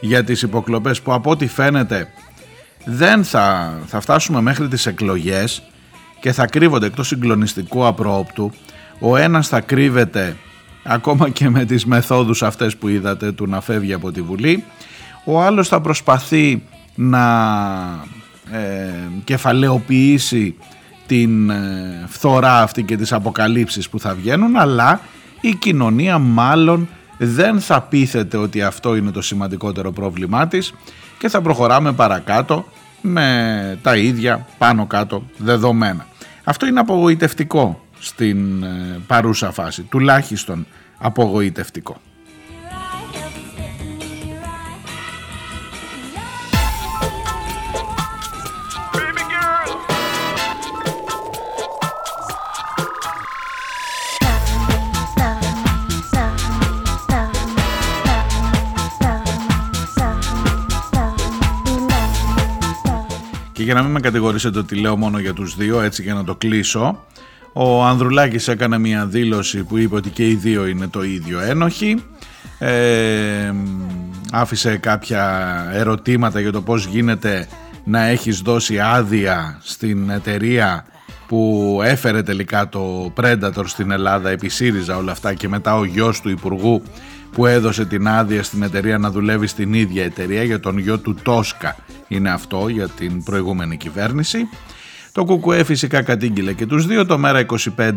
για 0.00 0.24
τις 0.24 0.42
υποκλοπές 0.42 1.00
που 1.00 1.12
από 1.12 1.30
ό,τι 1.30 1.46
φαίνεται 1.46 2.08
δεν 2.84 3.24
θα, 3.24 3.78
θα 3.86 4.00
φτάσουμε 4.00 4.40
μέχρι 4.40 4.68
τις 4.68 4.86
εκλογές 4.86 5.62
και 6.20 6.32
θα 6.32 6.46
κρύβονται 6.46 6.86
εκτός 6.86 7.06
συγκλονιστικού 7.06 7.86
απρόοπτου 7.86 8.52
ο 8.98 9.16
ένας 9.16 9.48
θα 9.48 9.60
κρύβεται 9.60 10.36
ακόμα 10.82 11.28
και 11.28 11.48
με 11.48 11.64
τις 11.64 11.86
μεθόδους 11.86 12.42
αυτές 12.42 12.76
που 12.76 12.88
είδατε 12.88 13.32
του 13.32 13.46
να 13.46 13.60
φεύγει 13.60 13.92
από 13.92 14.12
τη 14.12 14.22
Βουλή. 14.22 14.64
Ο 15.24 15.42
άλλος 15.42 15.68
θα 15.68 15.80
προσπαθεί 15.80 16.62
να 16.94 17.24
ε, 18.02 18.23
κεφαλαιοποιήσει 19.24 20.56
την 21.06 21.50
ε, 21.50 22.04
φθορά 22.08 22.62
αυτή 22.62 22.82
και 22.82 22.96
τις 22.96 23.12
αποκαλύψεις 23.12 23.88
που 23.88 24.00
θα 24.00 24.14
βγαίνουν 24.14 24.56
αλλά 24.56 25.00
η 25.40 25.54
κοινωνία 25.54 26.18
μάλλον 26.18 26.88
δεν 27.18 27.60
θα 27.60 27.82
πείθεται 27.82 28.36
ότι 28.36 28.62
αυτό 28.62 28.96
είναι 28.96 29.10
το 29.10 29.22
σημαντικότερο 29.22 29.92
πρόβλημά 29.92 30.48
της 30.48 30.74
και 31.18 31.28
θα 31.28 31.40
προχωράμε 31.40 31.92
παρακάτω 31.92 32.64
με 33.00 33.78
τα 33.82 33.96
ίδια 33.96 34.46
πάνω 34.58 34.86
κάτω 34.86 35.22
δεδομένα. 35.36 36.06
Αυτό 36.44 36.66
είναι 36.66 36.80
απογοητευτικό 36.80 37.84
στην 37.98 38.62
ε, 38.62 39.00
παρούσα 39.06 39.50
φάση, 39.50 39.82
τουλάχιστον 39.82 40.66
απογοητευτικό. 40.98 42.00
Για 63.64 63.74
να 63.74 63.82
μην 63.82 63.90
με 63.90 64.00
κατηγορήσετε 64.00 64.58
ότι 64.58 64.74
λέω 64.74 64.96
μόνο 64.96 65.18
για 65.18 65.32
τους 65.32 65.56
δύο, 65.56 65.80
έτσι 65.80 66.02
για 66.02 66.14
να 66.14 66.24
το 66.24 66.34
κλείσω, 66.34 67.04
ο 67.52 67.84
Ανδρουλάκης 67.84 68.48
έκανε 68.48 68.78
μια 68.78 69.06
δήλωση 69.06 69.64
που 69.64 69.78
είπε 69.78 69.96
ότι 69.96 70.10
και 70.10 70.28
οι 70.28 70.34
δύο 70.34 70.66
είναι 70.66 70.88
το 70.88 71.02
ίδιο 71.02 71.40
ένοχοι. 71.40 72.04
Ε, 72.58 73.52
άφησε 74.32 74.76
κάποια 74.76 75.54
ερωτήματα 75.72 76.40
για 76.40 76.52
το 76.52 76.62
πώς 76.62 76.86
γίνεται 76.86 77.48
να 77.84 78.04
έχεις 78.04 78.40
δώσει 78.40 78.80
άδεια 78.80 79.58
στην 79.62 80.10
εταιρεία 80.10 80.84
που 81.26 81.80
έφερε 81.84 82.22
τελικά 82.22 82.68
το 82.68 83.12
Predator 83.16 83.64
στην 83.64 83.90
Ελλάδα 83.90 84.30
επί 84.30 84.48
ΣΥΡΙΖΑ 84.48 84.96
όλα 84.96 85.12
αυτά 85.12 85.34
και 85.34 85.48
μετά 85.48 85.76
ο 85.76 85.84
γιος 85.84 86.20
του 86.20 86.30
Υπουργού 86.30 86.82
που 87.34 87.46
έδωσε 87.46 87.84
την 87.84 88.08
άδεια 88.08 88.42
στην 88.42 88.62
εταιρεία 88.62 88.98
να 88.98 89.10
δουλεύει 89.10 89.46
στην 89.46 89.74
ίδια 89.74 90.04
εταιρεία 90.04 90.42
για 90.42 90.60
τον 90.60 90.78
γιο 90.78 90.98
του 90.98 91.14
Τόσκα 91.22 91.76
είναι 92.08 92.30
αυτό 92.30 92.68
για 92.68 92.88
την 92.88 93.22
προηγούμενη 93.22 93.76
κυβέρνηση. 93.76 94.48
Το 95.12 95.24
ΚΚΕ 95.24 95.64
φυσικά 95.64 96.02
κατήγγειλε 96.02 96.52
και 96.52 96.66
τους 96.66 96.86
δύο. 96.86 97.06
Το 97.06 97.20
ΜΕΡΑ25 97.24 97.92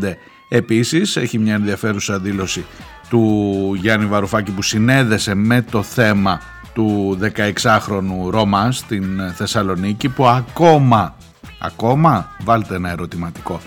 επίσης 0.50 1.16
έχει 1.16 1.40
μια 1.40 1.54
ενδιαφέρουσα 1.54 2.20
δήλωση 2.20 2.66
του 3.10 3.74
Γιάννη 3.80 4.06
Βαρουφάκη 4.06 4.52
που 4.52 4.62
συνέδεσε 4.62 5.36
με 5.36 5.62
το 5.62 5.84
θέμα 5.84 6.42
του 6.74 7.18
16χρονου 7.22 8.30
Ρώμα 8.30 8.72
στην 8.72 9.32
Θεσσαλονίκη 9.36 10.10
που 10.10 10.28
ακόμα, 10.28 11.16
ακόμα 11.60 12.30
βάλτε 12.44 12.76
ένα 12.76 12.90
ερωτηματικό 12.90 13.62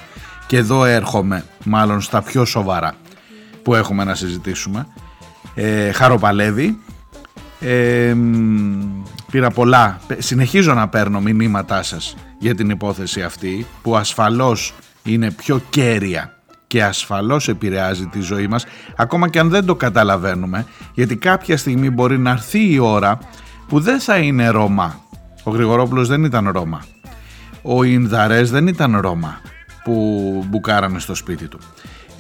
και 0.47 0.57
εδώ 0.57 0.85
έρχομαι 0.85 1.45
μάλλον 1.65 2.01
στα 2.01 2.23
πιο 2.23 2.45
σοβαρά 2.45 2.95
που 3.63 3.75
έχουμε 3.75 4.05
να 4.05 4.15
συζητήσουμε 4.15 4.87
ε, 5.63 5.93
χαροπαλεύει 5.93 6.79
ε, 7.61 8.15
πήρα 9.31 9.51
πολλά. 9.51 10.01
Συνεχίζω 10.19 10.75
να 10.75 10.89
παίρνω 10.89 11.21
μηνύματά 11.21 11.83
σας 11.83 12.17
για 12.39 12.55
την 12.55 12.71
υπόθεση 12.71 13.23
αυτή 13.23 13.67
που 13.83 13.97
ασφαλώς 13.97 14.75
είναι 15.03 15.31
πιο 15.31 15.63
κέρια 15.71 16.35
και 16.67 16.85
ασφαλώς 16.85 17.49
επηρεάζει 17.49 18.07
τη 18.07 18.21
ζωή 18.21 18.47
μας 18.47 18.67
ακόμα 18.97 19.29
και 19.29 19.39
αν 19.39 19.49
δεν 19.49 19.65
το 19.65 19.75
καταλαβαίνουμε 19.75 20.67
γιατί 20.95 21.17
κάποια 21.17 21.57
στιγμή 21.57 21.91
μπορεί 21.91 22.19
να 22.19 22.31
έρθει 22.31 22.73
η 22.73 22.79
ώρα 22.79 23.19
που 23.69 23.81
δεν 23.81 24.01
θα 24.01 24.17
είναι 24.17 24.49
Ρώμα. 24.49 25.01
Ο 25.43 25.51
Γρηγορόπουλος 25.51 26.09
δεν 26.09 26.25
ήταν 26.25 26.49
Ρώμα. 26.49 26.85
Ο 27.63 27.85
Ινδαρές 27.85 28.51
δεν 28.51 28.67
ήταν 28.67 28.97
Ρώμα 29.01 29.41
που 29.85 30.45
μπουκάρανε 30.49 30.99
στο 30.99 31.15
σπίτι 31.15 31.49
του 31.49 31.59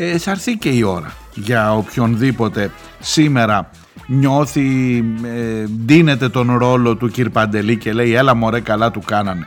ε, 0.02 0.18
θα 0.18 0.30
έρθει 0.30 0.56
και 0.56 0.68
η 0.68 0.82
ώρα. 0.82 1.12
Για 1.34 1.76
οποιονδήποτε 1.76 2.70
σήμερα 3.00 3.70
νιώθει, 4.06 4.98
ε, 5.24 5.64
δίνεται 5.84 6.28
τον 6.28 6.56
ρόλο 6.56 6.96
του 6.96 7.08
κύρ 7.08 7.30
Παντελή 7.30 7.76
και 7.76 7.92
λέει 7.92 8.14
έλα 8.14 8.34
μωρέ 8.34 8.60
καλά 8.60 8.90
του 8.90 9.00
κάνανε 9.00 9.46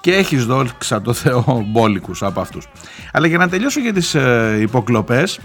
και 0.00 0.14
έχεις 0.14 0.46
δόξα 0.46 1.02
το 1.02 1.12
Θεό 1.12 1.64
μπόλικους 1.66 2.22
από 2.22 2.40
αυτούς. 2.40 2.66
Αλλά 3.12 3.26
για 3.26 3.38
να 3.38 3.48
τελειώσω 3.48 3.80
για 3.80 3.92
τις 3.92 4.14
ε, 4.14 4.58
υποκλοπές 4.60 5.40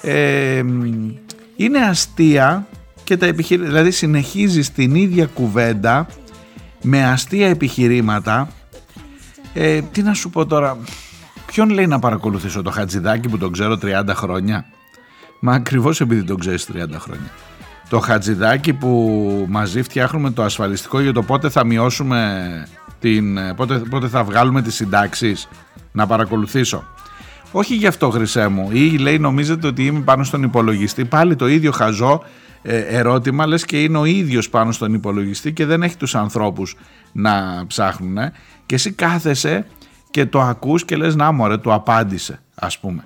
ε, 0.00 0.62
είναι 1.56 1.78
αστεία 1.78 2.66
και 3.04 3.16
τα 3.16 3.26
επιχειρήματα, 3.26 3.72
δηλαδή 3.72 3.90
συνεχίζει 3.90 4.70
την 4.70 4.94
ίδια 4.94 5.26
κουβέντα 5.26 6.06
με 6.82 7.04
αστεία 7.04 7.48
επιχειρήματα. 7.48 8.48
Ε, 9.54 9.80
τι 9.92 10.02
να 10.02 10.14
σου 10.14 10.30
πω 10.30 10.46
τώρα 10.46 10.78
ποιον 11.52 11.70
λέει 11.70 11.86
να 11.86 11.98
παρακολουθήσω 11.98 12.62
το 12.62 12.70
Χατζηδάκι 12.70 13.28
που 13.28 13.38
τον 13.38 13.52
ξέρω 13.52 13.78
30 13.82 14.02
χρόνια; 14.08 14.66
Μα 15.40 15.52
ακριβώς 15.52 16.00
επειδή 16.00 16.24
τον 16.24 16.38
ξέρεις 16.38 16.68
30 16.72 16.86
χρόνια. 16.98 17.30
Το 17.88 17.98
Χατζηδάκι 17.98 18.72
που 18.72 19.46
μαζί 19.48 19.82
φτιάχνουμε 19.82 20.30
το 20.30 20.42
ασφαλιστικό 20.42 21.00
για 21.00 21.12
το 21.12 21.22
πότε 21.22 21.48
θα 21.48 21.64
μειώσουμε 21.64 22.68
την, 23.00 23.38
πότε, 23.56 23.78
πότε 23.78 24.08
θα 24.08 24.24
βγάλουμε 24.24 24.62
τις 24.62 24.74
συντάξεις 24.74 25.48
να 25.92 26.06
παρακολουθήσω. 26.06 26.84
Όχι 27.52 27.74
γι' 27.74 27.86
αυτό 27.86 28.10
χρυσέ 28.10 28.48
μου. 28.48 28.68
Ή 28.72 28.98
λέει 28.98 29.18
νομίζετε 29.18 29.66
ότι 29.66 29.86
είμαι 29.86 30.00
πάνω 30.00 30.24
στον 30.24 30.42
υπολογιστή. 30.42 31.04
Πάλι 31.04 31.36
το 31.36 31.46
ίδιο 31.48 31.72
χαζό 31.72 32.22
ε, 32.62 32.78
ερώτημα 32.78 33.46
λες 33.46 33.64
και 33.64 33.82
είναι 33.82 33.98
ο 33.98 34.04
ίδιος 34.04 34.48
πάνω 34.50 34.72
στον 34.72 34.94
υπολογιστή 34.94 35.52
και 35.52 35.66
δεν 35.66 35.82
έχει 35.82 35.96
τους 35.96 36.14
ανθρώπους 36.14 36.76
να 37.12 37.64
ψάχνουν 37.66 38.18
και 38.66 38.74
εσύ 38.74 38.92
κάθεσαι 38.92 39.66
και 40.10 40.26
το 40.26 40.40
ακούς 40.40 40.84
και 40.84 40.96
λες 40.96 41.14
να 41.14 41.32
μωρέ 41.32 41.56
το 41.56 41.72
απάντησε 41.74 42.40
ας 42.54 42.78
πούμε. 42.78 43.04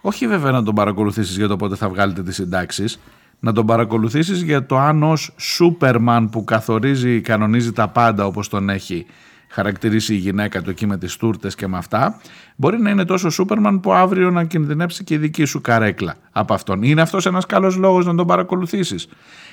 Όχι 0.00 0.26
βέβαια 0.26 0.50
να 0.50 0.62
τον 0.62 0.74
παρακολουθήσεις 0.74 1.36
για 1.36 1.48
το 1.48 1.56
πότε 1.56 1.76
θα 1.76 1.88
βγάλετε 1.88 2.22
τις 2.22 2.34
συντάξεις 2.34 2.98
να 3.44 3.52
τον 3.52 3.66
παρακολουθήσεις 3.66 4.42
για 4.42 4.66
το 4.66 4.78
αν 4.78 5.02
ως 5.02 5.30
Σούπερμαν 5.36 6.30
που 6.30 6.44
καθορίζει, 6.44 7.20
κανονίζει 7.20 7.72
τα 7.72 7.88
πάντα 7.88 8.26
όπως 8.26 8.48
τον 8.48 8.68
έχει 8.70 9.06
χαρακτηρίσει 9.48 10.14
η 10.14 10.16
γυναίκα 10.16 10.62
του 10.62 10.70
εκεί 10.70 10.86
με 10.86 10.98
τις 10.98 11.16
τούρτες 11.16 11.54
και 11.54 11.66
με 11.66 11.76
αυτά, 11.76 12.20
μπορεί 12.56 12.80
να 12.80 12.90
είναι 12.90 13.04
τόσο 13.04 13.30
Σούπερμαν 13.30 13.80
που 13.80 13.92
αύριο 13.92 14.30
να 14.30 14.44
κινδυνεύσει 14.44 15.04
και 15.04 15.14
η 15.14 15.16
δική 15.16 15.44
σου 15.44 15.60
καρέκλα 15.60 16.14
από 16.32 16.54
αυτόν. 16.54 16.82
Είναι 16.82 17.00
αυτός 17.00 17.26
ένας 17.26 17.46
καλός 17.46 17.76
λόγος 17.76 18.06
να 18.06 18.14
τον 18.14 18.26
παρακολουθήσεις. 18.26 19.08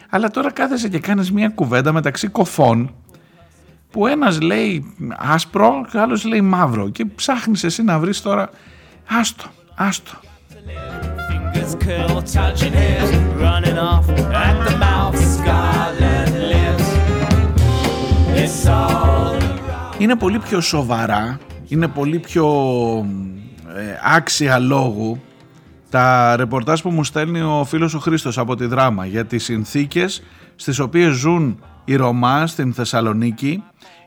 Αλλά 0.10 0.30
τώρα 0.30 0.52
κάθεσαι 0.52 0.90
και 0.90 1.00
κάνεις 1.00 1.32
μια 1.32 1.50
κουβέντα 1.50 1.92
μεταξύ 1.94 2.28
κοφών 2.28 2.94
που 3.92 4.08
ένας 4.08 4.42
λέει 4.42 4.94
άσπρο 5.18 5.86
και 5.92 6.00
άλλος 6.00 6.26
λέει 6.26 6.42
μαύρο 6.42 6.90
και 6.90 7.06
ψάχνεις 7.06 7.64
εσύ 7.64 7.84
να 7.84 8.00
βρεις 8.00 8.22
τώρα 8.22 8.50
άστο, 9.20 9.46
άστο. 9.76 10.12
Είναι 19.98 20.16
πολύ 20.16 20.40
πιο 20.40 20.62
σοβαρά, 20.62 21.40
είναι 21.68 21.88
πολύ 21.88 22.20
πιο 22.20 22.46
ε, 23.76 24.16
άξια 24.16 24.60
λόγου 24.60 25.22
τα 25.90 26.36
ρεπορτάζ 26.36 26.82
που 26.82 26.90
μου 26.90 27.04
στέλνει 27.04 27.42
ο 27.42 27.66
φίλος 27.68 27.94
ο 27.94 28.00
Χρήστος 28.00 28.38
από 28.38 28.56
τη 28.56 28.66
Δράμα 28.66 29.06
για 29.06 29.26
τις 29.26 29.44
συνθήκες 29.44 30.24
στις 30.56 30.80
οποίες 30.80 31.14
ζουν 31.14 31.60
οι 31.86 31.96
Ρωμά 31.96 32.48
στην 32.48 32.74
Θεσσαλονίκη. 32.74 33.64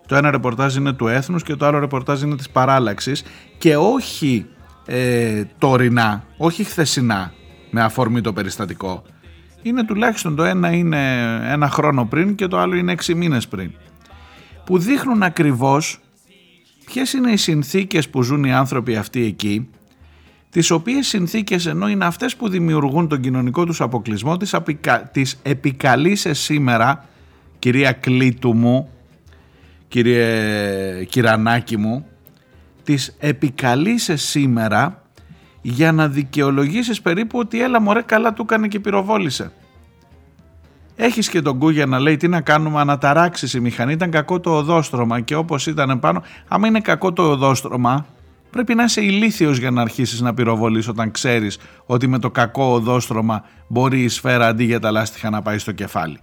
Το 0.06 0.16
ένα 0.16 0.30
ρεπορτάζ 0.30 0.76
είναι 0.76 0.92
του 0.92 1.06
Έθνους 1.06 1.42
και 1.42 1.54
το 1.54 1.66
άλλο 1.66 1.78
ρεπορτάζ 1.78 2.22
είναι 2.22 2.36
της 2.36 2.50
Παράλλαξης 2.50 3.24
και 3.58 3.76
όχι 3.76 4.46
ε, 4.86 5.44
τωρινά, 5.58 6.24
όχι 6.36 6.64
χθεσινά 6.64 7.32
με 7.70 7.82
αφορμή 7.82 8.20
το 8.20 8.32
περιστατικό. 8.32 9.02
Είναι 9.62 9.84
τουλάχιστον 9.84 10.36
το 10.36 10.44
ένα 10.44 10.70
είναι 10.70 11.22
ένα 11.44 11.68
χρόνο 11.70 12.04
πριν 12.04 12.34
και 12.34 12.46
το 12.46 12.58
άλλο 12.58 12.74
είναι 12.74 12.92
έξι 12.92 13.14
μήνες 13.14 13.48
πριν. 13.48 13.70
Που 14.64 14.78
δείχνουν 14.78 15.22
ακριβώς 15.22 15.98
ποιες 16.84 17.12
είναι 17.12 17.30
οι 17.30 17.36
συνθήκες 17.36 18.08
που 18.08 18.22
ζουν 18.22 18.44
οι 18.44 18.52
άνθρωποι 18.52 18.96
αυτοί 18.96 19.24
εκεί, 19.24 19.68
τις 20.50 20.70
οποίες 20.70 21.06
συνθήκες 21.06 21.66
ενώ 21.66 21.88
είναι 21.88 22.04
αυτές 22.04 22.36
που 22.36 22.48
δημιουργούν 22.48 23.08
τον 23.08 23.20
κοινωνικό 23.20 23.64
τους 23.64 23.80
αποκλεισμό, 23.80 24.36
τις, 24.36 24.54
απικα... 24.54 25.02
τις 25.02 25.40
επικαλείσαι 25.42 26.32
σήμερα, 26.32 27.04
κυρία 27.58 27.92
Κλήτου 27.92 28.54
μου, 28.54 28.88
κύριε 29.94 31.04
Κυρανάκη 31.04 31.76
μου, 31.76 32.06
τις 32.82 33.16
επικαλείσαι 33.18 34.16
σήμερα 34.16 35.02
για 35.62 35.92
να 35.92 36.08
δικαιολογήσεις 36.08 37.00
περίπου 37.00 37.38
ότι 37.38 37.62
έλα 37.62 37.80
μωρέ 37.80 38.02
καλά 38.02 38.32
του 38.32 38.42
έκανε 38.42 38.68
και 38.68 38.80
πυροβόλησε. 38.80 39.52
Έχεις 40.96 41.28
και 41.28 41.42
τον 41.42 41.58
Κούγια 41.58 41.86
να 41.86 41.98
λέει 41.98 42.16
τι 42.16 42.28
να 42.28 42.40
κάνουμε 42.40 42.80
αναταράξεις 42.80 43.54
η 43.54 43.60
μηχανή 43.60 43.92
ήταν 43.92 44.10
κακό 44.10 44.40
το 44.40 44.56
οδόστρωμα 44.56 45.20
και 45.20 45.34
όπως 45.34 45.66
ήταν 45.66 46.00
πάνω 46.00 46.22
άμα 46.48 46.66
είναι 46.66 46.80
κακό 46.80 47.12
το 47.12 47.22
οδόστρωμα 47.30 48.06
πρέπει 48.50 48.74
να 48.74 48.84
είσαι 48.84 49.00
ηλίθιος 49.00 49.58
για 49.58 49.70
να 49.70 49.80
αρχίσεις 49.80 50.20
να 50.20 50.34
πυροβολείς 50.34 50.88
όταν 50.88 51.10
ξέρεις 51.10 51.58
ότι 51.86 52.06
με 52.06 52.18
το 52.18 52.30
κακό 52.30 52.72
οδόστρωμα 52.72 53.44
μπορεί 53.68 54.02
η 54.02 54.08
σφαίρα 54.08 54.46
αντί 54.46 54.64
για 54.64 54.80
τα 54.80 54.90
λάστιχα 54.90 55.30
να 55.30 55.42
πάει 55.42 55.58
στο 55.58 55.72
κεφάλι. 55.72 56.18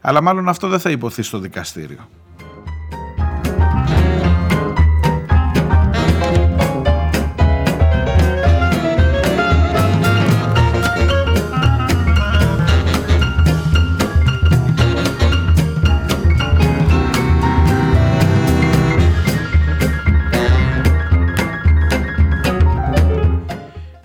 Αλλά 0.00 0.22
μάλλον 0.22 0.48
αυτό 0.48 0.68
δεν 0.68 0.78
θα 0.78 0.90
υποθεί 0.90 1.22
στο 1.22 1.38
δικαστήριο. 1.38 2.08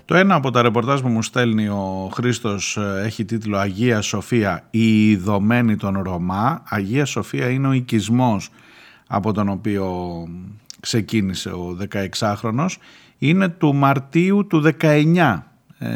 Το 0.08 0.16
ένα 0.16 0.34
από 0.34 0.50
τα 0.50 0.62
ρεπορτάζ 0.62 1.00
που 1.00 1.08
μου 1.08 1.22
στέλνει 1.22 1.68
ο 1.68 2.10
Χρήστος 2.12 2.76
ε, 2.76 3.02
έχει 3.04 3.24
τίτλο 3.24 3.56
Αγία 3.56 4.00
Σοφία, 4.00 4.66
η 4.70 5.10
ειδωμένη 5.10 5.76
των 5.76 6.02
Ρωμά. 6.02 6.62
Αγία 6.68 7.04
Σοφία 7.04 7.48
είναι 7.48 7.68
ο 7.68 7.72
οικισμός 7.72 8.50
από 9.06 9.32
τον 9.32 9.48
οποίο 9.48 9.86
ξεκίνησε 10.80 11.50
ο 11.50 11.76
16χρονος. 12.18 12.76
Είναι 13.18 13.48
του 13.48 13.74
Μαρτίου 13.74 14.46
του 14.46 14.72
19. 14.80 15.42
Ε, 15.78 15.88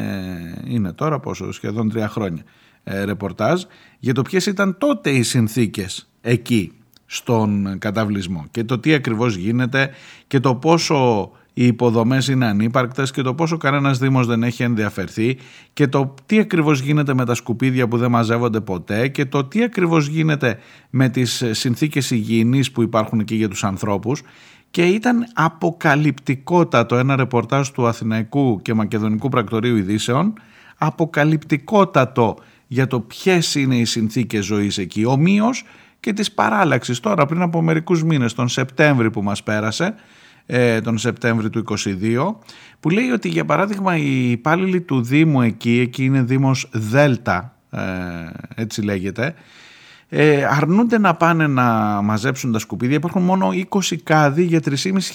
είναι 0.64 0.92
τώρα 0.92 1.18
πόσο, 1.18 1.52
σχεδόν 1.52 1.90
τρία 1.90 2.08
χρόνια 2.08 2.42
ε, 2.84 3.04
ρεπορτάζ 3.04 3.62
για 3.98 4.14
το 4.14 4.22
ποιες 4.22 4.46
ήταν 4.46 4.78
τότε 4.78 5.10
οι 5.10 5.22
συνθήκες 5.22 6.08
εκεί 6.20 6.72
στον 7.06 7.78
καταβλισμό 7.78 8.46
και 8.50 8.64
το 8.64 8.78
τι 8.78 8.94
ακριβώς 8.94 9.34
γίνεται 9.34 9.90
και 10.26 10.40
το 10.40 10.54
πόσο 10.54 11.30
οι 11.54 11.66
υποδομές 11.66 12.28
είναι 12.28 12.46
ανύπαρκτες 12.46 13.10
και 13.10 13.22
το 13.22 13.34
πόσο 13.34 13.56
κανένας 13.56 13.98
Δήμος 13.98 14.26
δεν 14.26 14.42
έχει 14.42 14.62
ενδιαφερθεί 14.62 15.38
και 15.72 15.86
το 15.86 16.14
τι 16.26 16.38
ακριβώς 16.38 16.80
γίνεται 16.80 17.14
με 17.14 17.24
τα 17.24 17.34
σκουπίδια 17.34 17.88
που 17.88 17.98
δεν 17.98 18.10
μαζεύονται 18.10 18.60
ποτέ 18.60 19.08
και 19.08 19.24
το 19.24 19.44
τι 19.44 19.62
ακριβώς 19.62 20.06
γίνεται 20.06 20.58
με 20.90 21.08
τις 21.08 21.44
συνθήκες 21.50 22.10
υγιεινής 22.10 22.70
που 22.70 22.82
υπάρχουν 22.82 23.20
εκεί 23.20 23.34
για 23.34 23.48
τους 23.48 23.64
ανθρώπους. 23.64 24.22
Και 24.70 24.82
ήταν 24.82 25.26
αποκαλυπτικότατο 25.34 26.96
ένα 26.96 27.16
ρεπορτάζ 27.16 27.68
του 27.68 27.86
Αθηναϊκού 27.86 28.62
και 28.62 28.74
Μακεδονικού 28.74 29.28
Πρακτορείου 29.28 29.76
Ειδήσεων 29.76 30.32
αποκαλυπτικότατο 30.76 32.36
για 32.66 32.86
το 32.86 33.00
ποιες 33.00 33.54
είναι 33.54 33.76
οι 33.76 33.84
συνθήκες 33.84 34.44
ζωής 34.44 34.78
εκεί 34.78 35.04
ομοίως 35.04 35.64
και 36.00 36.12
της 36.12 36.32
παράλλαξης 36.32 37.00
τώρα 37.00 37.26
πριν 37.26 37.42
από 37.42 37.62
μερικούς 37.62 38.04
μήνες 38.04 38.34
τον 38.34 38.48
Σεπτέμβρη 38.48 39.10
που 39.10 39.22
μας 39.22 39.42
πέρασε 39.42 39.84
ε, 39.84 39.94
τον 40.82 40.98
Σεπτέμβρη 40.98 41.50
του 41.50 41.64
2022 41.68 42.34
που 42.80 42.90
λέει 42.90 43.10
ότι 43.10 43.28
για 43.28 43.44
παράδειγμα 43.44 43.96
οι 43.96 44.30
υπάλληλοι 44.30 44.80
του 44.80 45.02
Δήμου 45.02 45.42
εκεί, 45.42 45.80
εκεί 45.80 46.04
είναι 46.04 46.22
Δήμος 46.22 46.68
Δέλτα 46.72 47.56
ε, 47.70 47.80
έτσι 48.54 48.82
λέγεται 48.82 49.34
ε, 50.14 50.44
αρνούνται 50.44 50.98
να 50.98 51.14
πάνε 51.14 51.46
να 51.46 51.64
μαζέψουν 52.02 52.52
τα 52.52 52.58
σκουπίδια. 52.58 52.96
Υπάρχουν 52.96 53.22
μόνο 53.22 53.50
20 53.68 53.96
κάδοι 54.02 54.42
για 54.42 54.60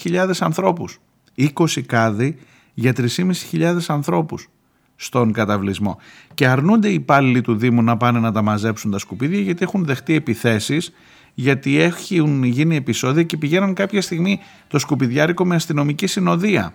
3.500 0.03 0.32
ανθρώπους. 0.39 0.99
20 1.38 1.82
κάδοι 1.86 2.38
για 2.73 2.93
3.500 2.97 3.78
ανθρώπους 3.88 4.49
στον 4.95 5.32
καταβλισμό. 5.32 5.97
Και 6.34 6.47
αρνούνται 6.47 6.89
οι 6.89 6.93
υπάλληλοι 6.93 7.41
του 7.41 7.55
Δήμου 7.55 7.84
να 7.84 7.97
πάνε 7.97 8.19
να 8.19 8.32
τα 8.32 8.41
μαζέψουν 8.41 8.91
τα 8.91 8.97
σκουπίδια 8.97 9.39
γιατί 9.39 9.63
έχουν 9.63 9.86
δεχτεί 9.86 10.15
επιθέσεις 10.15 10.93
γιατί 11.40 11.80
έχουν 11.80 12.44
γίνει 12.44 12.76
επεισόδια 12.76 13.24
και 13.24 13.38
πηγαίναν 13.38 13.74
κάποια 13.74 14.02
στιγμή 14.02 14.40
το 14.68 14.80
σκουπιδιάρικο 14.80 15.46
με 15.46 15.56
αστυνομική 15.56 16.08
συνοδεία. 16.08 16.74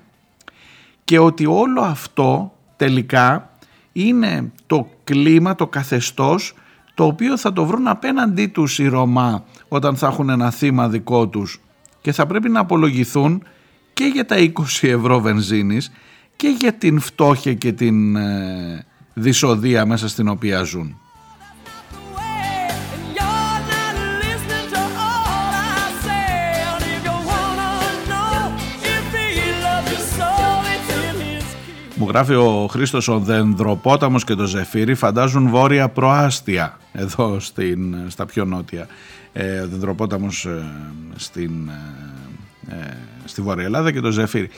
Και 1.05 1.19
ότι 1.19 1.47
όλο 1.47 1.81
αυτό 1.81 2.53
τελικά 2.77 3.51
είναι 3.93 4.53
το 4.67 4.89
κλίμα, 5.05 5.55
το 5.55 5.67
καθεστώς 5.67 6.55
το 6.95 7.05
οποίο 7.05 7.39
θα 7.39 7.53
το 7.53 7.65
βρουν 7.65 7.89
απέναντί 7.89 8.47
τους 8.47 8.79
οι 8.79 8.87
Ρωμά 8.89 9.45
όταν 9.69 9.97
θα 9.97 10.07
έχουν 10.07 10.29
ένα 10.29 10.51
θύμα 10.51 10.89
δικό 10.89 11.29
τους 11.29 11.61
και 12.01 12.13
θα 12.13 12.27
πρέπει 12.27 12.49
να 12.49 12.61
απολογηθούν 12.61 13.43
και 13.93 14.05
για 14.05 14.27
τα 14.27 14.37
20 14.39 14.51
ευρώ 14.81 15.21
βενζίνης 15.21 15.93
και 16.37 16.49
για 16.59 16.73
την 16.73 17.01
φτώχεια 17.01 17.55
και 17.55 17.73
την 17.73 18.17
ε, 18.17 18.87
δυσοδεία 19.15 19.87
μέσα 19.87 20.09
στην 20.09 20.29
οποία 20.29 20.63
ζουν. 20.63 21.02
Μου 32.03 32.09
γράφει 32.09 32.35
ο 32.35 32.67
Χρήστος 32.71 33.09
ο 33.09 33.19
Δενδροπόταμος 33.19 34.25
και 34.25 34.35
το 34.35 34.47
Ζεφύρι 34.47 34.95
φαντάζουν 34.95 35.49
βόρεια 35.49 35.89
προάστια 35.89 36.79
εδώ 36.93 37.41
στην, 37.41 37.97
στα 38.09 38.27
πιο 38.27 38.45
νότια. 38.45 38.87
Ε, 39.33 39.61
ο 39.61 39.69
Δενδροπόταμος 39.69 40.45
ε, 40.45 40.63
στην, 41.17 41.71
ε, 42.69 42.75
ε, 42.75 42.97
στη 43.25 43.43
Βόρεια 43.43 43.65
Ελλάδα 43.65 43.93
και 43.93 44.01
το 44.01 44.11
Ζεφύρι. 44.11 44.49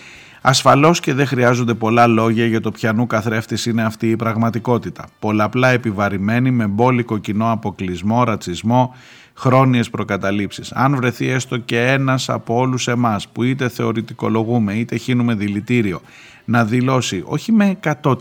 Ασφαλώς 0.41 1.01
και 1.01 1.15
δεν 1.15 1.27
χρειάζονται 1.27 1.75
πολλά 1.75 2.07
λόγια 2.07 2.47
για 2.47 2.61
το 2.61 2.71
πιανού 2.71 3.07
καθρέφτης 3.07 3.67
είναι 3.67 3.85
αυτή 3.85 4.11
η 4.11 4.17
πραγματικότητα. 4.17 5.07
Πολλαπλά 5.19 5.69
επιβαρημένη 5.69 6.51
με 6.51 6.67
μπόλικο 6.67 7.19
κοινό 7.19 7.51
αποκλεισμό, 7.51 8.25
ρατσισμό, 8.25 8.95
χρόνιες 9.35 9.91
προκαταλήψεις. 9.91 10.73
Αν 10.73 10.97
βρεθεί 10.97 11.29
έστω 11.29 11.57
και 11.57 11.81
ένας 11.81 12.29
από 12.29 12.57
όλους 12.57 12.89
εμάς 12.89 13.29
που 13.29 13.43
είτε 13.43 13.69
θεωρητικολογούμε 13.69 14.75
είτε 14.75 14.97
χύνουμε 14.97 15.35
δηλητήριο 15.35 16.01
να 16.45 16.65
δηλώσει 16.65 17.23
όχι 17.27 17.53
με 17.53 17.79
100% 18.03 18.15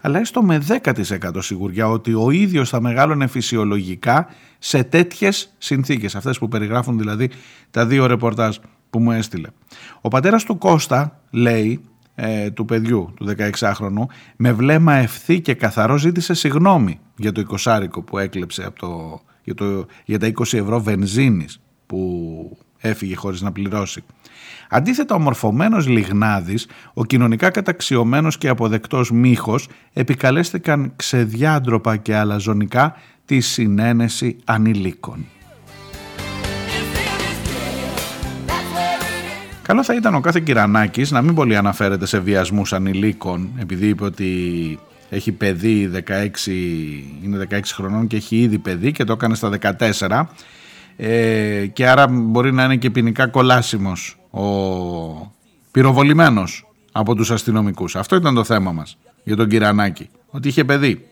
αλλά 0.00 0.18
έστω 0.18 0.42
με 0.42 0.62
10% 0.82 1.30
σιγουριά 1.38 1.88
ότι 1.88 2.14
ο 2.14 2.30
ίδιος 2.30 2.68
θα 2.68 2.80
μεγάλωνε 2.80 3.26
φυσιολογικά 3.26 4.28
σε 4.58 4.84
τέτοιες 4.84 5.54
συνθήκες, 5.58 6.14
αυτές 6.14 6.38
που 6.38 6.48
περιγράφουν 6.48 6.98
δηλαδή 6.98 7.30
τα 7.70 7.86
δύο 7.86 8.06
ρεπορτάζ 8.06 8.56
που 8.90 8.98
μου 8.98 9.10
έστειλε. 9.10 9.48
Ο 10.00 10.08
πατέρας 10.08 10.44
του 10.44 10.58
Κώστα 10.58 11.20
λέει 11.30 11.80
ε, 12.14 12.50
του 12.50 12.64
παιδιού, 12.64 13.14
του 13.16 13.34
16χρονου, 13.38 14.06
με 14.36 14.52
βλέμμα 14.52 14.94
ευθύ 14.94 15.40
και 15.40 15.54
καθαρό 15.54 15.96
ζήτησε 15.96 16.34
συγνώμη 16.34 17.00
για 17.16 17.32
το 17.32 17.56
20 17.64 17.86
που 18.04 18.18
έκλεψε 18.18 18.64
από 18.64 18.78
το, 18.78 19.20
για, 19.44 19.54
το, 19.54 19.86
για 20.04 20.18
τα 20.18 20.26
20 20.26 20.58
ευρώ 20.58 20.80
βενζίνης 20.80 21.60
που 21.86 22.58
έφυγε 22.78 23.16
χωρίς 23.16 23.40
να 23.40 23.52
πληρώσει. 23.52 24.04
Αντίθετα, 24.70 25.14
ο 25.14 25.18
μορφωμένος 25.18 25.86
Λιγνάδης, 25.86 26.66
ο 26.94 27.04
κοινωνικά 27.04 27.50
καταξιωμένος 27.50 28.38
και 28.38 28.48
αποδεκτός 28.48 29.10
Μίχος, 29.10 29.68
επικαλέστηκαν 29.92 30.92
ξεδιάντροπα 30.96 31.96
και 31.96 32.16
αλαζονικά 32.16 32.96
τη 33.24 33.40
συνένεση 33.40 34.36
ανηλίκων. 34.44 35.26
Καλό 39.62 39.84
θα 39.84 39.94
ήταν 39.94 40.14
ο 40.14 40.20
κάθε 40.20 40.40
Κυρανάκης 40.40 41.10
να 41.10 41.22
μην 41.22 41.34
πολύ 41.34 41.56
αναφέρεται 41.56 42.06
σε 42.06 42.18
βιασμούς 42.18 42.72
ανηλίκων, 42.72 43.50
επειδή 43.58 43.88
είπε 43.88 44.04
ότι 44.04 44.28
έχει 45.10 45.32
παιδί 45.32 45.90
16, 46.08 46.50
είναι 47.24 47.46
16 47.50 47.60
χρονών 47.64 48.06
και 48.06 48.16
έχει 48.16 48.36
ήδη 48.36 48.58
παιδί 48.58 48.92
και 48.92 49.04
το 49.04 49.12
έκανε 49.12 49.34
στα 49.34 49.50
14 49.98 50.22
ε, 50.96 51.66
και 51.66 51.88
άρα 51.88 52.06
μπορεί 52.08 52.52
να 52.52 52.64
είναι 52.64 52.76
και 52.76 52.90
ποινικά 52.90 53.26
κολάσιμος 53.26 54.16
ο 54.36 55.32
πυροβολημένος 55.70 56.66
από 56.92 57.14
τους 57.14 57.30
αστυνομικούς. 57.30 57.96
Αυτό 57.96 58.16
ήταν 58.16 58.34
το 58.34 58.44
θέμα 58.44 58.72
μας 58.72 58.98
για 59.24 59.36
τον 59.36 59.48
Κυρανάκη, 59.48 60.08
ότι 60.30 60.48
είχε 60.48 60.64
παιδί. 60.64 61.06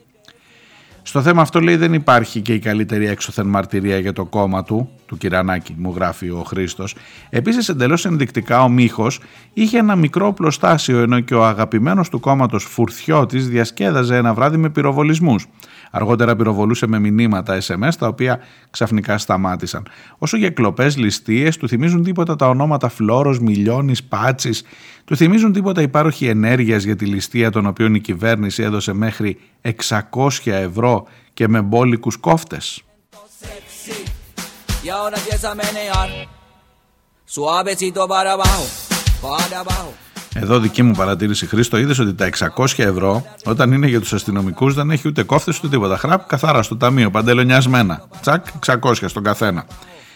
Στο 1.02 1.22
θέμα 1.22 1.42
αυτό 1.42 1.60
λέει 1.60 1.76
δεν 1.76 1.92
υπάρχει 1.92 2.40
και 2.40 2.54
η 2.54 2.58
καλύτερη 2.58 3.06
έξωθεν 3.06 3.46
μαρτυρία 3.46 3.98
για 3.98 4.12
το 4.12 4.24
κόμμα 4.24 4.64
του, 4.64 4.88
του 5.06 5.14
του 5.14 5.20
Κυρανάκη, 5.20 5.74
μου 5.78 5.92
γράφει 5.94 6.30
ο 6.30 6.42
Χρήστος. 6.46 6.96
Επίσης, 7.30 7.68
εντελώς 7.68 8.04
ενδεικτικά, 8.04 8.62
ο 8.62 8.68
Μίχος 8.68 9.20
είχε 9.52 9.78
ένα 9.78 9.96
μικρό 9.96 10.32
πλωστάσιο, 10.32 10.98
ενώ 10.98 11.20
και 11.20 11.34
ο 11.34 11.44
αγαπημένος 11.44 12.08
του 12.08 12.20
κόμματος 12.20 12.64
Φουρθιώτης 12.64 13.48
διασκέδαζε 13.48 14.16
ένα 14.16 14.34
βράδυ 14.34 14.56
με 14.56 14.70
πυροβολισμούς. 14.70 15.46
Αργότερα 15.96 16.36
πυροβολούσε 16.36 16.86
με 16.86 16.98
μηνύματα 16.98 17.58
SMS 17.60 17.94
τα 17.98 18.06
οποία 18.06 18.40
ξαφνικά 18.70 19.18
σταμάτησαν. 19.18 19.88
Όσο 20.18 20.36
για 20.36 20.50
κλοπέ, 20.50 20.90
ληστείες, 20.96 21.56
του 21.56 21.68
θυμίζουν 21.68 22.02
τίποτα 22.02 22.36
τα 22.36 22.48
ονόματα 22.48 22.88
Φλόρο, 22.88 23.36
Μιλιώνης, 23.40 24.04
Πάτσης, 24.04 24.62
του 25.04 25.16
θυμίζουν 25.16 25.52
τίποτα 25.52 25.82
υπάροχη 25.82 26.26
ενέργειας 26.26 26.82
για 26.82 26.96
τη 26.96 27.06
ληστεία 27.06 27.50
των 27.50 27.66
οποίων 27.66 27.94
η 27.94 28.00
κυβέρνηση 28.00 28.62
έδωσε 28.62 28.92
μέχρι 28.92 29.40
600 29.62 30.28
ευρώ 30.44 31.06
και 31.34 31.48
με 31.48 31.60
μπόλικους 31.60 32.16
κόφτες. 32.16 32.82
Εδώ 40.34 40.58
δική 40.58 40.82
μου 40.82 40.92
παρατήρηση 40.92 41.46
Χρήστο, 41.46 41.76
είδες 41.76 41.98
ότι 41.98 42.14
τα 42.14 42.28
600 42.56 42.66
ευρώ 42.76 43.24
όταν 43.44 43.72
είναι 43.72 43.86
για 43.86 44.00
τους 44.00 44.12
αστυνομικούς 44.12 44.74
δεν 44.74 44.90
έχει 44.90 45.08
ούτε 45.08 45.22
κόφτες 45.22 45.58
ούτε 45.58 45.68
τίποτα. 45.68 45.96
Χραπ 45.96 46.26
καθαρά 46.26 46.62
στο 46.62 46.76
ταμείο, 46.76 47.10
παντελονιασμένα. 47.10 48.02
Τσακ, 48.20 48.46
600 48.66 49.08
στον 49.08 49.22
καθένα. 49.22 49.64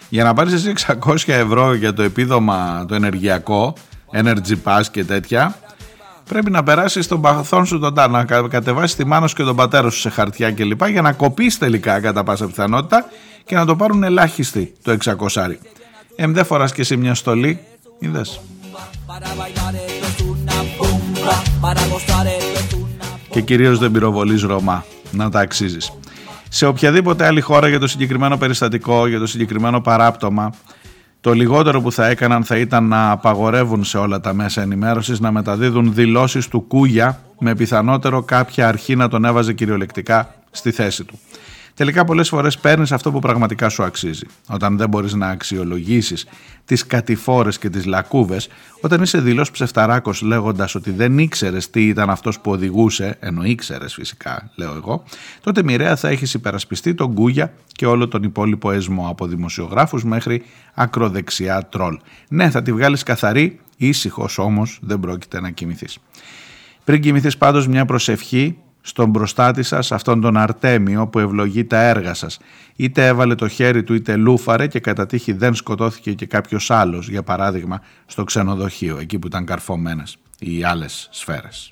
Για 0.08 0.24
να 0.24 0.34
πάρεις 0.34 0.52
εσύ 0.52 0.72
600 1.02 1.32
ευρώ 1.32 1.74
για 1.74 1.92
το 1.92 2.02
επίδομα 2.02 2.84
το 2.88 2.94
ενεργειακό, 2.94 3.74
energy 4.12 4.56
pass 4.64 4.82
και 4.90 5.04
τέτοια, 5.04 5.58
πρέπει 6.28 6.50
να 6.50 6.62
περάσεις 6.62 7.06
τον 7.06 7.20
παθόν 7.20 7.66
σου 7.66 7.78
τον 7.78 7.94
να 8.10 8.24
κατεβάσεις 8.24 8.96
τη 8.96 9.04
μάνα 9.04 9.26
σου 9.26 9.34
και 9.34 9.42
τον 9.42 9.56
πατέρα 9.56 9.90
σου 9.90 9.98
σε 9.98 10.10
χαρτιά 10.10 10.52
κλπ. 10.52 10.86
για 10.88 11.02
να 11.02 11.12
κοπείς 11.12 11.58
τελικά 11.58 12.00
κατά 12.00 12.24
πάσα 12.24 12.46
πιθανότητα 12.46 13.04
και 13.44 13.54
να 13.54 13.66
το 13.66 13.76
πάρουν 13.76 14.02
ελάχιστη 14.02 14.72
το 14.82 14.96
600. 15.04 15.16
Εμ, 16.16 16.32
δεν 16.32 16.44
φοράς 16.44 16.72
και 16.72 16.80
εσύ 16.80 16.96
μια 16.96 17.14
στολή, 17.14 17.60
είδες. 17.98 18.40
Και 23.30 23.40
κυρίως 23.40 23.78
δεν 23.78 23.90
πυροβολείς 23.90 24.42
Ρωμά, 24.42 24.84
να 25.10 25.30
τα 25.30 25.40
αξίζεις. 25.40 25.92
Σε 26.48 26.66
οποιαδήποτε 26.66 27.26
άλλη 27.26 27.40
χώρα 27.40 27.68
για 27.68 27.78
το 27.78 27.86
συγκεκριμένο 27.86 28.36
περιστατικό, 28.36 29.06
για 29.06 29.18
το 29.18 29.26
συγκεκριμένο 29.26 29.80
παράπτωμα, 29.80 30.52
το 31.20 31.32
λιγότερο 31.32 31.80
που 31.80 31.92
θα 31.92 32.06
έκαναν 32.06 32.44
θα 32.44 32.56
ήταν 32.56 32.84
να 32.84 33.10
απαγορεύουν 33.10 33.84
σε 33.84 33.98
όλα 33.98 34.20
τα 34.20 34.34
μέσα 34.34 34.62
ενημέρωσης 34.62 35.20
να 35.20 35.32
μεταδίδουν 35.32 35.94
δηλώσεις 35.94 36.48
του 36.48 36.60
Κούγια 36.60 37.20
με 37.38 37.54
πιθανότερο 37.54 38.22
κάποια 38.22 38.68
αρχή 38.68 38.96
να 38.96 39.08
τον 39.08 39.24
έβαζε 39.24 39.52
κυριολεκτικά 39.52 40.34
στη 40.50 40.70
θέση 40.70 41.04
του. 41.04 41.18
Τελικά 41.78 42.04
πολλές 42.04 42.28
φορές 42.28 42.58
παίρνεις 42.58 42.92
αυτό 42.92 43.12
που 43.12 43.18
πραγματικά 43.18 43.68
σου 43.68 43.82
αξίζει. 43.82 44.26
Όταν 44.48 44.76
δεν 44.76 44.88
μπορείς 44.88 45.14
να 45.14 45.28
αξιολογήσεις 45.28 46.26
τις 46.64 46.86
κατηφόρες 46.86 47.58
και 47.58 47.70
τις 47.70 47.84
λακκούβες, 47.84 48.48
όταν 48.80 49.02
είσαι 49.02 49.20
δηλώ 49.20 49.46
ψευταράκος 49.52 50.22
λέγοντας 50.22 50.74
ότι 50.74 50.90
δεν 50.90 51.18
ήξερες 51.18 51.70
τι 51.70 51.88
ήταν 51.88 52.10
αυτός 52.10 52.40
που 52.40 52.50
οδηγούσε, 52.50 53.16
ενώ 53.20 53.44
ήξερες 53.44 53.94
φυσικά, 53.94 54.50
λέω 54.54 54.74
εγώ, 54.74 55.02
τότε 55.40 55.62
μοιραία 55.62 55.96
θα 55.96 56.08
έχεις 56.08 56.34
υπερασπιστεί 56.34 56.94
τον 56.94 57.12
Γκούγια 57.12 57.52
και 57.72 57.86
όλο 57.86 58.08
τον 58.08 58.22
υπόλοιπο 58.22 58.70
εσμό 58.70 59.08
από 59.08 59.26
δημοσιογράφους 59.26 60.04
μέχρι 60.04 60.42
ακροδεξιά 60.74 61.66
τρόλ. 61.68 61.98
Ναι, 62.28 62.50
θα 62.50 62.62
τη 62.62 62.72
βγάλεις 62.72 63.02
καθαρή, 63.02 63.60
ήσυχος 63.76 64.38
όμως 64.38 64.78
δεν 64.82 65.00
πρόκειται 65.00 65.40
να 65.40 65.50
κοιμηθείς. 65.50 65.98
Πριν 66.84 67.00
κοιμηθείς 67.00 67.36
πάντως 67.36 67.68
μια 67.68 67.84
προσευχή 67.84 68.56
στον 68.80 69.08
μπροστάτη 69.10 69.62
σας 69.62 69.92
αυτόν 69.92 70.20
τον 70.20 70.36
Αρτέμιο 70.36 71.06
που 71.06 71.18
ευλογεί 71.18 71.64
τα 71.64 71.80
έργα 71.80 72.14
σας. 72.14 72.38
Είτε 72.76 73.06
έβαλε 73.06 73.34
το 73.34 73.48
χέρι 73.48 73.82
του 73.82 73.94
είτε 73.94 74.16
λούφαρε 74.16 74.66
και 74.66 74.80
κατά 74.80 75.06
τύχη 75.06 75.32
δεν 75.32 75.54
σκοτώθηκε 75.54 76.12
και 76.12 76.26
κάποιος 76.26 76.70
άλλος, 76.70 77.08
για 77.08 77.22
παράδειγμα 77.22 77.82
στο 78.06 78.24
ξενοδοχείο, 78.24 78.98
εκεί 78.98 79.18
που 79.18 79.26
ήταν 79.26 79.44
καρφωμένες 79.44 80.16
οι 80.38 80.64
άλλες 80.64 81.08
σφαίρες. 81.10 81.70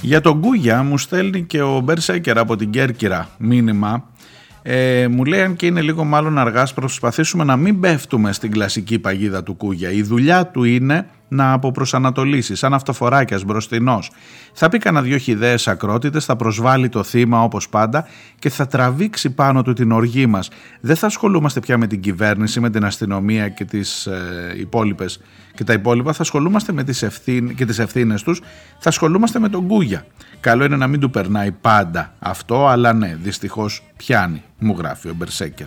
Για 0.00 0.20
τον 0.20 0.40
Κούγια 0.40 0.82
μου 0.82 0.98
στέλνει 0.98 1.42
και 1.42 1.62
ο 1.62 1.80
Μπερσέκερ 1.80 2.38
από 2.38 2.56
την 2.56 2.70
Κέρκυρα 2.70 3.28
μήνυμα. 3.38 4.04
Ε, 4.62 5.08
μου 5.08 5.24
λέει 5.24 5.40
αν 5.40 5.56
και 5.56 5.66
είναι 5.66 5.80
λίγο 5.80 6.04
μάλλον 6.04 6.38
αργά 6.38 6.68
προσπαθήσουμε 6.74 7.44
να 7.44 7.56
μην 7.56 7.80
πέφτουμε 7.80 8.32
στην 8.32 8.50
κλασική 8.50 8.98
παγίδα 8.98 9.42
του 9.42 9.54
Κούγια. 9.54 9.90
Η 9.90 10.02
δουλειά 10.02 10.46
του 10.46 10.64
είναι 10.64 11.06
να 11.28 11.52
αποπροσανατολίσεις, 11.52 12.58
σαν 12.58 12.74
αυτοφοράκιας 12.74 13.44
μπροστινός. 13.44 14.10
Θα 14.52 14.68
πει 14.68 14.78
κανένα 14.78 15.04
δυο 15.04 15.16
χιδαίε 15.16 15.56
ακρότητες, 15.66 16.24
θα 16.24 16.36
προσβάλλει 16.36 16.88
το 16.88 17.02
θύμα 17.02 17.42
όπως 17.42 17.68
πάντα 17.68 18.06
και 18.38 18.50
θα 18.50 18.66
τραβήξει 18.66 19.30
πάνω 19.30 19.62
του 19.62 19.72
την 19.72 19.92
οργή 19.92 20.26
μας. 20.26 20.48
Δεν 20.80 20.96
θα 20.96 21.06
ασχολούμαστε 21.06 21.60
πια 21.60 21.78
με 21.78 21.86
την 21.86 22.00
κυβέρνηση, 22.00 22.60
με 22.60 22.70
την 22.70 22.84
αστυνομία 22.84 23.48
και, 23.48 23.64
τις, 23.64 24.06
ε, 24.06 24.54
υπόλοιπες, 24.56 25.20
και 25.54 25.64
τα 25.64 25.72
υπόλοιπα. 25.72 26.12
Θα 26.12 26.22
ασχολούμαστε 26.22 26.72
με 26.72 26.84
τις 26.84 27.02
ευθύν, 27.02 27.54
και 27.54 27.64
τις 27.64 27.78
ευθύνες 27.78 28.22
τους, 28.22 28.40
θα 28.78 28.88
ασχολούμαστε 28.88 29.38
με 29.38 29.48
τον 29.48 29.66
Κούγια. 29.66 30.06
Καλό 30.40 30.64
είναι 30.64 30.76
να 30.76 30.86
μην 30.86 31.00
του 31.00 31.10
περνάει 31.10 31.52
πάντα 31.52 32.14
αυτό, 32.18 32.66
αλλά 32.66 32.92
ναι, 32.92 33.16
δυστυχώς 33.22 33.82
πιάνει, 33.96 34.42
μου 34.58 34.74
γράφει 34.78 35.08
ο 35.08 35.14
Μπερσέκερ. 35.14 35.66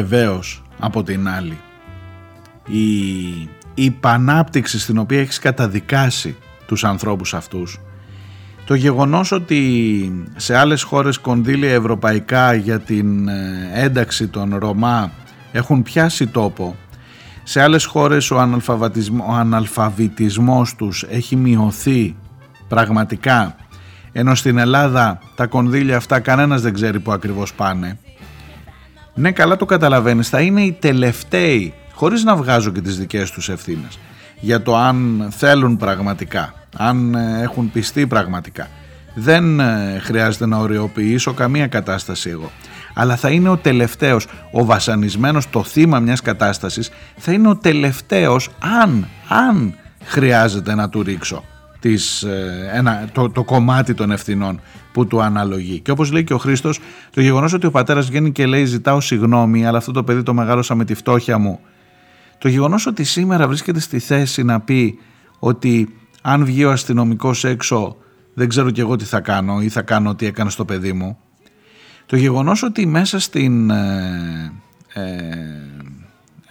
Βεβαίως 0.00 0.62
από 0.78 1.02
την 1.02 1.28
άλλη. 1.28 1.58
Η, 2.66 2.88
η 3.74 3.90
πανάπτυξη 3.90 4.78
στην 4.78 4.98
οποία 4.98 5.20
έχεις 5.20 5.38
καταδικάσει 5.38 6.36
τους 6.66 6.84
ανθρώπους 6.84 7.34
αυτούς 7.34 7.78
το 8.68 8.74
γεγονός 8.74 9.32
ότι 9.32 10.26
σε 10.36 10.56
άλλες 10.56 10.82
χώρες 10.82 11.18
κονδύλια 11.18 11.72
ευρωπαϊκά 11.72 12.54
για 12.54 12.80
την 12.80 13.28
ε, 13.28 13.70
ένταξη 13.74 14.28
των 14.28 14.56
Ρωμά 14.56 15.10
έχουν 15.52 15.82
πιάσει 15.82 16.26
τόπο 16.26 16.76
σε 17.42 17.62
άλλες 17.62 17.84
χώρες 17.84 18.30
ο, 18.30 18.36
ο 19.28 19.32
αναλφαβητισμός 19.32 20.74
τους 20.74 21.04
έχει 21.10 21.36
μειωθεί 21.36 22.16
πραγματικά 22.68 23.56
ενώ 24.12 24.34
στην 24.34 24.58
Ελλάδα 24.58 25.18
τα 25.34 25.46
κονδύλια 25.46 25.96
αυτά 25.96 26.20
κανένας 26.20 26.62
δεν 26.62 26.74
ξέρει 26.74 27.00
που 27.00 27.12
ακριβώς 27.12 27.54
πάνε 27.54 27.98
ναι 29.18 29.32
καλά 29.32 29.56
το 29.56 29.64
καταλαβαίνεις 29.64 30.28
θα 30.28 30.40
είναι 30.40 30.60
οι 30.60 30.72
τελευταίοι 30.72 31.74
χωρίς 31.94 32.24
να 32.24 32.36
βγάζω 32.36 32.70
και 32.70 32.80
τις 32.80 32.98
δικές 32.98 33.30
τους 33.30 33.48
ευθύνες 33.48 33.98
για 34.40 34.62
το 34.62 34.76
αν 34.76 35.28
θέλουν 35.30 35.76
πραγματικά 35.76 36.52
αν 36.76 37.14
ε, 37.14 37.42
έχουν 37.42 37.70
πιστεί 37.72 38.06
πραγματικά. 38.06 38.68
Δεν 39.14 39.60
ε, 39.60 39.98
χρειάζεται 40.02 40.46
να 40.46 40.56
οριοποιήσω 40.56 41.32
καμία 41.32 41.66
κατάσταση 41.66 42.30
εγώ. 42.30 42.50
Αλλά 42.94 43.16
θα 43.16 43.30
είναι 43.30 43.48
ο 43.48 43.56
τελευταίος, 43.56 44.26
ο 44.50 44.64
βασανισμένος, 44.64 45.50
το 45.50 45.64
θύμα 45.64 45.98
μιας 45.98 46.20
κατάστασης, 46.20 46.90
θα 47.16 47.32
είναι 47.32 47.48
ο 47.48 47.56
τελευταίος 47.56 48.48
αν, 48.82 49.08
αν 49.28 49.74
χρειάζεται 50.04 50.74
να 50.74 50.88
του 50.88 51.02
ρίξω 51.02 51.44
τις, 51.80 52.22
ε, 52.22 52.70
ένα, 52.72 53.08
το, 53.12 53.30
το 53.30 53.44
κομμάτι 53.44 53.94
των 53.94 54.10
ευθυνών 54.10 54.60
που 54.92 55.06
του 55.06 55.22
αναλογεί. 55.22 55.80
Και 55.80 55.90
όπως 55.90 56.12
λέει 56.12 56.24
και 56.24 56.34
ο 56.34 56.38
Χρήστος, 56.38 56.80
το 57.10 57.20
γεγονός 57.20 57.52
ότι 57.52 57.66
ο 57.66 57.70
πατέρας 57.70 58.06
βγαίνει 58.06 58.32
και 58.32 58.46
λέει 58.46 58.64
ζητάω 58.64 59.00
συγγνώμη, 59.00 59.66
αλλά 59.66 59.78
αυτό 59.78 59.92
το 59.92 60.04
παιδί 60.04 60.22
το 60.22 60.34
μεγάλωσα 60.34 60.74
με 60.74 60.84
τη 60.84 60.94
φτώχεια 60.94 61.38
μου. 61.38 61.60
Το 62.38 62.48
γεγονός 62.48 62.86
ότι 62.86 63.04
σήμερα 63.04 63.48
βρίσκεται 63.48 63.80
στη 63.80 63.98
θέση 63.98 64.42
να 64.42 64.60
πει 64.60 64.98
ότι 65.38 65.94
αν 66.22 66.44
βγει 66.44 66.64
ο 66.64 66.70
αστυνομικός 66.70 67.44
έξω 67.44 67.96
δεν 68.34 68.48
ξέρω 68.48 68.70
κι 68.70 68.80
εγώ 68.80 68.96
τι 68.96 69.04
θα 69.04 69.20
κάνω 69.20 69.60
ή 69.60 69.68
θα 69.68 69.82
κάνω 69.82 70.14
τι 70.14 70.26
έκανε 70.26 70.50
στο 70.50 70.64
παιδί 70.64 70.92
μου. 70.92 71.18
Το 72.06 72.16
γεγονός 72.16 72.62
ότι 72.62 72.86
μέσα 72.86 73.18
στην, 73.18 73.70
ε, 73.70 74.52
ε, 74.92 75.02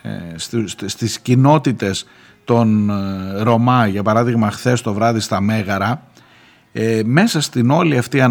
ε 0.02 0.38
στις 0.86 1.20
κοινότητες 1.20 2.06
των 2.48 2.90
ε, 2.90 3.42
Ρωμά, 3.42 3.88
για 3.88 4.04
παράδειγμα 4.04 4.52
χθες 4.52 4.82
το 4.82 4.94
βράδυ 4.94 5.20
στα 5.20 5.42
Μέγαρα, 5.42 6.02
Ε, 6.80 7.02
μέσα 7.06 7.42
στην 7.42 7.70
όλη 7.70 7.98
αυτή 7.98 8.22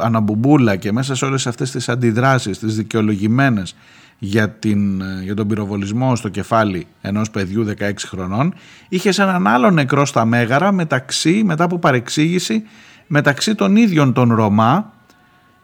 αναμπουμπούλα 0.00 0.76
και 0.76 0.92
μέσα 0.92 1.14
σε 1.14 1.24
όλες 1.24 1.46
αυτές 1.46 1.70
τις 1.70 1.88
αντιδράσεις, 1.88 2.58
τις 2.58 2.76
δικαιολογημένες 2.76 3.74
για, 4.18 4.50
την, 4.50 5.02
για 5.22 5.34
τον 5.34 5.46
πυροβολισμό 5.46 6.16
στο 6.16 6.28
κεφάλι 6.28 6.86
ενός 7.00 7.30
παιδιού 7.30 7.66
16 7.78 7.92
χρονών, 8.06 8.54
είχε 8.88 9.10
έναν 9.18 9.46
άλλο 9.46 9.70
νεκρό 9.70 10.06
στα 10.06 10.24
Μέγαρα 10.24 10.72
μεταξύ, 10.72 11.42
μετά 11.44 11.64
από 11.64 11.78
παρεξήγηση 11.78 12.62
μεταξύ 13.06 13.54
των 13.54 13.76
ίδιων 13.76 14.12
των 14.12 14.34
Ρωμά, 14.34 14.92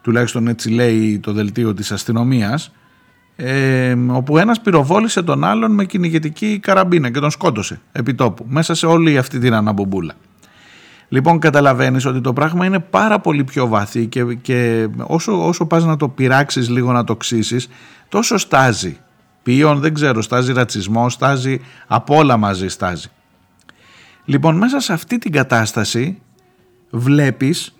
τουλάχιστον 0.01 0.47
έτσι 0.47 0.69
λέει 0.69 1.19
το 1.19 1.33
δελτίο 1.33 1.73
της 1.73 1.91
αστυνομίας, 1.91 2.71
ε, 3.41 3.95
όπου 4.07 4.37
ένας 4.37 4.61
πυροβόλησε 4.61 5.21
τον 5.23 5.43
άλλον 5.43 5.71
με 5.71 5.85
κυνηγετική 5.85 6.59
καραμπίνα 6.59 7.11
και 7.11 7.19
τον 7.19 7.31
σκότωσε 7.31 7.81
επί 7.91 8.13
τόπου, 8.13 8.45
μέσα 8.47 8.73
σε 8.73 8.85
όλη 8.85 9.17
αυτή 9.17 9.39
την 9.39 9.53
αναμπομπούλα. 9.53 10.13
Λοιπόν 11.09 11.39
καταλαβαίνεις 11.39 12.05
ότι 12.05 12.21
το 12.21 12.33
πράγμα 12.33 12.65
είναι 12.65 12.79
πάρα 12.79 13.19
πολύ 13.19 13.43
πιο 13.43 13.67
βαθύ 13.67 14.05
και, 14.05 14.23
και 14.23 14.87
όσο, 14.97 15.47
όσο 15.47 15.65
πας 15.65 15.85
να 15.85 15.97
το 15.97 16.09
πειράξεις 16.09 16.69
λίγο 16.69 16.91
να 16.91 17.03
το 17.03 17.15
ξύσεις 17.15 17.67
τόσο 18.09 18.37
στάζει. 18.37 18.97
Ποιον 19.43 19.79
δεν 19.79 19.93
ξέρω, 19.93 20.21
στάζει 20.21 20.53
ρατσισμό, 20.53 21.09
στάζει 21.09 21.59
από 21.87 22.15
όλα 22.15 22.37
μαζί 22.37 22.67
στάζει. 22.67 23.07
Λοιπόν 24.25 24.57
μέσα 24.57 24.79
σε 24.79 24.93
αυτή 24.93 25.17
την 25.17 25.31
κατάσταση 25.31 26.21
βλέπεις 26.89 27.75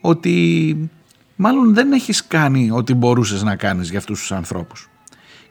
ότι 0.00 0.90
μάλλον 1.36 1.74
δεν 1.74 1.92
έχεις 1.92 2.26
κάνει 2.26 2.70
ό,τι 2.70 2.94
μπορούσες 2.94 3.42
να 3.42 3.56
κάνεις 3.56 3.90
για 3.90 3.98
αυτούς 3.98 4.18
τους 4.20 4.32
ανθρώπους. 4.32 4.88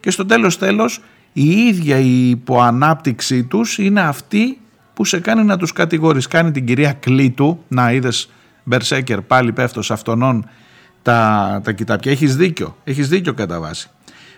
Και 0.03 0.11
στο 0.11 0.25
τέλος 0.25 0.57
τέλος 0.57 1.01
η 1.33 1.49
ίδια 1.49 1.97
η 1.97 2.29
υποανάπτυξή 2.29 3.43
τους 3.43 3.77
είναι 3.77 4.01
αυτή 4.01 4.59
που 4.93 5.05
σε 5.05 5.19
κάνει 5.19 5.43
να 5.43 5.57
τους 5.57 5.73
κατηγορείς. 5.73 6.27
Κάνει 6.27 6.51
την 6.51 6.65
κυρία 6.65 6.93
Κλήτου, 6.93 7.63
να 7.67 7.91
είδες 7.91 8.29
Μπερσέκερ 8.63 9.21
πάλι 9.21 9.53
πέφτω 9.53 9.81
σε 9.81 9.93
αυτονών 9.93 10.49
τα, 11.01 11.61
τα 11.63 11.71
κοιτάπια. 11.71 12.11
Έχεις 12.11 12.35
δίκιο, 12.35 12.77
έχεις 12.83 13.07
δίκιο 13.09 13.33
κατά 13.33 13.59
βάση. 13.59 13.89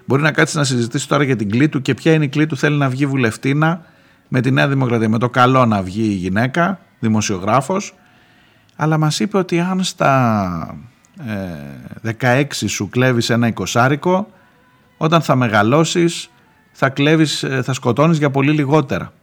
Μπορεί 0.06 0.22
να 0.22 0.32
κάτσεις 0.32 0.56
να 0.56 0.64
συζητήσεις 0.64 1.08
τώρα 1.08 1.24
για 1.24 1.36
την 1.36 1.50
Κλήτου 1.50 1.82
και 1.82 1.94
ποια 1.94 2.14
είναι 2.14 2.26
η 2.26 2.30
Κλήτου 2.30 2.58
θέλει 2.58 2.78
να 2.78 2.90
βγει 2.90 3.06
βουλευτήνα 3.06 3.82
με 4.28 4.42
τη 4.42 4.52
Νέα 4.52 4.68
Δημοκρατία. 4.68 5.10
Με 5.10 5.18
το 5.18 5.30
καλό 5.30 5.66
να 5.66 5.82
βγει 5.82 6.04
η 6.04 6.16
γυναίκα, 6.16 6.80
δημοσιογράφος, 7.00 7.96
αλλά 8.76 8.98
μας 8.98 9.20
είπε 9.20 9.38
ότι 9.38 9.60
αν 9.60 9.84
στα 9.84 10.78
ε, 12.02 12.16
16 12.20 12.44
σου 12.68 12.90
κλέβεις 12.90 13.30
ένα 13.30 13.48
εικοσάρικο, 13.48 14.28
όταν 14.98 15.22
θα 15.22 15.36
μεγαλώσεις 15.36 16.30
θα, 16.72 16.90
κλέβεις, 16.90 17.44
ε, 17.44 17.62
θα 17.62 17.74
σκοτώνεις 17.74 18.18
για 18.18 18.30
πολύ 18.30 18.52
λιγότερα. 18.52 19.14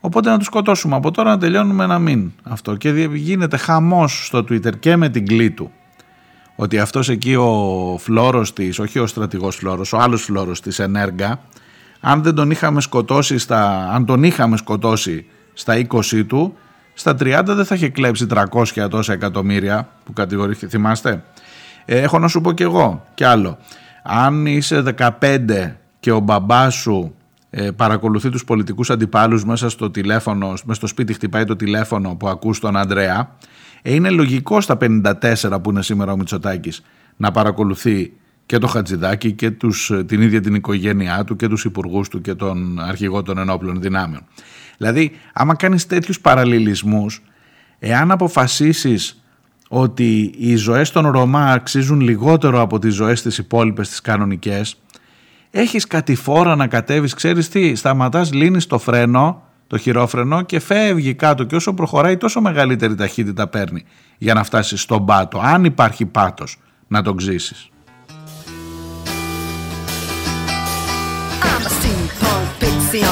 Οπότε 0.00 0.30
να 0.30 0.38
τους 0.38 0.46
σκοτώσουμε 0.46 0.96
από 0.96 1.10
τώρα 1.10 1.30
να 1.30 1.38
τελειώνουμε 1.38 1.86
να 1.86 1.98
μην 1.98 2.32
αυτό. 2.42 2.76
Και 2.76 2.90
γίνεται 3.12 3.56
χαμός 3.56 4.26
στο 4.26 4.38
Twitter 4.38 4.78
και 4.78 4.96
με 4.96 5.08
την 5.08 5.26
κλήτου 5.26 5.70
ότι 6.56 6.78
αυτός 6.78 7.08
εκεί 7.08 7.34
ο 7.34 7.96
φλόρος 7.98 8.52
της, 8.52 8.78
όχι 8.78 8.98
ο 8.98 9.06
στρατηγός 9.06 9.56
φλόρος, 9.56 9.92
ο 9.92 9.98
άλλος 9.98 10.22
φλόρος 10.22 10.60
της 10.60 10.78
Ενέργα, 10.78 11.40
αν 12.00 12.22
δεν 12.22 12.34
τον 12.34 12.50
είχαμε 12.50 12.80
σκοτώσει 12.80 13.38
στα, 13.38 13.90
αν 13.92 14.06
τον 14.06 14.22
είχαμε 14.22 14.56
σκοτώσει 14.56 15.26
στα 15.52 15.74
20 15.76 16.24
του, 16.26 16.56
στα 16.94 17.12
30 17.12 17.42
δεν 17.44 17.64
θα 17.64 17.74
είχε 17.74 17.88
κλέψει 17.88 18.26
300 18.30 18.88
τόσα 18.90 19.12
εκατομμύρια 19.12 19.88
που 20.04 20.12
κατηγορήθηκε, 20.12 20.68
θυμάστε; 20.68 21.24
Ε, 21.84 22.00
έχω 22.00 22.18
να 22.18 22.28
σου 22.28 22.40
πω 22.40 22.52
κι 22.52 22.62
εγώ 22.62 23.04
κι 23.14 23.24
άλλο. 23.24 23.58
Αν 24.02 24.46
είσαι 24.46 24.82
15 25.20 25.74
και 26.00 26.12
ο 26.12 26.20
μπαμπάς 26.20 26.74
σου 26.74 27.14
ε, 27.50 27.70
παρακολουθεί 27.70 28.28
τους 28.28 28.44
πολιτικούς 28.44 28.90
αντιπάλους 28.90 29.44
μέσα 29.44 29.68
στο 29.68 29.90
τηλέφωνο, 29.90 30.48
μέσα 30.48 30.74
στο 30.74 30.86
σπίτι 30.86 31.12
χτυπάει 31.12 31.44
το 31.44 31.56
τηλέφωνο 31.56 32.14
που 32.14 32.28
ακούς 32.28 32.58
τον 32.58 32.76
Ανδρέα, 32.76 33.36
ε, 33.82 33.94
είναι 33.94 34.10
λογικό 34.10 34.60
στα 34.60 34.76
54 34.76 35.60
που 35.62 35.70
είναι 35.70 35.82
σήμερα 35.82 36.12
ο 36.12 36.16
Μητσοτάκης 36.16 36.82
να 37.16 37.30
παρακολουθεί 37.30 38.12
και 38.46 38.58
το 38.58 38.66
Χατζηδάκη 38.66 39.32
και 39.32 39.50
τους, 39.50 39.92
την 40.06 40.22
ίδια 40.22 40.40
την 40.40 40.54
οικογένειά 40.54 41.24
του 41.24 41.36
και 41.36 41.48
τους 41.48 41.64
υπουργούς 41.64 42.08
του 42.08 42.20
και 42.20 42.34
τον 42.34 42.80
αρχηγό 42.80 43.22
των 43.22 43.38
ενόπλων 43.38 43.80
δυνάμεων. 43.80 44.22
Δηλαδή, 44.76 45.10
άμα 45.32 45.54
κάνεις 45.54 45.86
τέτοιους 45.86 46.20
παραλληλισμούς, 46.20 47.22
εάν 47.78 48.10
αποφασίσεις 48.10 49.19
ότι 49.72 50.34
οι 50.38 50.56
ζωές 50.56 50.90
των 50.90 51.10
Ρωμά 51.10 51.52
αξίζουν 51.52 52.00
λιγότερο 52.00 52.60
από 52.60 52.78
τις 52.78 52.94
ζωές 52.94 53.22
της 53.22 53.38
υπόλοιπες 53.38 53.88
τις 53.88 54.00
κανονικές, 54.00 54.76
έχεις 55.50 55.86
κατηφόρα 55.86 56.56
να 56.56 56.66
κατέβεις, 56.66 57.14
ξέρεις 57.14 57.48
τι, 57.48 57.74
σταματάς, 57.74 58.32
λύνεις 58.32 58.66
το 58.66 58.78
φρένο, 58.78 59.42
το 59.66 59.78
χειρόφρενο 59.78 60.42
και 60.42 60.60
φεύγει 60.60 61.14
κάτω 61.14 61.44
και 61.44 61.54
όσο 61.54 61.74
προχωράει 61.74 62.16
τόσο 62.16 62.40
μεγαλύτερη 62.40 62.94
ταχύτητα 62.94 63.48
παίρνει 63.48 63.84
για 64.18 64.34
να 64.34 64.44
φτάσεις 64.44 64.80
στον 64.80 65.04
πάτο, 65.04 65.40
αν 65.42 65.64
υπάρχει 65.64 66.06
πάτος 66.06 66.58
να 66.88 67.02
τον 67.02 67.16
ξύσεις. 67.16 67.70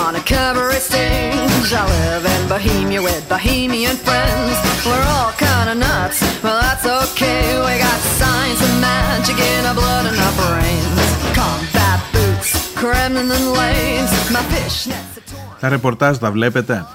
on 0.09 0.16
a 0.16 0.20
cabaret 0.20 0.80
stage. 0.80 1.72
I 1.72 1.84
live 1.86 2.24
in 2.34 2.42
Bohemia 2.48 3.00
with 3.02 3.28
Bohemian 3.28 3.96
friends. 4.06 4.56
We're 4.86 5.06
all 5.16 5.32
kind 5.32 5.68
of 5.72 5.76
nuts, 5.78 6.07
but 6.43 6.55
that's 6.62 6.86
okay. 7.03 7.43
We 7.66 7.72
got 7.86 7.99
science 8.20 8.61
and 8.68 8.76
magic 8.80 9.39
in 9.53 9.62
our 9.70 9.76
blood 9.80 10.05
and 10.11 10.18
our 10.26 10.34
brains. 10.41 10.99
Combat 11.41 12.01
boots, 12.14 12.51
Kremlin 12.80 13.28
and 13.36 13.47
lanes. 13.59 14.11
My 14.34 14.43
fishnets 14.53 15.16
are 15.18 15.26
torn. 15.30 15.57
Τα 15.61 15.68
ρεπορτάζ 15.68 16.16
τα 16.16 16.30
βλέπετε. 16.30 16.86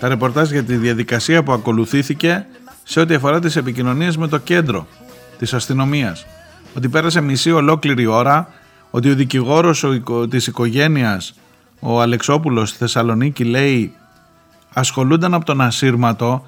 Τα 0.00 0.08
ρεπορτάζ 0.08 0.50
για 0.50 0.64
τη 0.64 0.76
διαδικασία 0.76 1.42
που 1.42 1.52
ακολουθήθηκε 1.52 2.46
σε 2.82 3.00
ό,τι 3.00 3.14
αφορά 3.14 3.40
τις 3.40 3.56
επικοινωνίες 3.56 4.16
με 4.16 4.28
το 4.28 4.38
κέντρο 4.38 4.86
της 5.38 5.54
αστυνομίας. 5.54 6.26
Ότι 6.76 6.88
πέρασε 6.88 7.20
μισή 7.20 7.52
ολόκληρη 7.52 8.06
ώρα, 8.06 8.48
ότι 8.90 9.10
ο 9.10 9.14
δικηγόρος 9.14 9.84
της 10.30 10.46
οικογένειας 10.46 11.34
ο 11.80 12.00
Αλεξόπουλος 12.00 12.68
στη 12.68 12.78
Θεσσαλονίκη 12.78 13.44
λέει 13.44 13.94
ασχολούνταν 14.72 15.34
από 15.34 15.44
τον 15.44 15.60
ασύρματο 15.60 16.46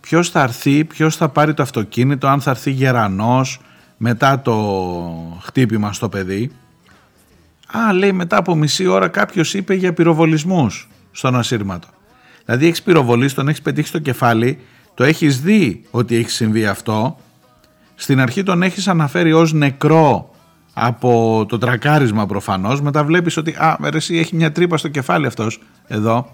ποιος 0.00 0.30
θα 0.30 0.42
έρθει, 0.42 0.84
ποιος 0.84 1.16
θα 1.16 1.28
πάρει 1.28 1.54
το 1.54 1.62
αυτοκίνητο, 1.62 2.26
αν 2.26 2.40
θα 2.40 2.50
έρθει 2.50 2.70
γερανός 2.70 3.60
μετά 3.96 4.40
το 4.40 5.38
χτύπημα 5.42 5.92
στο 5.92 6.08
παιδί. 6.08 6.50
Α, 7.72 7.92
λέει 7.92 8.12
μετά 8.12 8.36
από 8.36 8.54
μισή 8.54 8.86
ώρα 8.86 9.08
κάποιος 9.08 9.54
είπε 9.54 9.74
για 9.74 9.92
πυροβολισμούς 9.92 10.88
στον 11.10 11.36
ασύρματο. 11.36 11.88
Δηλαδή 12.44 12.66
έχεις 12.66 12.82
πυροβολήσει, 12.82 13.34
τον 13.34 13.48
έχεις 13.48 13.62
πετύχει 13.62 13.88
στο 13.88 13.98
κεφάλι, 13.98 14.58
το 14.94 15.04
έχεις 15.04 15.40
δει 15.40 15.84
ότι 15.90 16.16
έχει 16.16 16.30
συμβεί 16.30 16.66
αυτό, 16.66 17.16
στην 17.94 18.20
αρχή 18.20 18.42
τον 18.42 18.62
έχεις 18.62 18.88
αναφέρει 18.88 19.32
ως 19.32 19.52
νεκρό 19.52 20.30
από 20.72 21.44
το 21.48 21.58
τρακάρισμα 21.58 22.26
προφανώς 22.26 22.80
μετά 22.80 23.04
βλέπεις 23.04 23.36
ότι 23.36 23.50
α, 23.50 23.78
εσύ 23.92 24.18
έχει 24.18 24.36
μια 24.36 24.52
τρύπα 24.52 24.76
στο 24.76 24.88
κεφάλι 24.88 25.26
αυτός 25.26 25.60
εδώ 25.86 26.30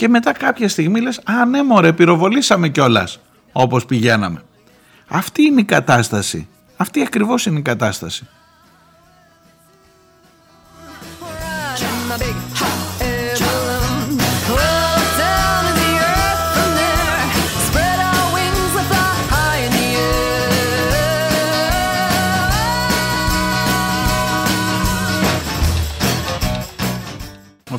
και 0.00 0.08
μετά 0.08 0.32
κάποια 0.32 0.68
στιγμή 0.68 1.00
λες 1.00 1.20
α 1.24 1.44
ναι 1.44 1.62
μωρέ 1.62 1.92
πυροβολήσαμε 1.92 2.68
κιόλας 2.68 3.20
όπως 3.52 3.86
πηγαίναμε. 3.86 4.42
Αυτή 5.08 5.42
είναι 5.42 5.60
η 5.60 5.64
κατάσταση. 5.64 6.48
Αυτή 6.76 7.02
ακριβώς 7.02 7.46
είναι 7.46 7.58
η 7.58 7.62
κατάσταση 7.62 8.28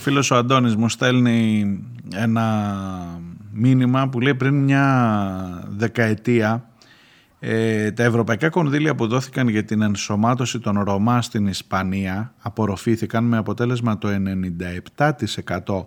φίλος 0.01 0.31
ο 0.31 0.35
Αντώνης 0.35 0.75
μου 0.75 0.89
στέλνει 0.89 1.79
ένα 2.15 2.75
μήνυμα 3.51 4.09
που 4.09 4.19
λέει 4.19 4.35
πριν 4.35 4.63
μια 4.63 5.65
δεκαετία 5.69 6.65
ε, 7.39 7.91
τα 7.91 8.03
ευρωπαϊκά 8.03 8.49
κονδύλια 8.49 8.95
που 8.95 9.07
δόθηκαν 9.07 9.47
για 9.47 9.63
την 9.63 9.81
ενσωμάτωση 9.81 10.59
των 10.59 10.79
Ρωμά 10.79 11.21
στην 11.21 11.47
Ισπανία 11.47 12.33
απορροφήθηκαν 12.41 13.23
με 13.23 13.37
αποτέλεσμα 13.37 13.97
το 13.97 14.07
97% 14.97 15.85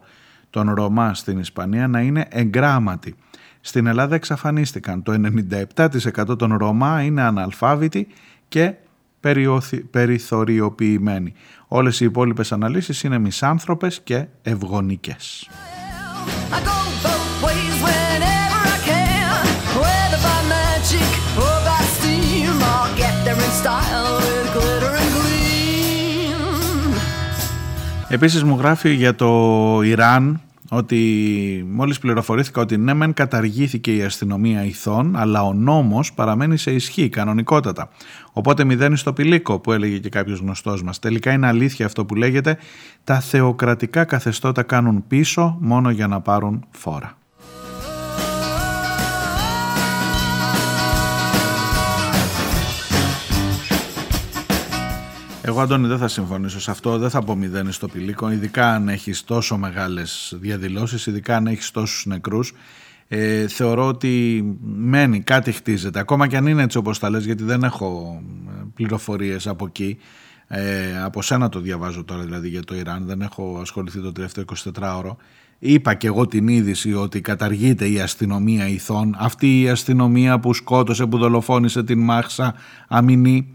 των 0.50 0.74
Ρωμά 0.74 1.14
στην 1.14 1.38
Ισπανία 1.38 1.88
να 1.88 2.00
είναι 2.00 2.26
εγκράματοι. 2.28 3.14
Στην 3.60 3.86
Ελλάδα 3.86 4.14
εξαφανίστηκαν. 4.14 5.02
Το 5.02 5.12
97% 5.74 6.38
των 6.38 6.56
Ρωμά 6.56 7.02
είναι 7.02 7.22
αναλφάβητοι 7.22 8.06
και 8.48 8.74
περιθωριοποιημένοι. 9.90 11.32
Όλες 11.68 12.00
οι 12.00 12.04
υπόλοιπες 12.04 12.52
αναλύσεις 12.52 13.02
είναι 13.02 13.18
μισάνθρωπες 13.18 14.00
και 14.00 14.26
ευγονικές. 14.42 15.48
Επίσης 28.08 28.42
μου 28.42 28.56
γράφει 28.56 28.94
για 28.94 29.14
το 29.14 29.80
Ιράν 29.82 30.40
ότι 30.74 31.66
μόλις 31.70 31.98
πληροφορήθηκα 31.98 32.60
ότι 32.60 32.76
ναι 32.76 32.94
μεν 32.94 33.12
καταργήθηκε 33.12 33.96
η 33.96 34.02
αστυνομία 34.02 34.64
ηθών 34.64 35.16
αλλά 35.16 35.42
ο 35.42 35.52
νόμος 35.52 36.12
παραμένει 36.12 36.56
σε 36.56 36.70
ισχύ 36.70 37.08
κανονικότατα. 37.08 37.88
Οπότε 38.32 38.64
μηδένει 38.64 38.96
στο 38.96 39.12
πηλίκο 39.12 39.58
που 39.58 39.72
έλεγε 39.72 39.98
και 39.98 40.08
κάποιος 40.08 40.38
γνωστός 40.38 40.82
μας. 40.82 40.98
Τελικά 40.98 41.32
είναι 41.32 41.46
αλήθεια 41.46 41.86
αυτό 41.86 42.04
που 42.04 42.14
λέγεται 42.14 42.58
τα 43.04 43.20
θεοκρατικά 43.20 44.04
καθεστώτα 44.04 44.62
κάνουν 44.62 45.04
πίσω 45.06 45.56
μόνο 45.60 45.90
για 45.90 46.06
να 46.06 46.20
πάρουν 46.20 46.64
φόρα. 46.70 47.16
Εγώ, 55.46 55.60
Αντώνη, 55.60 55.86
δεν 55.86 55.98
θα 55.98 56.08
συμφωνήσω 56.08 56.60
σε 56.60 56.70
αυτό. 56.70 56.98
Δεν 56.98 57.10
θα 57.10 57.22
πω 57.22 57.34
μηδέν 57.34 57.72
στο 57.72 57.88
πηλίκο, 57.88 58.30
ειδικά 58.30 58.74
αν 58.74 58.88
έχεις 58.88 59.24
τόσο 59.24 59.56
μεγάλες 59.56 60.34
διαδηλώσεις, 60.40 61.06
ειδικά 61.06 61.36
αν 61.36 61.46
έχεις 61.46 61.70
τόσους 61.70 62.06
νεκρούς. 62.06 62.52
Ε, 63.08 63.48
θεωρώ 63.48 63.86
ότι 63.86 64.42
μένει, 64.62 65.20
κάτι 65.20 65.52
χτίζεται. 65.52 65.98
Ακόμα 65.98 66.26
και 66.26 66.36
αν 66.36 66.46
είναι 66.46 66.62
έτσι 66.62 66.78
όπως 66.78 66.98
τα 66.98 67.10
λες, 67.10 67.24
γιατί 67.24 67.42
δεν 67.44 67.62
έχω 67.62 68.20
ε, 68.48 68.62
πληροφορίες 68.74 69.46
από 69.46 69.66
εκεί. 69.66 69.98
Ε, 70.46 71.02
από 71.02 71.22
σένα 71.22 71.48
το 71.48 71.60
διαβάζω 71.60 72.04
τώρα 72.04 72.22
δηλαδή 72.22 72.48
για 72.48 72.64
το 72.64 72.74
Ιράν, 72.74 73.04
δεν 73.06 73.20
έχω 73.20 73.58
ασχοληθεί 73.60 74.00
το 74.00 74.12
τελευταίο 74.12 74.44
24ωρο. 74.74 75.16
Είπα 75.58 75.94
και 75.94 76.06
εγώ 76.06 76.26
την 76.26 76.48
είδηση 76.48 76.94
ότι 76.94 77.20
καταργείται 77.20 77.88
η 77.88 78.00
αστυνομία 78.00 78.68
ηθών. 78.68 79.16
Αυτή 79.18 79.60
η 79.60 79.68
αστυνομία 79.68 80.40
που 80.40 80.54
σκότωσε, 80.54 81.06
που 81.06 81.18
δολοφόνησε 81.18 81.82
την 81.82 81.98
Μάχσα 81.98 82.54
Αμινή 82.88 83.54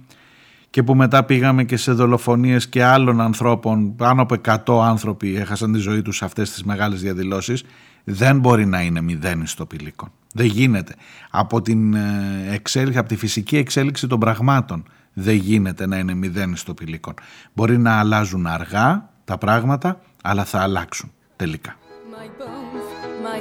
και 0.70 0.84
που 0.84 0.96
μετά 0.96 1.24
πήγαμε 1.24 1.64
και 1.64 1.78
σε 1.78 1.92
δολοφονίες 1.92 2.68
και 2.68 2.84
άλλων 2.84 3.22
ανθρώπων, 3.22 3.96
πάνω 3.96 4.22
από 4.22 4.36
100 4.66 4.86
άνθρωποι 4.86 5.36
έχασαν 5.36 5.74
τη 5.74 5.80
ζωή 5.80 6.02
τους 6.02 6.18
σε 6.18 6.26
αυτές 6.26 6.52
τις 6.52 6.64
μεγάλες 6.64 7.02
διαδηλώσεις, 7.02 7.64
δεν 8.04 8.40
μπορεί 8.40 8.66
να 8.66 8.82
είναι 8.82 9.02
μηδέν 9.02 9.46
στο 9.46 9.66
πηλίκον. 9.66 10.12
Δεν 10.34 10.46
γίνεται. 10.46 10.96
Από, 11.30 11.62
την 11.62 11.94
ε, 11.94 12.48
εξέλιξη, 12.52 12.98
από 13.00 13.08
τη 13.08 13.16
φυσική 13.16 13.58
εξέλιξη 13.58 14.08
των 14.08 14.20
πραγμάτων 14.20 14.84
δεν 15.14 15.36
γίνεται 15.36 15.88
να 15.88 15.98
είναι 15.98 16.14
μηδέν 16.14 16.56
στο 16.56 16.74
πηλίκον. 16.74 17.14
Μπορεί 17.54 17.78
να 17.78 18.00
αλλάζουν 18.00 18.48
αργά 18.48 19.10
τα 19.26 19.38
πράγματα, 19.38 20.02
αλλά 20.24 20.46
θα 20.46 20.60
αλλάξουν 20.62 21.12
τελικά. 21.36 21.76
My 22.12 22.59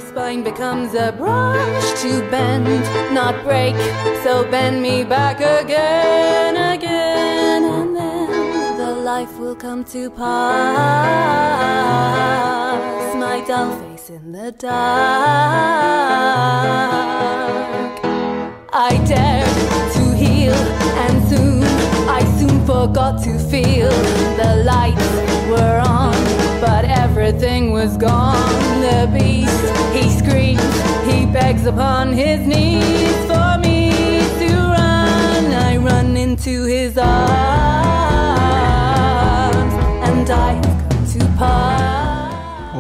spine 0.01 0.43
becomes 0.43 0.95
a 0.95 1.13
branch 1.13 2.01
to 2.03 2.21
bend, 2.31 2.67
not 3.15 3.43
break. 3.45 3.75
So 4.23 4.45
bend 4.51 4.83
me 4.83 5.05
back 5.05 5.41
again, 5.41 6.57
again, 6.57 7.65
and 7.65 7.97
then 7.97 8.77
the 8.77 8.91
life 8.91 9.39
will 9.39 9.55
come 9.57 9.85
to 9.85 10.11
pass. 10.11 10.25
My 13.15 13.41
dull 13.47 13.79
face 13.81 14.11
in 14.11 14.33
the 14.33 14.53
dark. 14.53 14.79
I 18.73 18.97
dared 19.07 19.49
to 19.95 20.15
heal, 20.17 20.55
and 21.05 21.29
soon, 21.29 21.63
I 22.09 22.25
soon 22.39 22.65
forgot 22.67 23.23
to 23.25 23.39
feel 23.39 23.91
the 24.37 24.59
but 24.69 24.98
everything 27.29 27.65
was 27.79 27.93
gone. 28.09 28.81
The 28.87 29.01
beast, 29.15 29.65
he 29.97 30.05
screams, 30.21 30.75
he 31.11 31.19
begs 31.37 31.65
upon 31.73 32.05
his 32.23 32.39
knees 32.51 33.19
for 33.31 33.51
me 33.65 33.81
to 34.41 34.51
run. 34.77 35.43
I 35.69 35.73
run 35.91 36.09
into 36.27 36.55
his 36.75 36.93
arms, 36.97 37.15
and 40.09 40.27
I 40.49 40.51
have 40.61 40.79
come 40.89 41.05
to 41.15 41.21
pass. 41.39 41.87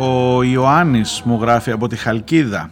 Ο 0.00 0.42
Ιωάννης 0.42 1.22
μου 1.24 1.38
γράφει 1.40 1.70
από 1.70 1.88
τη 1.88 1.96
Χαλκίδα 1.96 2.70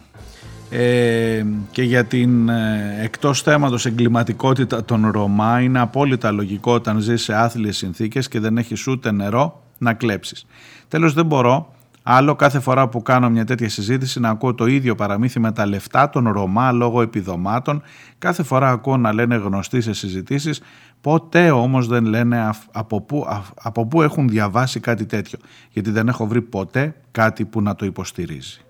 ε, 0.69 1.43
και 1.71 1.81
για 1.81 2.05
την 2.05 2.49
ε, 2.49 2.97
εκτός 3.01 3.41
θέματος 3.41 3.85
εγκληματικότητα 3.85 4.85
των 4.85 5.11
Ρωμά 5.11 5.61
είναι 5.61 5.79
απόλυτα 5.79 6.31
λογικό 6.31 6.73
όταν 6.73 6.99
ζεις 6.99 7.23
σε 7.23 7.33
άθλιες 7.33 7.77
συνθήκες 7.77 8.27
και 8.27 8.39
δεν 8.39 8.57
έχεις 8.57 8.87
ούτε 8.87 9.11
νερό 9.11 9.66
να 9.77 9.93
κλέψεις. 9.93 10.45
Τέλος 10.87 11.13
δεν 11.13 11.25
μπορώ 11.25 11.71
άλλο 12.09 12.35
κάθε 12.35 12.59
φορά 12.59 12.87
που 12.87 13.01
κάνω 13.01 13.29
μια 13.29 13.45
τέτοια 13.45 13.69
συζήτηση 13.69 14.19
να 14.19 14.29
ακούω 14.29 14.53
το 14.53 14.65
ίδιο 14.65 14.95
παραμύθι 14.95 15.39
με 15.39 15.51
τα 15.51 15.65
λεφτά 15.65 16.09
των 16.09 16.31
Ρωμά 16.31 16.71
λόγω 16.71 17.01
επιδομάτων. 17.01 17.81
Κάθε 18.17 18.43
φορά 18.43 18.69
ακούω 18.69 18.97
να 18.97 19.13
λένε 19.13 19.35
γνωστοί 19.35 19.81
σε 19.81 19.93
συζητήσεις, 19.93 20.61
ποτέ 21.01 21.51
όμως 21.51 21.87
δεν 21.87 22.05
λένε 22.05 22.49
από 22.71 23.01
πού, 23.01 23.25
από 23.61 23.85
πού 23.85 24.01
έχουν 24.01 24.29
διαβάσει 24.29 24.79
κάτι 24.79 25.05
τέτοιο. 25.05 25.39
Γιατί 25.71 25.91
δεν 25.91 26.07
έχω 26.07 26.27
βρει 26.27 26.41
ποτέ 26.41 26.95
κάτι 27.11 27.45
που 27.45 27.61
να 27.61 27.75
το 27.75 27.85
υποστηρίζει. 27.85 28.61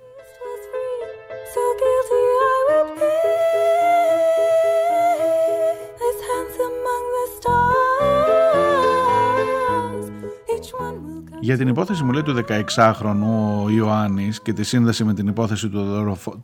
Για 11.47 11.57
την 11.57 11.67
υπόθεση 11.67 12.03
μου 12.03 12.11
λέει 12.11 12.23
του 12.23 12.35
16χρονου 12.47 13.63
ο 13.63 13.69
Ιωάννης 13.69 14.41
και 14.41 14.53
τη 14.53 14.63
σύνδεση 14.63 15.03
με 15.03 15.13
την 15.13 15.27
υπόθεση 15.27 15.69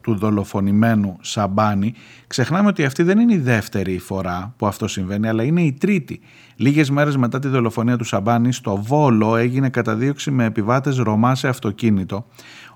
του 0.01 0.15
δολοφονημένου 0.15 1.17
Σαμπάνη 1.21 1.93
ξεχνάμε 2.27 2.67
ότι 2.67 2.85
αυτή 2.85 3.03
δεν 3.03 3.19
είναι 3.19 3.33
η 3.33 3.37
δεύτερη 3.37 3.97
φορά 3.97 4.53
που 4.57 4.67
αυτό 4.67 4.87
συμβαίνει 4.87 5.27
αλλά 5.27 5.43
είναι 5.43 5.61
η 5.61 5.73
τρίτη. 5.73 6.19
Λίγες 6.55 6.89
μέρες 6.89 7.17
μετά 7.17 7.39
τη 7.39 7.47
δολοφονία 7.47 7.97
του 7.97 8.03
Σαμπάνη 8.03 8.53
στο 8.53 8.75
Βόλο 8.75 9.35
έγινε 9.35 9.69
καταδίωξη 9.69 10.31
με 10.31 10.45
επιβάτες 10.45 10.97
Ρωμά 10.97 11.35
σε 11.35 11.47
αυτοκίνητο. 11.47 12.25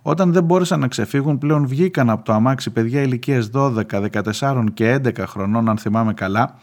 Όταν 0.02 0.34
δεν 0.34 0.44
μπόρεσαν 0.44 0.80
να 0.80 0.88
ξεφύγουν 0.88 1.38
πλέον 1.38 1.68
βγήκαν 1.68 2.10
από 2.10 2.26
το 2.26 2.34
αμάξι 2.34 2.70
παιδιά 2.70 3.02
ηλικίας 3.02 3.50
12, 3.54 3.82
14 4.40 4.64
και 4.74 5.00
11 5.04 5.12
χρονών 5.28 5.70
αν 5.70 5.78
θυμάμαι 5.78 6.14
καλά 6.14 6.56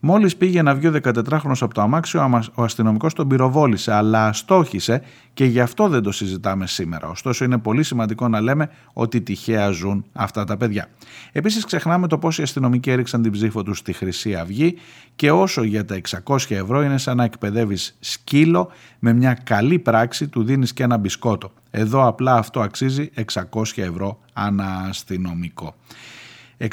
Μόλις 0.00 0.36
πήγε 0.36 0.62
να 0.62 0.74
βγει 0.74 0.86
ο 0.86 0.92
14χρονο 1.02 1.56
από 1.60 1.74
το 1.74 1.80
αμάξιο, 1.80 2.42
ο 2.54 2.62
αστυνομικός 2.62 3.14
τον 3.14 3.28
πυροβόλησε, 3.28 3.92
αλλά 3.92 4.26
αστόχησε 4.26 5.02
και 5.34 5.44
γι' 5.44 5.60
αυτό 5.60 5.88
δεν 5.88 6.02
το 6.02 6.12
συζητάμε 6.12 6.66
σήμερα. 6.66 7.08
Ωστόσο, 7.08 7.44
είναι 7.44 7.58
πολύ 7.58 7.82
σημαντικό 7.82 8.28
να 8.28 8.40
λέμε 8.40 8.70
ότι 8.92 9.20
τυχαία 9.20 9.70
ζουν 9.70 10.04
αυτά 10.12 10.44
τα 10.44 10.56
παιδιά. 10.56 10.88
Επίσης, 11.32 11.64
ξεχνάμε 11.64 12.08
το 12.08 12.18
πώς 12.18 12.38
οι 12.38 12.42
αστυνομικοί 12.42 12.90
έριξαν 12.90 13.22
την 13.22 13.32
ψήφο 13.32 13.62
τους 13.62 13.78
στη 13.78 13.92
Χρυσή 13.92 14.34
Αυγή 14.34 14.74
και 15.16 15.30
όσο 15.30 15.62
για 15.62 15.84
τα 15.84 16.00
600 16.24 16.36
ευρώ 16.48 16.82
είναι 16.82 16.98
σαν 16.98 17.16
να 17.16 17.24
εκπαιδεύεις 17.24 17.96
σκύλο 18.00 18.70
με 18.98 19.12
μια 19.12 19.34
καλή 19.44 19.78
πράξη, 19.78 20.28
του 20.28 20.44
δίνεις 20.44 20.72
και 20.72 20.82
ένα 20.82 20.96
μπισκότο. 20.96 21.52
Εδώ 21.70 22.06
απλά 22.06 22.34
αυτό 22.34 22.60
αξίζει 22.60 23.10
600 23.50 23.62
ευρώ 23.74 24.18
ανά 24.32 24.86
αστυνομικό. 24.88 25.74
600 26.58 26.68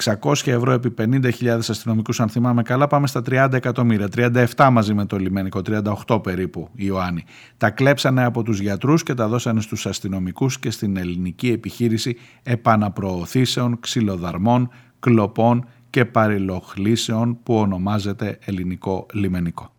ευρώ 0.45 0.71
επί 0.71 0.93
50.000 0.97 1.47
αστυνομικούς 1.47 2.19
αν 2.19 2.29
θυμάμαι 2.29 2.61
καλά. 2.61 2.87
Πάμε 2.87 3.07
στα 3.07 3.21
30 3.29 3.49
εκατομμύρια. 3.53 4.07
37 4.55 4.69
μαζί 4.71 4.93
με 4.93 5.05
το 5.05 5.17
λιμενικό. 5.17 5.61
38 6.07 6.23
περίπου 6.23 6.69
Ιωάννη. 6.75 7.23
Τα 7.57 7.69
κλέψανε 7.69 8.23
από 8.23 8.43
τους 8.43 8.59
γιατρούς 8.59 9.03
και 9.03 9.13
τα 9.13 9.27
δώσανε 9.27 9.61
στους 9.61 9.85
αστυνομικούς 9.85 10.59
και 10.59 10.71
στην 10.71 10.97
ελληνική 10.97 11.51
επιχείρηση 11.51 12.17
επαναπροωθήσεων 12.43 13.79
ξυλοδαρμών, 13.79 14.69
κλοπών 14.99 15.65
και 15.89 16.05
παρελοχλήσεων 16.05 17.39
που 17.43 17.55
ονομάζεται 17.55 18.37
ελληνικό 18.45 19.05
λιμενικό. 19.13 19.73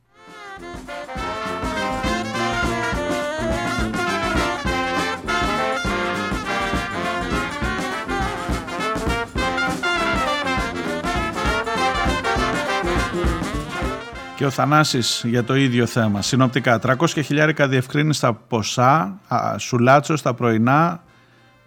Και 14.43 14.49
ο 14.49 14.51
Θανάσης 14.51 15.23
για 15.27 15.45
το 15.45 15.55
ίδιο 15.55 15.87
θέμα. 15.87 16.23
Συνοπτικά, 16.23 16.79
300 16.83 16.95
χιλιάρικα 17.07 17.69
διευκρίνεις 17.69 18.17
στα 18.17 18.35
ποσά, 18.35 19.21
σουλάτσο 19.57 20.17
στα 20.17 20.35
πρωινά, 20.35 21.03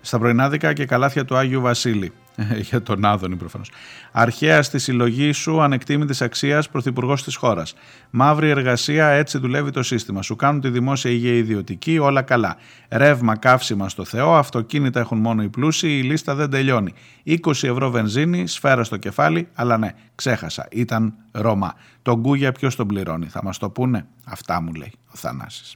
στα 0.02 0.20
πρωινάδικα 0.20 0.74
και 0.74 0.86
καλάθια 0.86 1.26
του 1.26 1.38
Άγιου 1.38 1.62
Βασίλη. 1.62 2.14
για 2.70 2.82
τον 2.82 3.06
Άδωνη 3.06 3.36
προφανώς. 3.36 3.72
Αρχαίας 4.12 4.66
στη 4.66 4.80
συλλογής 4.80 5.38
σου 5.38 5.62
ανεκτήμητης 5.62 6.22
αξίας 6.22 6.70
πρωθυπουργός 6.70 7.24
της 7.24 7.36
χώρας. 7.36 7.74
Μαύρη 8.10 8.50
εργασία, 8.50 9.08
έτσι 9.08 9.38
δουλεύει 9.38 9.72
το 9.72 9.84
σύστημα. 9.84 10.22
Σου 10.22 10.36
κάνουν 10.36 10.62
τη 10.62 10.70
δημόσια 10.70 11.12
υγεία 11.12 11.34
ιδιωτική, 11.34 12.00
όλα 12.00 12.22
καλά. 12.22 12.56
Ρεύμα, 12.90 13.36
καύσιμα 13.36 13.90
στο 13.90 14.06
Θεό, 14.06 14.36
αυτοκίνητα 14.36 15.00
έχουν 15.00 15.18
μόνο 15.18 15.44
οι 15.44 15.50
πλούσιοι, 15.50 15.88
η 15.88 16.02
λίστα 16.02 16.36
δεν 16.36 16.50
τελειώνει. 16.50 16.94
20 17.26 17.38
ευρώ 17.46 17.90
βενζίνη, 17.90 18.48
σφαίρα 18.48 18.84
στο 18.84 18.98
κεφάλι, 18.98 19.48
αλλά 19.54 19.78
ναι, 19.78 19.92
ξέχασα, 20.16 20.68
ήταν 20.72 21.14
Ρώμα. 21.32 21.74
Το 22.02 22.18
γκούγια 22.18 22.52
ποιος 22.52 22.76
τον 22.76 22.88
πληρώνει, 22.88 23.26
θα 23.26 23.44
μας 23.44 23.58
το 23.58 23.70
πούνε; 23.70 24.06
Αυτά 24.26 24.62
μου 24.62 24.74
λέει 24.74 24.92
ο 25.08 25.16
Θανάσης. 25.16 25.76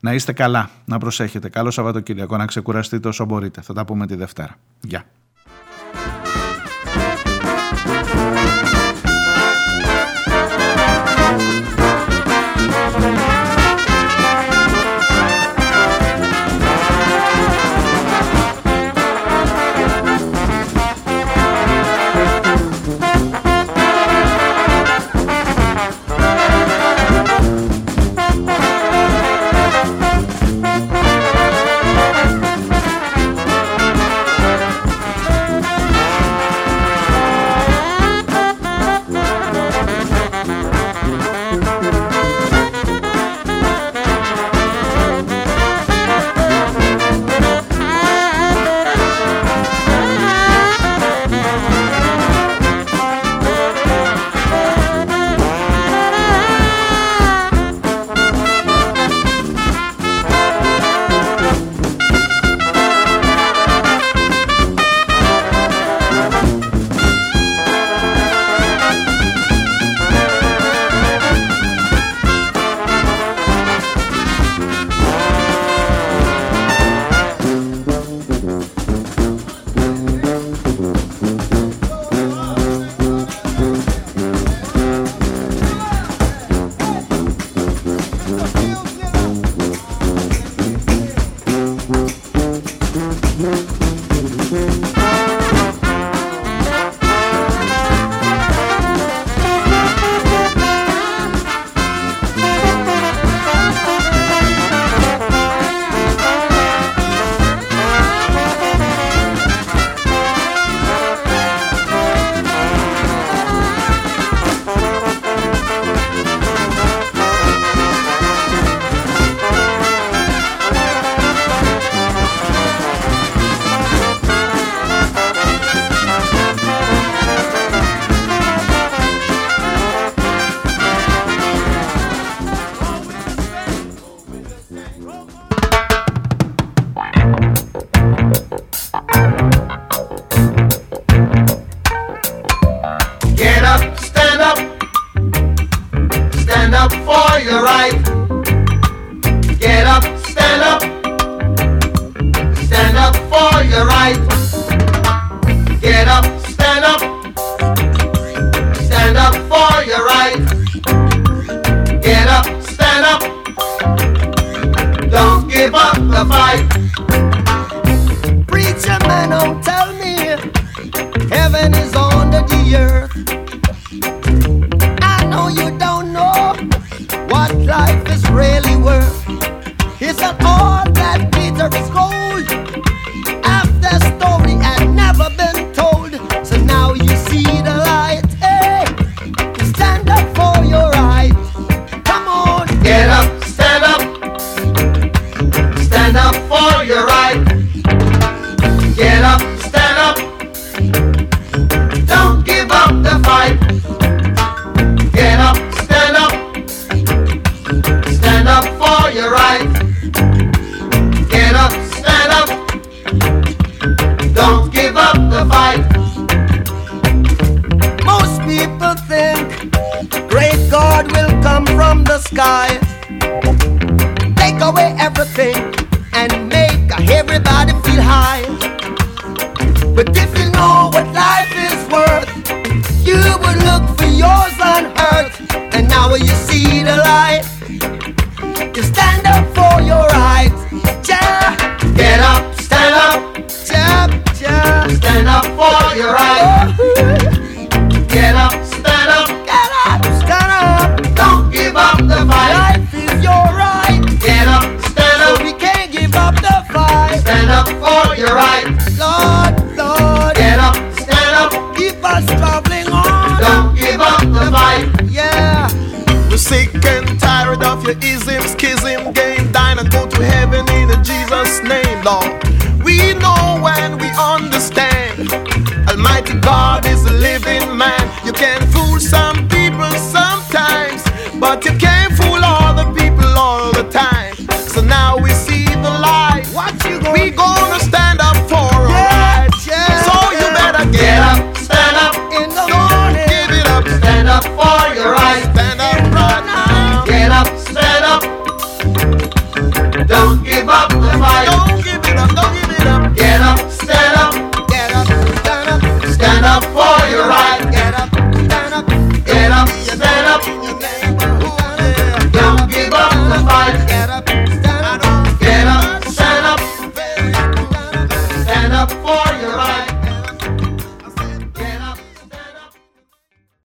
Να 0.00 0.14
είστε 0.14 0.32
καλά, 0.32 0.70
να 0.84 0.98
προσέχετε. 0.98 1.48
Καλό 1.48 1.70
Σαββατοκύριακο, 1.70 2.36
να 2.36 2.46
ξεκουραστείτε 2.46 3.08
όσο 3.08 3.24
μπορείτε. 3.24 3.60
Θα 3.60 3.72
τα 3.72 3.84
πούμε 3.84 4.06
τη 4.06 4.14
Δευτέρα. 4.14 4.56
Γεια. 4.80 5.04